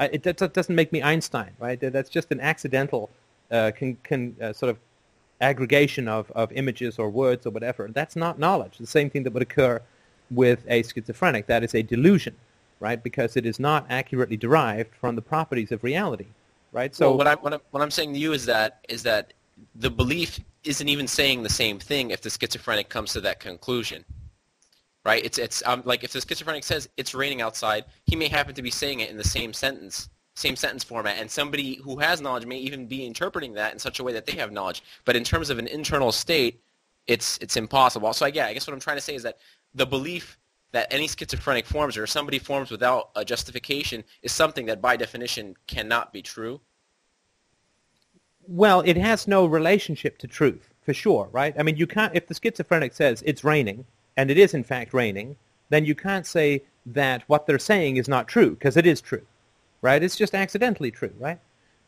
[0.00, 1.78] it, that doesn't make me Einstein, right?
[1.78, 3.10] That's just an accidental,
[3.50, 4.78] uh, can, can uh, sort of
[5.40, 7.88] aggregation of, of images or words or whatever.
[7.92, 8.78] That's not knowledge.
[8.78, 9.80] The same thing that would occur
[10.30, 11.46] with a schizophrenic.
[11.46, 12.36] That is a delusion,
[12.78, 13.02] right?
[13.02, 16.26] Because it is not accurately derived from the properties of reality,
[16.72, 16.94] right?
[16.94, 19.32] So well, what, I, what, I'm, what I'm saying to you is that is that
[19.74, 24.04] the belief isn't even saying the same thing if the schizophrenic comes to that conclusion,
[25.04, 25.24] right?
[25.24, 28.62] It's it's um, like if the schizophrenic says it's raining outside, he may happen to
[28.62, 32.46] be saying it in the same sentence same sentence format, and somebody who has knowledge
[32.46, 34.82] may even be interpreting that in such a way that they have knowledge.
[35.04, 36.60] But in terms of an internal state,
[37.06, 38.12] it's it's impossible.
[38.12, 39.38] So yeah, I guess what I'm trying to say is that
[39.74, 40.38] the belief
[40.72, 45.56] that any schizophrenic forms or somebody forms without a justification is something that by definition
[45.66, 46.60] cannot be true.
[48.46, 51.54] Well, it has no relationship to truth, for sure, right?
[51.58, 53.84] I mean, you can't if the schizophrenic says it's raining
[54.16, 55.36] and it is in fact raining,
[55.70, 59.24] then you can't say that what they're saying is not true because it is true
[59.82, 60.02] right?
[60.02, 61.38] It's just accidentally true, right?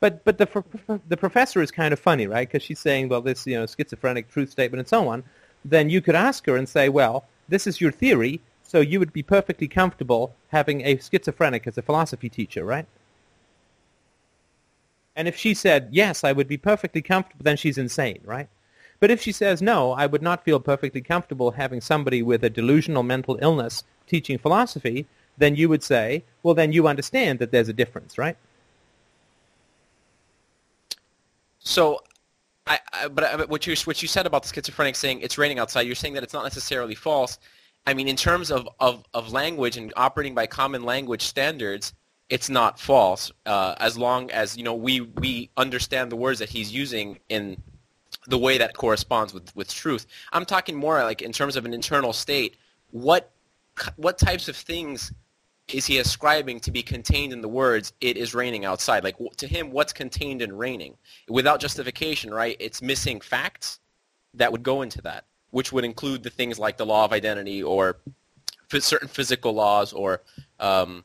[0.00, 2.48] But but the the professor is kind of funny, right?
[2.48, 5.24] Because she's saying, well, this you know schizophrenic truth statement and so on.
[5.64, 9.12] Then you could ask her and say, well, this is your theory, so you would
[9.12, 12.86] be perfectly comfortable having a schizophrenic as a philosophy teacher, right?
[15.14, 18.48] And if she said, yes, I would be perfectly comfortable, then she's insane, right?
[18.98, 22.50] But if she says, no, I would not feel perfectly comfortable having somebody with a
[22.50, 25.06] delusional mental illness teaching philosophy,
[25.38, 28.36] then you would say, well, then you understand that there's a difference, right?
[31.60, 32.02] So,
[32.66, 35.82] I, I but what you what you said about the schizophrenic saying it's raining outside,
[35.82, 37.38] you're saying that it's not necessarily false.
[37.86, 41.94] I mean, in terms of, of, of language and operating by common language standards,
[42.28, 46.48] it's not false uh, as long as you know we we understand the words that
[46.48, 47.60] he's using in
[48.26, 50.06] the way that corresponds with, with truth.
[50.32, 52.56] I'm talking more like in terms of an internal state.
[52.90, 53.30] What
[53.96, 55.12] what types of things
[55.68, 59.04] is he ascribing to be contained in the words "it is raining outside"?
[59.04, 60.96] Like to him, what's contained in raining?
[61.28, 62.56] Without justification, right?
[62.60, 63.80] It's missing facts
[64.34, 67.62] that would go into that, which would include the things like the law of identity
[67.62, 67.98] or
[68.78, 70.22] certain physical laws or
[70.58, 71.04] um,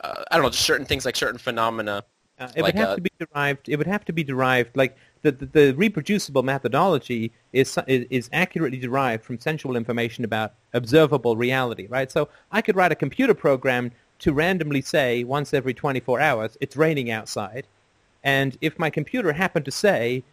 [0.00, 2.04] uh, I don't know, just certain things like certain phenomena.
[2.38, 3.68] Uh, it like, would have uh, to be derived.
[3.68, 8.30] It would have to be derived like the, the, the, reproducible methodology is, is, is
[8.32, 12.10] accurately derived from sensual information about observable reality, right?
[12.10, 16.76] So I could write a computer program to randomly say once every 24 hours, it's
[16.76, 17.66] raining outside,
[18.22, 20.24] And if my computer happened to say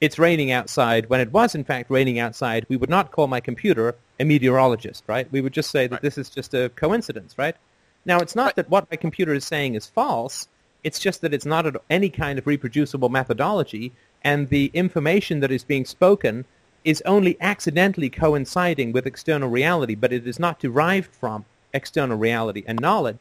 [0.00, 3.40] it's raining outside when it was in fact raining outside, we would not call my
[3.40, 5.30] computer a meteorologist, right?
[5.32, 6.02] We would just say that Right.
[6.02, 7.56] this is just a coincidence, right?
[8.04, 8.56] Now, it's not Right.
[8.56, 10.46] that what my computer is saying is false.
[10.84, 13.92] It's just that it's not any kind of reproducible methodology,
[14.22, 16.44] and the information that is being spoken
[16.84, 22.64] is only accidentally coinciding with external reality, but it is not derived from external reality.
[22.66, 23.18] And knowledge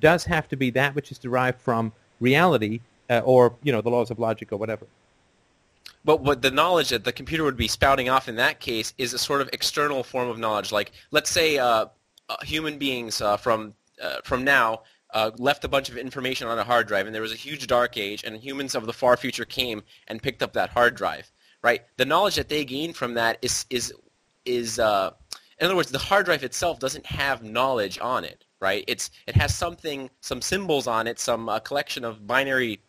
[0.00, 2.80] does have to be that which is derived from reality,
[3.10, 4.86] uh, or you know, the laws of logic or whatever.
[6.04, 9.12] But what the knowledge that the computer would be spouting off in that case is
[9.12, 10.70] a sort of external form of knowledge.
[10.70, 11.86] Like, let's say uh,
[12.28, 14.82] uh, human beings uh, from uh, from now
[15.14, 17.66] uh, left a bunch of information on a hard drive, and there was a huge
[17.66, 21.30] dark age, and humans of the far future came and picked up that hard drive.
[21.62, 21.82] Right?
[21.96, 23.92] The knowledge that they gained from that is is
[24.44, 25.10] is uh,
[25.58, 28.44] in other words, the hard drive itself doesn't have knowledge on it.
[28.60, 28.84] Right?
[28.86, 32.80] It's it has something, some symbols on it, some uh, collection of binary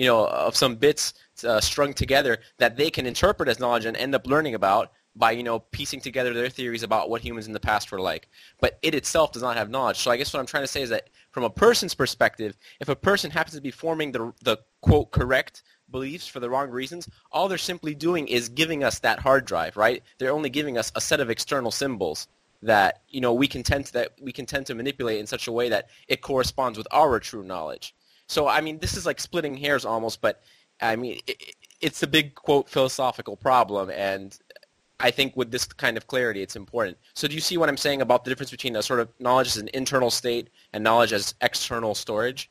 [0.00, 1.12] you know, of some bits
[1.44, 5.30] uh, strung together that they can interpret as knowledge and end up learning about by,
[5.30, 8.26] you know, piecing together their theories about what humans in the past were like.
[8.62, 9.98] But it itself does not have knowledge.
[9.98, 12.88] So I guess what I'm trying to say is that from a person's perspective, if
[12.88, 17.08] a person happens to be forming the, the quote, correct beliefs for the wrong reasons,
[17.32, 20.02] all they're simply doing is giving us that hard drive, right?
[20.18, 22.28] They're only giving us a set of external symbols
[22.62, 25.48] that, you know, we can tend to, that we can tend to manipulate in such
[25.48, 27.94] a way that it corresponds with our true knowledge.
[28.28, 30.40] So I mean, this is like splitting hairs almost, but
[30.80, 34.38] I mean, it, it- it's a big quote philosophical problem, and
[35.00, 36.98] I think with this kind of clarity, it's important.
[37.14, 39.48] So do you see what I'm saying about the difference between a sort of knowledge
[39.48, 42.50] as an internal state and knowledge as external storage?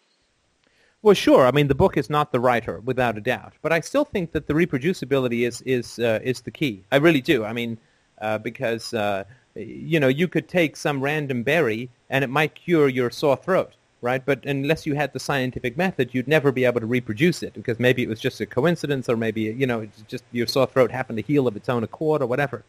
[1.01, 1.45] Well, sure.
[1.45, 3.53] I mean, the book is not the writer, without a doubt.
[3.61, 6.83] But I still think that the reproducibility is is uh, is the key.
[6.91, 7.45] I really do.
[7.45, 7.77] I mean,
[8.19, 9.23] uh, because uh,
[9.55, 13.75] you know, you could take some random berry and it might cure your sore throat,
[14.01, 14.25] right?
[14.25, 17.79] But unless you had the scientific method, you'd never be able to reproduce it because
[17.79, 20.91] maybe it was just a coincidence, or maybe you know, it's just your sore throat
[20.91, 22.63] happened to heal of its own accord, or whatever.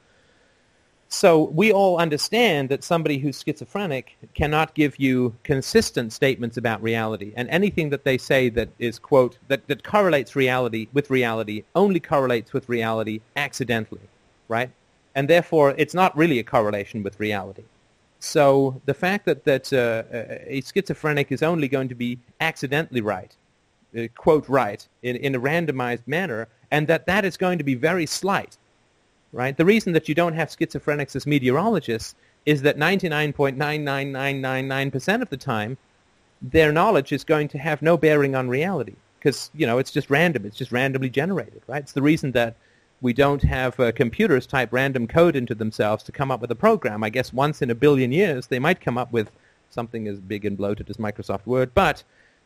[1.12, 7.32] So we all understand that somebody who's schizophrenic cannot give you consistent statements about reality,
[7.36, 11.98] and anything that they say that is quote that, that correlates reality with reality only
[11.98, 14.08] correlates with reality accidentally,
[14.48, 14.70] right?
[15.16, 17.64] And therefore, it's not really a correlation with reality.
[18.20, 20.02] So the fact that that uh,
[20.46, 23.34] a schizophrenic is only going to be accidentally right,
[23.96, 27.74] uh, quote right, in, in a randomized manner, and that that is going to be
[27.74, 28.58] very slight,
[29.32, 29.56] right?
[29.56, 32.14] The reason that you don't have schizophrenics as meteorologists
[32.44, 35.76] is that 99.99999% of the time,
[36.42, 40.10] their knowledge is going to have no bearing on reality because, you know, it's just
[40.10, 40.46] random.
[40.46, 41.82] It's just randomly generated, right?
[41.82, 42.56] It's the reason that
[43.00, 46.56] we don't have uh, computers type random code into themselves to come up with a
[46.56, 47.02] program.
[47.02, 49.30] I guess once in a billion years, they might come up with
[49.70, 52.02] something as big and bloated as Microsoft Word, but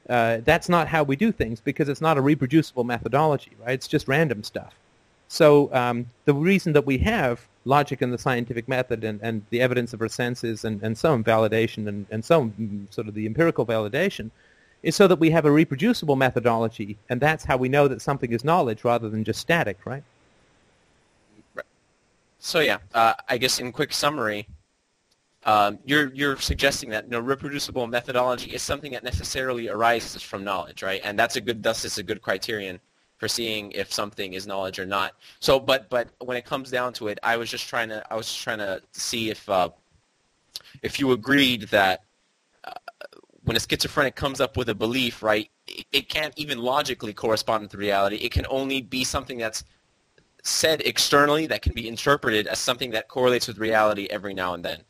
[0.08, 3.72] uh, that's not how we do things because it's not a reproducible methodology, right?
[3.72, 4.74] It's just random stuff.
[5.28, 9.62] So um, the reason that we have logic and the scientific method and, and the
[9.62, 13.24] evidence of our senses and, and some validation and, and some mm, sort of the
[13.24, 14.30] empirical validation
[14.82, 18.32] is so that we have a reproducible methodology, and that's how we know that something
[18.32, 20.04] is knowledge rather than just static, right?
[22.44, 24.46] So yeah, uh, I guess in quick summary,
[25.44, 30.44] um, you're you're suggesting that you know, reproducible methodology is something that necessarily arises from
[30.44, 31.00] knowledge, right?
[31.04, 32.80] And that's a good thus is a good criterion
[33.16, 35.14] for seeing if something is knowledge or not.
[35.40, 38.14] So, but but when it comes down to it, I was just trying to I
[38.14, 39.70] was just trying to see if uh,
[40.82, 42.04] if you agreed that
[42.64, 42.72] uh,
[43.44, 47.62] when a schizophrenic comes up with a belief, right, it, it can't even logically correspond
[47.62, 48.16] with reality.
[48.16, 49.64] It can only be something that's
[50.44, 54.64] said externally that can be interpreted as something that correlates with reality every now and
[54.64, 54.80] then.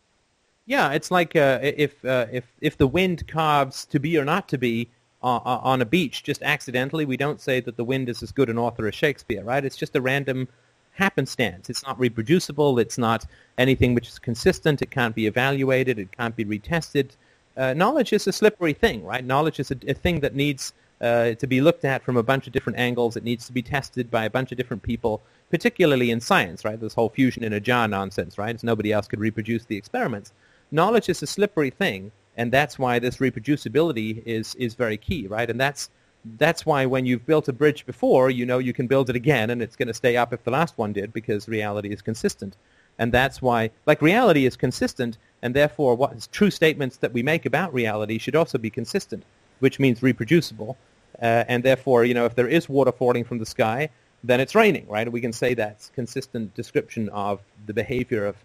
[0.66, 4.48] Yeah, it's like uh, if uh, if if the wind carves to be or not
[4.48, 4.90] to be
[5.22, 8.32] uh, uh, on a beach just accidentally, we don't say that the wind is as
[8.32, 9.64] good an author as Shakespeare, right?
[9.64, 10.48] It's just a random
[10.92, 11.68] happenstance.
[11.70, 12.78] It's not reproducible.
[12.78, 13.26] It's not
[13.58, 14.80] anything which is consistent.
[14.80, 15.98] It can't be evaluated.
[15.98, 17.10] It can't be retested.
[17.56, 19.24] Uh, knowledge is a slippery thing, right?
[19.24, 22.46] Knowledge is a, a thing that needs uh, to be looked at from a bunch
[22.46, 23.16] of different angles.
[23.16, 26.80] It needs to be tested by a bunch of different people, particularly in science, right?
[26.80, 28.54] This whole fusion in a jar nonsense, right?
[28.54, 30.32] It's nobody else could reproduce the experiments.
[30.70, 35.48] Knowledge is a slippery thing, and that's why this reproducibility is, is very key, right?
[35.48, 35.90] And that's,
[36.38, 39.50] that's why when you've built a bridge before, you know you can build it again,
[39.50, 42.56] and it's going to stay up if the last one did, because reality is consistent.
[42.98, 47.44] And that's why, like reality is consistent, and therefore what true statements that we make
[47.44, 49.24] about reality should also be consistent,
[49.60, 50.76] which means reproducible.
[51.20, 53.88] Uh, and therefore, you know, if there is water falling from the sky,
[54.24, 55.10] then it's raining, right?
[55.10, 58.36] We can say that's consistent description of the behavior of,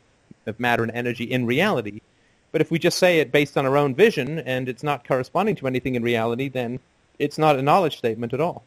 [0.46, 2.02] of matter and energy in reality.
[2.52, 5.56] But if we just say it based on our own vision and it's not corresponding
[5.56, 6.80] to anything in reality, then
[7.18, 8.64] it's not a knowledge statement at all.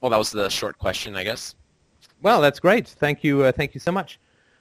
[0.00, 1.56] Well, that was the short question, I guess.
[2.22, 2.86] Well, that's great.
[2.86, 3.42] Thank you.
[3.42, 4.20] Uh, thank you so much.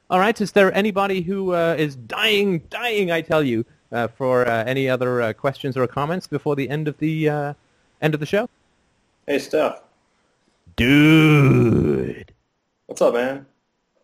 [0.10, 0.40] All right.
[0.40, 3.12] Is there anybody who uh, is dying, dying?
[3.12, 6.88] I tell you, uh, for uh, any other uh, questions or comments before the end
[6.88, 7.54] of the uh,
[8.02, 8.50] end of the show?
[9.26, 9.82] Hey, Steph.
[10.76, 12.34] Dude.
[12.88, 13.46] What's up, man?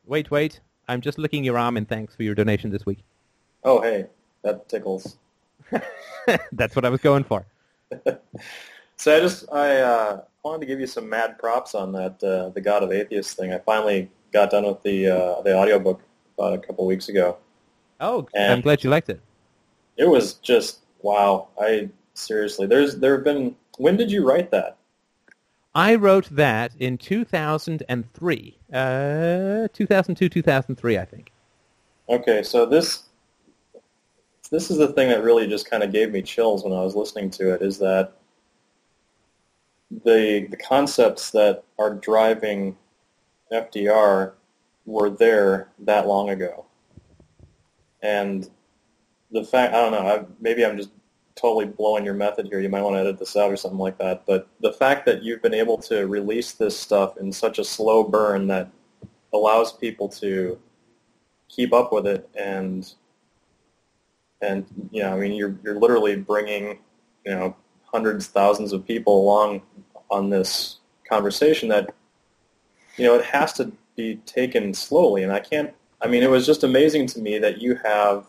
[0.05, 0.61] Wait, wait.
[0.87, 2.99] I'm just licking your arm in thanks for your donation this week.
[3.65, 4.05] Oh, hey,
[4.43, 5.17] that tickles.
[6.53, 7.45] That's what I was going for.
[8.95, 12.49] so I just I uh, wanted to give you some mad props on that uh,
[12.49, 13.51] the God of Atheists thing.
[13.53, 16.01] I finally got done with the uh, the audiobook
[16.37, 17.37] about a couple weeks ago.
[17.99, 19.19] Oh, And- I'm glad you liked it.
[19.97, 21.49] It was just wow.
[21.59, 23.57] I seriously, there's there have been.
[23.77, 24.77] When did you write that?
[25.75, 28.57] I wrote that in 2003.
[28.73, 31.31] Uh, 2002, 2003, I think.
[32.09, 33.03] Okay, so this
[34.51, 36.95] this is the thing that really just kind of gave me chills when I was
[36.95, 37.61] listening to it.
[37.61, 38.13] Is that
[40.03, 42.75] the the concepts that are driving
[43.51, 44.33] FDR
[44.85, 46.65] were there that long ago,
[48.01, 48.49] and
[49.31, 49.99] the fact I don't know.
[49.99, 50.89] I, maybe I'm just
[51.39, 52.59] totally blowing your method here.
[52.59, 54.25] You might want to edit this out or something like that.
[54.25, 58.03] But the fact that you've been able to release this stuff in such a slow
[58.03, 58.69] burn that
[59.33, 60.59] allows people to
[61.47, 62.93] keep up with it and
[64.41, 66.79] and you know I mean you're you're literally bringing
[67.25, 69.61] you know hundreds thousands of people along
[70.11, 71.93] on this conversation that
[72.97, 76.45] you know it has to be taken slowly and I can't I mean it was
[76.45, 78.27] just amazing to me that you have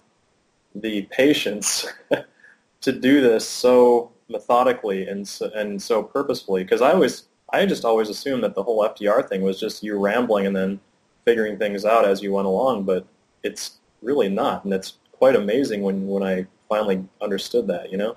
[0.74, 1.86] the patience
[2.80, 7.84] to do this so methodically and so, and so purposefully because I always I just
[7.84, 10.80] always assumed that the whole FDR thing was just you rambling and then
[11.24, 13.06] figuring things out as you went along but
[13.42, 18.16] it's really not and it's quite amazing when when I finally understood that you know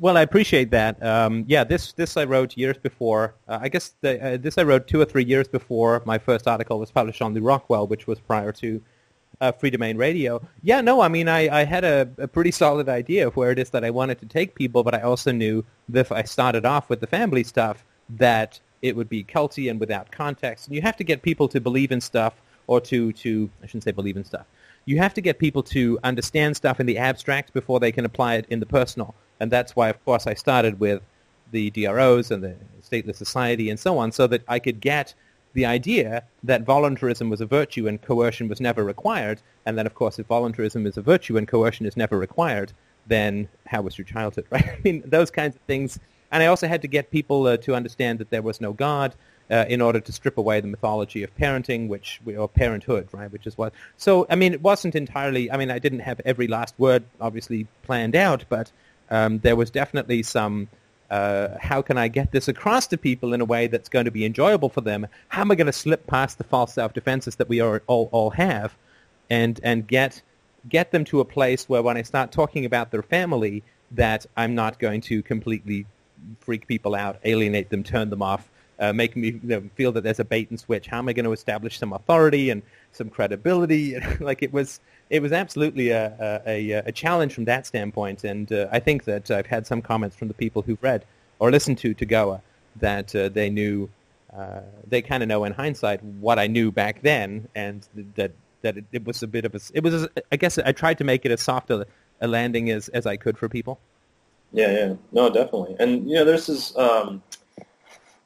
[0.00, 1.00] Well, I appreciate that.
[1.02, 3.36] Um, yeah, this this I wrote years before.
[3.46, 6.48] Uh, I guess the, uh, this I wrote two or three years before my first
[6.48, 8.82] article was published on Lew Rockwell, which was prior to
[9.40, 10.40] uh, Freedomain Radio.
[10.62, 13.58] Yeah, no, I mean, I, I had a, a pretty solid idea of where it
[13.58, 16.64] is that I wanted to take people, but I also knew that if I started
[16.64, 20.66] off with the family stuff, that it would be culty and without context.
[20.66, 22.34] And you have to get people to believe in stuff
[22.66, 24.46] or to, to I shouldn't say believe in stuff.
[24.86, 28.34] You have to get people to understand stuff in the abstract before they can apply
[28.34, 29.14] it in the personal.
[29.40, 31.02] And that's why, of course, I started with
[31.50, 35.14] the DROs and the stateless society and so on, so that I could get
[35.54, 39.40] the idea that voluntarism was a virtue and coercion was never required.
[39.66, 42.72] And then, of course, if voluntarism is a virtue and coercion is never required,
[43.06, 44.66] then how was your childhood, right?
[44.66, 45.98] I mean, those kinds of things.
[46.30, 49.14] And I also had to get people uh, to understand that there was no God
[49.50, 53.30] uh, in order to strip away the mythology of parenting, which or parenthood, right?
[53.30, 53.72] Which is what.
[53.96, 55.50] So, I mean, it wasn't entirely.
[55.50, 58.72] I mean, I didn't have every last word obviously planned out, but
[59.10, 60.68] um, there was definitely some.
[61.10, 64.10] Uh, how can I get this across to people in a way that's going to
[64.10, 65.06] be enjoyable for them?
[65.28, 68.74] How am I going to slip past the false self-defenses that we all, all have,
[69.30, 70.22] and and get
[70.68, 74.54] get them to a place where when I start talking about their family, that I'm
[74.54, 75.86] not going to completely
[76.40, 78.48] freak people out, alienate them, turn them off,
[78.78, 80.86] uh, make me you know, feel that there's a bait and switch.
[80.86, 82.62] How am I going to establish some authority and
[82.96, 83.98] some credibility?
[84.20, 84.80] like it was,
[85.10, 88.24] it was absolutely a, a, a challenge from that standpoint.
[88.24, 91.04] And uh, I think that I've had some comments from the people who've read
[91.38, 92.40] or listened to Togoa
[92.76, 93.88] that uh, they knew,
[94.36, 98.78] uh, they kind of know in hindsight what I knew back then, and that that
[98.78, 101.04] it, it was a bit of a, it was, a, I guess I tried to
[101.04, 101.86] make it as soft a,
[102.20, 103.78] a landing as, as I could for people.
[104.52, 105.76] Yeah, yeah, no, definitely.
[105.78, 106.76] And you know, there's this.
[106.76, 107.22] Um,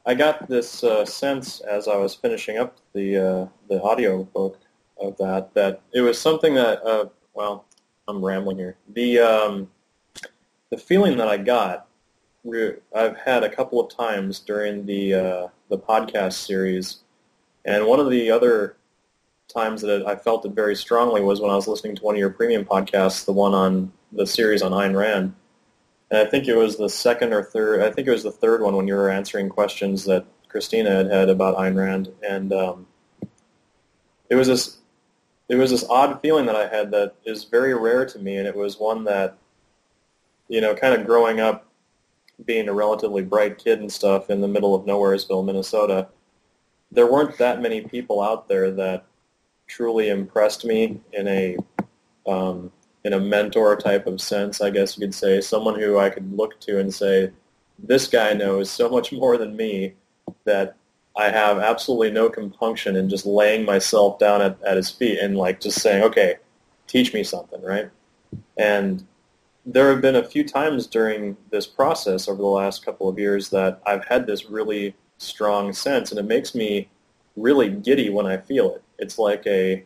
[0.09, 4.59] I got this uh, sense as I was finishing up the uh, the audio book
[4.99, 6.83] of that that it was something that.
[6.83, 7.67] Uh, well,
[8.09, 8.77] I'm rambling here.
[8.95, 9.71] The um,
[10.71, 11.89] the feeling that I got,
[12.97, 17.01] I've had a couple of times during the uh, the podcast series,
[17.67, 18.79] and one of the other
[19.47, 22.19] times that I felt it very strongly was when I was listening to one of
[22.19, 25.35] your premium podcasts, the one on the series on Ayn Rand.
[26.11, 28.63] And I think it was the second or third, I think it was the third
[28.63, 32.13] one when you were answering questions that Christina had had about Ayn Rand.
[32.27, 32.87] And um,
[34.31, 34.79] it was this,
[35.49, 38.37] it was this odd feeling that I had that is very rare to me.
[38.37, 39.37] And it was one that,
[40.49, 41.67] you know, kind of growing up,
[42.45, 46.09] being a relatively bright kid and stuff in the middle of Nowheresville, Minnesota,
[46.91, 49.05] there weren't that many people out there that
[49.67, 51.57] truly impressed me in a
[52.27, 52.73] um,
[53.09, 56.31] in a mentor type of sense, I guess you could say, someone who I could
[56.37, 57.33] look to and say,
[57.79, 59.95] this guy knows so much more than me
[60.45, 60.77] that
[61.17, 65.39] I have absolutely no compunction in just laying myself down at, at his feet and
[65.39, 66.37] like just saying, okay,
[66.87, 67.89] teach me something, right?
[68.59, 69.07] And
[69.65, 73.49] there have been a few times during this process over the last couple of years
[73.51, 76.91] that I've had this really strong sense, and it makes me
[77.37, 78.83] really giddy when I feel it.
[78.99, 79.83] It's like a,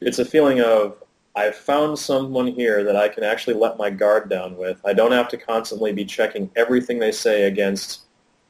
[0.00, 0.96] it's a feeling of
[1.34, 4.80] I've found someone here that I can actually let my guard down with.
[4.84, 8.02] I don't have to constantly be checking everything they say against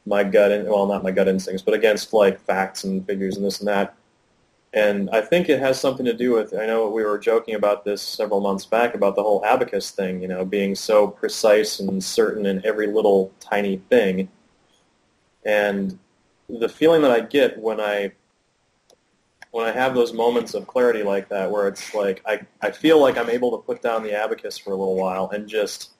[0.04, 3.46] my gut, and well, not my gut instincts, but against like facts and figures and
[3.46, 3.94] this and that.
[4.74, 7.84] And I think it has something to do with, I know we were joking about
[7.84, 12.02] this several months back about the whole abacus thing, you know, being so precise and
[12.02, 14.28] certain in every little tiny thing.
[15.44, 15.98] And
[16.48, 18.12] the feeling that I get when I
[19.52, 23.00] when I have those moments of clarity like that where it's like I, I feel
[23.00, 25.90] like I'm able to put down the abacus for a little while and just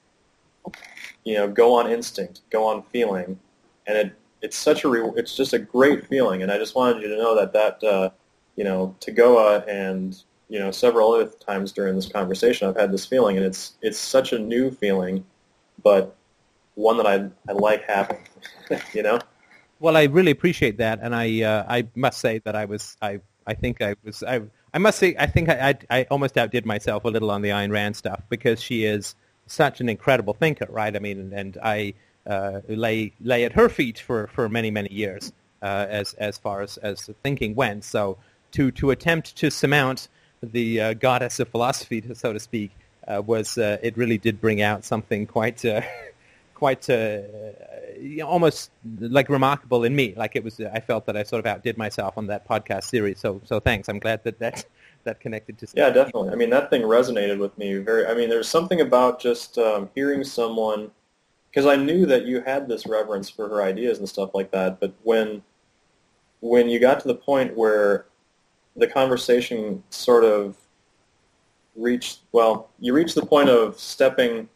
[1.23, 3.39] you know go on instinct, go on feeling,
[3.87, 6.43] and it it's such a re- it's just a great feeling.
[6.43, 8.09] And I just wanted you to know that that uh,
[8.55, 13.05] you know, Tagoa and you know several other times during this conversation, I've had this
[13.05, 15.25] feeling, and it's it's such a new feeling,
[15.81, 16.15] but
[16.75, 18.17] one that I I like having,
[18.93, 19.19] you know.
[19.79, 23.19] Well, I really appreciate that, and I uh, I must say that I was I
[23.47, 24.41] I think I was I
[24.73, 27.49] I must say I think I, I I almost outdid myself a little on the
[27.49, 29.15] Ayn Rand stuff because she is
[29.47, 30.95] such an incredible thinker, right?
[30.95, 31.93] I mean, and I
[32.25, 36.61] uh, lay lay at her feet for, for many many years uh, as as far
[36.61, 37.83] as as thinking went.
[37.83, 38.17] So
[38.51, 40.07] to to attempt to surmount
[40.41, 42.71] the uh, goddess of philosophy, so to speak,
[43.07, 45.81] uh, was uh, it really did bring out something quite uh,
[46.53, 47.21] quite uh,
[48.25, 50.13] almost like remarkable in me.
[50.15, 53.19] Like it was, I felt that I sort of outdid myself on that podcast series.
[53.19, 53.89] So so thanks.
[53.89, 54.65] I'm glad that that
[55.03, 55.67] that connected to.
[55.75, 56.29] Yeah, definitely.
[56.29, 58.05] I mean, that thing resonated with me very.
[58.05, 60.91] I mean, there's something about just um, hearing someone
[61.49, 64.79] because I knew that you had this reverence for her ideas and stuff like that.
[64.79, 65.43] But when
[66.39, 68.05] when you got to the point where
[68.75, 70.57] the conversation sort of
[71.75, 74.49] reached, well, you reached the point of stepping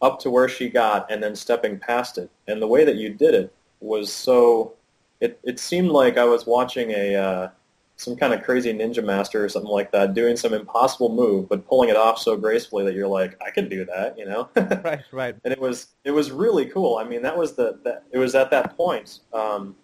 [0.00, 2.30] up to where she got and then stepping past it.
[2.46, 4.74] And the way that you did it was so,
[5.20, 7.48] it, it seemed like I was watching a, uh,
[7.96, 11.66] some kind of crazy ninja master or something like that, doing some impossible move, but
[11.66, 14.48] pulling it off so gracefully that you're like, I could do that, you know?
[14.84, 15.34] right, right.
[15.44, 16.96] And it was, it was really cool.
[16.96, 19.74] I mean, that was the, that, it was at that point um,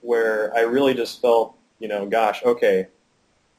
[0.00, 2.86] where I really just felt you know, gosh, okay,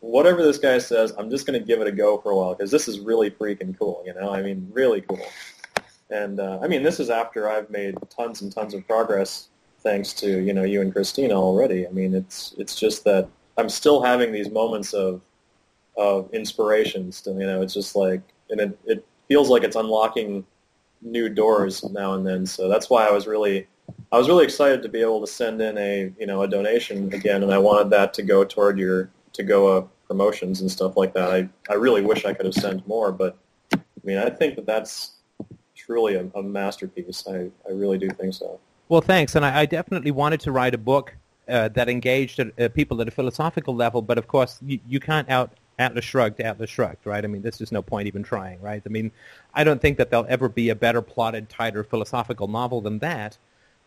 [0.02, 2.53] whatever this guy says, I'm just going to give it a go for a while
[2.53, 4.34] because this is really freaking cool, you know?
[4.34, 5.22] I mean, really cool.
[6.10, 9.48] And, uh, I mean, this is after I've made tons and tons of progress
[9.80, 11.88] thanks to, you know, you and Christina already.
[11.88, 15.22] I mean, it's, it's just that I'm still having these moments of,
[15.98, 20.45] of inspiration still, you know, it's just like, and it, it feels like it's unlocking
[21.02, 22.45] new doors now and then.
[22.45, 23.68] So that's why I was really
[24.11, 27.14] I was really excited to be able to send in a you know a donation
[27.14, 30.98] again, and I wanted that to go toward your to go uh, promotions and stuff
[30.98, 31.32] like that.
[31.32, 33.38] I I really wish I could have sent more, but
[33.74, 35.14] I mean I think that that's
[35.76, 37.26] truly a, a masterpiece.
[37.28, 38.60] I I really do think so.
[38.90, 41.16] Well, thanks, and I, I definitely wanted to write a book
[41.48, 45.30] uh, that engaged uh, people at a philosophical level, but of course you, you can't
[45.30, 47.24] out Atlas Shrugged, Atlas Shrugged, right?
[47.24, 48.82] I mean, there's just no point even trying, right?
[48.86, 49.12] I mean,
[49.53, 53.38] I don't think that there'll ever be a better plotted, tighter philosophical novel than that.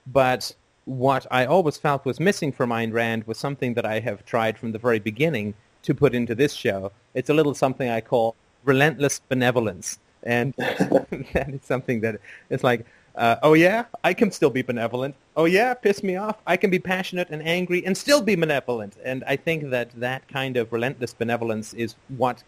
[0.07, 0.55] But
[0.85, 4.59] what I always felt was missing from Ayn Rand was something that I have tried
[4.59, 6.93] from the very beginning to put into this show.
[7.15, 9.99] It's a little something I call relentless benevolence.
[10.23, 12.21] And that is something that
[12.51, 12.87] it's like,
[13.17, 15.15] uh, oh yeah, I can still be benevolent.
[15.37, 16.37] Oh yeah, piss me off.
[16.47, 18.97] I can be passionate and angry and still be benevolent.
[19.05, 22.43] And I think that that kind of relentless benevolence is what,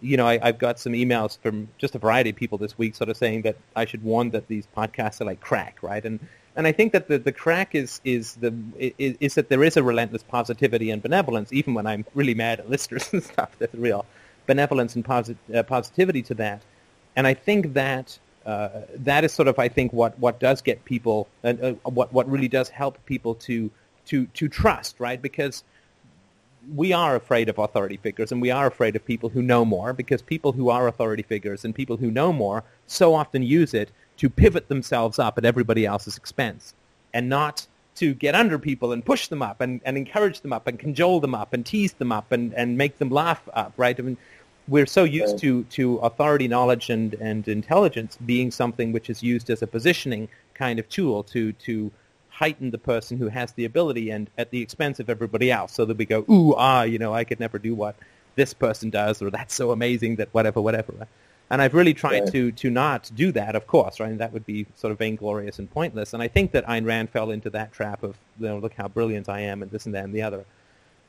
[0.00, 2.94] you know, I, have got some emails from just a variety of people this week
[2.94, 6.04] sort of saying that I should warn that these podcasts are like crack, right?
[6.04, 6.20] And
[6.56, 9.76] and I think that the, the crack is is the is, is, that there is
[9.76, 13.50] a relentless positivity and benevolence, even when I'm really mad at listeners and stuff.
[13.58, 14.04] There's a real
[14.46, 16.62] benevolence and posit, uh, positivity to that,
[17.16, 20.84] and I think that uh, that is sort of I think what, what does get
[20.84, 23.70] people and uh, what what really does help people to
[24.06, 25.20] to to trust, right?
[25.20, 25.62] Because
[26.74, 29.92] we are afraid of authority figures and we are afraid of people who know more
[29.92, 33.90] because people who are authority figures and people who know more so often use it
[34.20, 36.74] to pivot themselves up at everybody else's expense
[37.14, 40.66] and not to get under people and push them up and, and encourage them up
[40.66, 43.98] and cajole them up and tease them up and, and make them laugh up, right?
[43.98, 44.18] I mean,
[44.68, 49.48] we're so used to, to authority, knowledge, and, and intelligence being something which is used
[49.48, 51.90] as a positioning kind of tool to, to
[52.28, 55.86] heighten the person who has the ability and at the expense of everybody else so
[55.86, 57.96] that we go, ooh, ah, you know, I could never do what
[58.34, 61.08] this person does or that's so amazing that whatever, whatever.
[61.50, 62.30] And I've really tried yeah.
[62.30, 64.10] to to not do that, of course, right?
[64.10, 66.14] And that would be sort of vainglorious and pointless.
[66.14, 68.88] And I think that Ayn Rand fell into that trap of, you know, look how
[68.88, 70.44] brilliant I am and this and that and the other.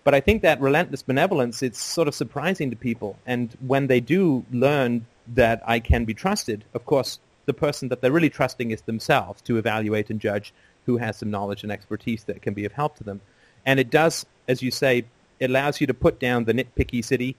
[0.03, 3.19] But I think that relentless benevolence, it's sort of surprising to people.
[3.27, 6.65] And when they do learn that I can be trusted.
[6.73, 10.53] Of course, the person that they're really trusting is themselves to evaluate and judge
[10.85, 13.21] who has some knowledge and expertise that can be of help to them.
[13.65, 15.05] And it does, as you say,
[15.39, 17.35] it allows you to put down the nitpicky city,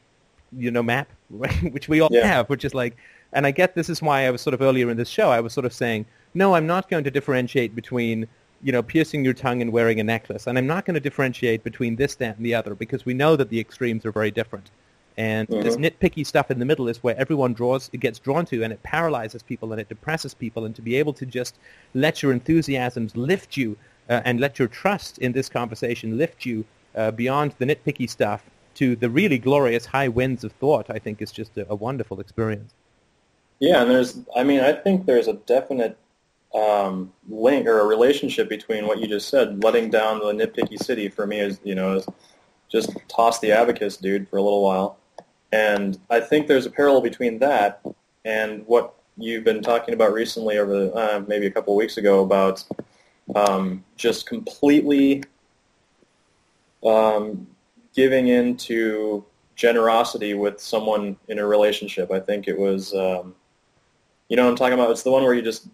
[0.57, 1.11] you know, map,
[1.71, 2.27] which we all Yeah.
[2.27, 2.97] have, which is like,
[3.33, 5.41] and I get this is why I was sort of earlier in this show, I
[5.41, 8.27] was sort of saying, no, I'm not going to differentiate between,
[8.63, 10.47] you know, piercing your tongue and wearing a necklace.
[10.47, 13.37] And I'm not going to differentiate between this, that, and the other because we know
[13.37, 14.71] that the extremes are very different.
[15.19, 15.91] And this Mhm.
[15.91, 18.83] nitpicky stuff in the middle is where everyone draws, it gets drawn to, and it
[18.83, 20.65] paralyzes people and it depresses people.
[20.65, 21.59] And to be able to just
[21.95, 23.77] let your enthusiasms lift you
[24.09, 26.65] uh, and let your trust in this conversation lift you
[26.95, 31.23] uh, beyond the nitpicky stuff to the really glorious high winds of thought, I think
[31.23, 32.73] is just a, a wonderful experience.
[33.61, 35.97] Yeah, and there's, I mean, I think there's a definite
[36.55, 41.09] um, link or a relationship between what you just said, letting down the nitpicky city
[41.09, 42.07] for me is, you know, is
[42.71, 44.99] just toss the abacus dude for a little while.
[45.53, 47.83] And I think there's a parallel between that
[48.25, 51.99] and what you've been talking about recently over the, uh, maybe a couple of weeks
[51.99, 52.65] ago about
[53.35, 55.23] um, just completely
[56.85, 57.47] um,
[57.95, 59.25] giving in to
[59.55, 62.11] generosity with someone in a relationship.
[62.11, 63.35] I think it was, um,
[64.29, 64.91] you know what I'm talking about?
[64.91, 65.69] It's the one where you just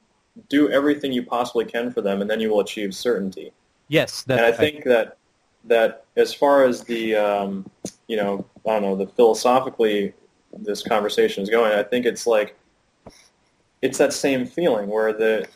[0.49, 3.53] do everything you possibly can for them and then you will achieve certainty.
[3.89, 5.17] Yes, and I think that
[5.65, 7.71] that as far as the um,
[8.07, 10.13] you know I don't know the philosophically
[10.53, 12.57] this conversation is going, I think it's like
[13.81, 15.49] it's that same feeling where the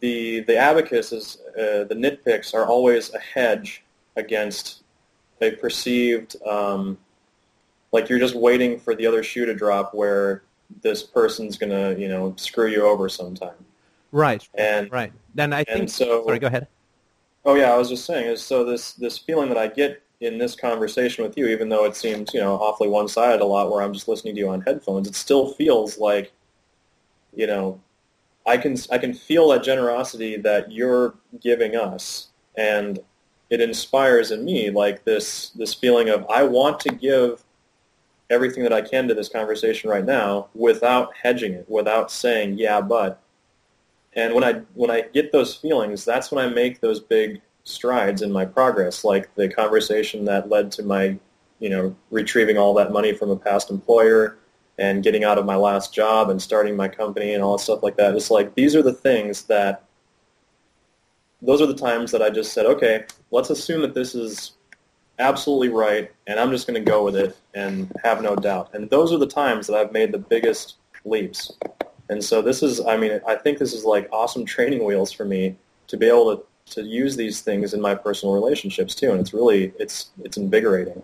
[0.00, 3.82] the the abacus is uh, the nitpicks are always a hedge
[4.16, 4.79] against
[5.40, 6.98] a perceived um,
[7.92, 10.42] like you're just waiting for the other shoe to drop where
[10.82, 13.54] this person's gonna you know screw you over sometime
[14.12, 15.12] right, and right.
[15.34, 15.90] Then I and think.
[15.90, 16.68] so sorry, go ahead.
[17.44, 20.36] Oh yeah, I was just saying is so this this feeling that I get in
[20.38, 23.70] this conversation with you, even though it seems you know awfully one sided a lot,
[23.70, 26.32] where I'm just listening to you on headphones, it still feels like,
[27.34, 27.80] you know,
[28.46, 32.98] I can I can feel that generosity that you're giving us, and
[33.50, 37.44] it inspires in me like this this feeling of I want to give
[38.30, 42.80] everything that I can to this conversation right now without hedging it, without saying yeah
[42.80, 43.20] but.
[44.14, 48.22] And when I when I get those feelings, that's when I make those big strides
[48.22, 51.16] in my progress, like the conversation that led to my,
[51.58, 54.38] you know, retrieving all that money from a past employer
[54.78, 57.82] and getting out of my last job and starting my company and all that stuff
[57.82, 58.14] like that.
[58.14, 59.84] It's like these are the things that
[61.42, 64.52] those are the times that I just said, okay, let's assume that this is
[65.18, 68.70] absolutely right and I'm just going to go with it and have no doubt.
[68.74, 71.52] And those are the times that I've made the biggest leaps.
[72.08, 75.24] And so this is, I mean, I think this is like awesome training wheels for
[75.24, 75.56] me
[75.88, 76.44] to be able to,
[76.74, 79.10] to use these things in my personal relationships too.
[79.10, 81.02] And it's really, it's, it's invigorating.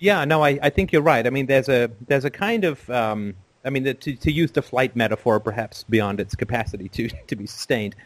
[0.00, 1.26] Yeah, no, I, I think you're right.
[1.26, 3.34] I mean, there's a there's a kind of um,
[3.64, 7.36] I mean, the, to to use the flight metaphor, perhaps beyond its capacity to to
[7.36, 7.96] be sustained.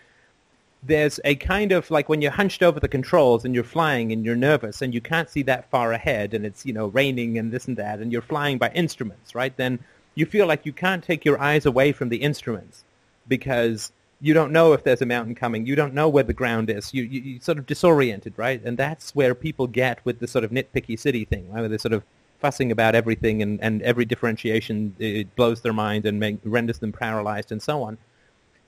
[0.82, 4.24] There's a kind of like when you're hunched over the controls and you're flying and
[4.24, 7.52] you're nervous and you can't see that far ahead and it's you know raining and
[7.52, 9.56] this and that and you're flying by instruments, right?
[9.56, 9.78] Then
[10.14, 12.84] you feel like you can't take your eyes away from the instruments
[13.28, 15.66] because you don't know if there's a mountain coming.
[15.66, 16.94] You don't know where the ground is.
[16.94, 18.62] You, you, you sort of disoriented, right?
[18.64, 21.60] And that's where people get with the sort of nitpicky city thing, right?
[21.60, 22.04] Where they're sort of
[22.38, 26.92] fussing about everything and, and every differentiation it blows their mind and make, renders them
[26.92, 27.98] paralyzed and so on.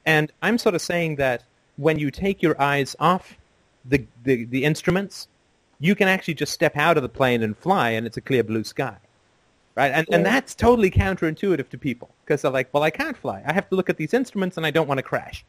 [0.05, 1.45] And I'm sort of saying that
[1.77, 3.37] when you take your eyes off
[3.85, 5.29] the, the, the instruments,
[5.81, 8.45] you can actually just step out of the plane and fly and it's a clear
[8.45, 8.97] blue sky.
[9.77, 9.91] Right?
[9.93, 13.43] And, and that's totally counterintuitive to people because they're like, well, I can't fly.
[13.45, 15.45] I have to look at these instruments and I don't want to crash.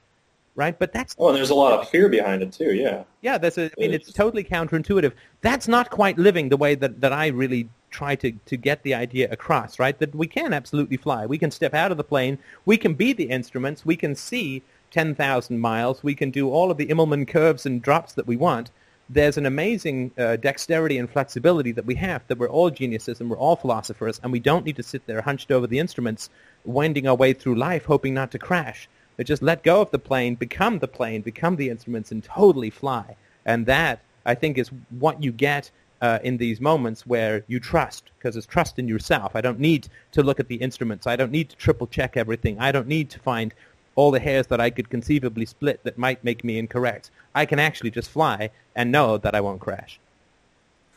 [0.56, 0.78] Right?
[0.80, 2.74] But that's Oh, and there's a lot of fear behind it too.
[2.74, 3.04] Yeah.
[3.22, 5.12] yeah, that's a, I mean, It's- it's totally counterintuitive.
[5.42, 8.94] That's not quite living the way that, that I really try to, to get the
[8.94, 9.98] idea across, right?
[10.00, 11.26] That we can absolutely fly.
[11.26, 12.40] We can step out of the plane.
[12.66, 13.86] We can be the instruments.
[13.86, 16.03] We can see 10,000 miles.
[16.03, 18.72] We can do all of the Immelmann curves and drops that we want.
[19.10, 23.30] There's an amazing uh, dexterity and flexibility that we have, that we're all geniuses and
[23.30, 26.30] we're all philosophers, and we don't need to sit there hunched over the instruments,
[26.64, 28.90] wending our way through life, hoping not to crash.
[29.18, 32.70] But just let go of the plane, become the plane, become the instruments, and totally
[32.70, 33.16] fly.
[33.45, 35.70] And that, I think, is what you get
[36.02, 39.36] uh, in these moments where you trust, because it's trust in yourself.
[39.36, 41.07] I don't need to look at the instruments.
[41.07, 42.60] I don't need to triple check everything.
[42.60, 43.53] I don't need to find
[43.96, 47.12] all the hairs that I could conceivably split that might make me incorrect.
[47.34, 50.00] I can actually just fly and know that I won't crash.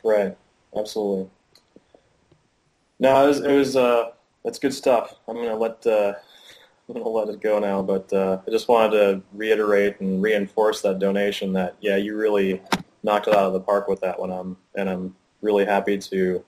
[0.04, 0.36] Right.
[0.76, 1.30] Absolutely.
[3.00, 4.10] No, it was, it was uh,
[4.44, 5.14] that's good stuff.
[5.28, 6.14] I'm gonna let uh,
[6.88, 10.80] I'm gonna let it go now, but uh, I just wanted to reiterate and reinforce
[10.82, 11.52] that donation.
[11.52, 12.60] That yeah, you really
[13.02, 14.32] knocked it out of the park with that one.
[14.32, 16.44] Um, and I'm really happy to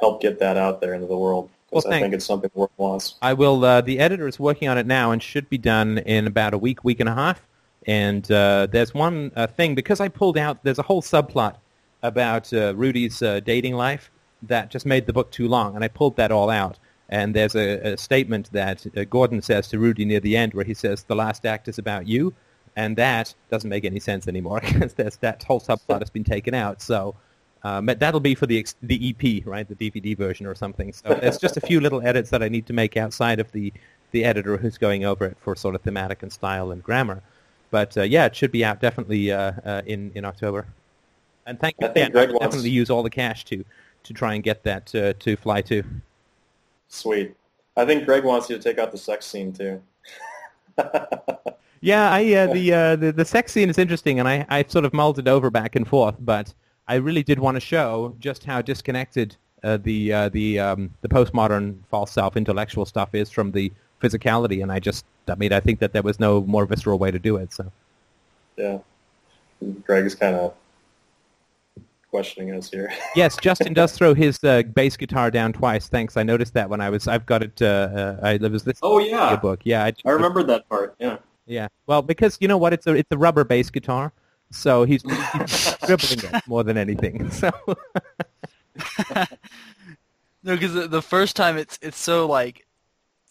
[0.00, 1.48] help get that out there into the world.
[1.72, 3.16] Well, I think it's something world wants.
[3.20, 3.64] I will.
[3.64, 6.58] Uh, the editor is working on it now and should be done in about a
[6.58, 7.46] week, week and a half.
[7.86, 10.62] And uh, there's one uh, thing because I pulled out.
[10.62, 11.56] There's a whole subplot
[12.02, 14.10] about uh, Rudy's uh, dating life
[14.42, 16.78] that just made the book too long, and I pulled that all out.
[17.08, 20.64] And there's a, a statement that uh, Gordon says to Rudy near the end, where
[20.64, 22.34] he says, "The last act is about you,"
[22.76, 26.80] and that doesn't make any sense anymore because that whole subplot has been taken out.
[26.80, 27.16] So.
[27.66, 29.66] Um, but that'll be for the the EP, right?
[29.68, 30.92] The DVD version or something.
[30.92, 33.72] So there's just a few little edits that I need to make outside of the
[34.12, 37.22] the editor who's going over it for sort of thematic and style and grammar.
[37.72, 40.66] But uh, yeah, it should be out definitely uh, uh, in in October.
[41.46, 41.88] And thank you.
[41.88, 43.64] Greg I'll definitely use all the cash to
[44.04, 45.82] to try and get that uh, to fly to.
[46.88, 47.34] Sweet.
[47.76, 49.82] I think Greg wants you to take out the sex scene too.
[51.80, 54.84] Yeah, I uh, the, uh, the the sex scene is interesting, and I I sort
[54.84, 56.52] of mulled it over back and forth, but
[56.88, 61.08] I really did want to show just how disconnected uh, the uh, the um, the
[61.08, 63.72] postmodern false self intellectual stuff is from the
[64.02, 67.10] physicality, and I just I mean I think that there was no more visceral way
[67.10, 67.52] to do it.
[67.52, 67.70] So
[68.56, 68.78] yeah.
[69.84, 70.54] Greg is kind of
[72.10, 72.92] questioning us here.
[73.16, 75.88] yes, Justin does throw his uh, bass guitar down twice.
[75.88, 77.60] Thanks, I noticed that when I was I've got it.
[77.60, 79.60] Uh, uh, I was listening Oh yeah, your book.
[79.64, 80.94] Yeah, I, I remember that part.
[80.98, 81.18] Yeah.
[81.48, 84.12] Yeah, well, because you know what, it's a it's a rubber bass guitar,
[84.50, 87.30] so he's, he's dribbling it more than anything.
[87.30, 87.50] So
[90.42, 92.66] No, because the, the first time it's it's so like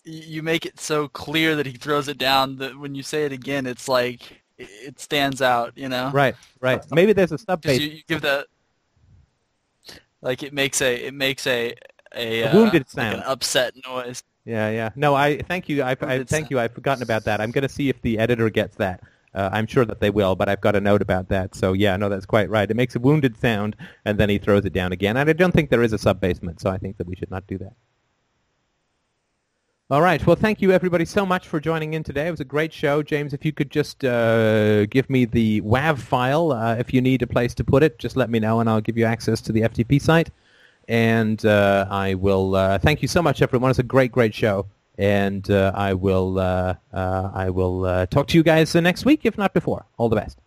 [0.04, 3.32] you make it so clear that he throws it down that when you say it
[3.32, 5.72] again, it's like it, stands out.
[5.78, 6.84] You know, right, right.
[6.92, 8.48] Maybe there's a sub you, you give that
[10.22, 11.74] like it makes a it makes a
[12.14, 13.16] a, A uh, wounded like sound.
[13.16, 14.24] an upset noise.
[14.46, 14.90] Yeah, yeah.
[14.96, 15.84] No, I thank you.
[15.84, 16.52] I, I thank sound.
[16.52, 16.60] you.
[16.60, 17.42] I've forgotten about that.
[17.42, 19.02] I'm going to see if the editor gets that.
[19.36, 21.56] Uh, I'm sure that they will, but I've got a note about that.
[21.56, 22.70] So yeah, no, that's quite right.
[22.70, 23.76] It makes a wounded sound,
[24.06, 25.18] and then he throws it down again.
[25.18, 27.32] And I don't think there is a sub basement, so I think that we should
[27.32, 27.74] not do that.
[29.92, 30.26] All right.
[30.26, 32.26] Well, thank you everybody so much for joining in today.
[32.26, 33.36] It was a great show, James.
[33.36, 37.28] If you could just uh, give me the WAV file, uh, if you need a
[37.28, 39.62] place to put it, just let me know, and I'll give you access to the
[39.62, 40.32] FTP site.
[40.88, 43.70] And uh, I will uh, thank you so much, everyone.
[43.70, 44.66] It's a great, great show,
[44.98, 49.38] and uh, I will uh, uh, I will talk to you guys next week, if
[49.38, 49.86] not before.
[49.98, 50.40] All the best.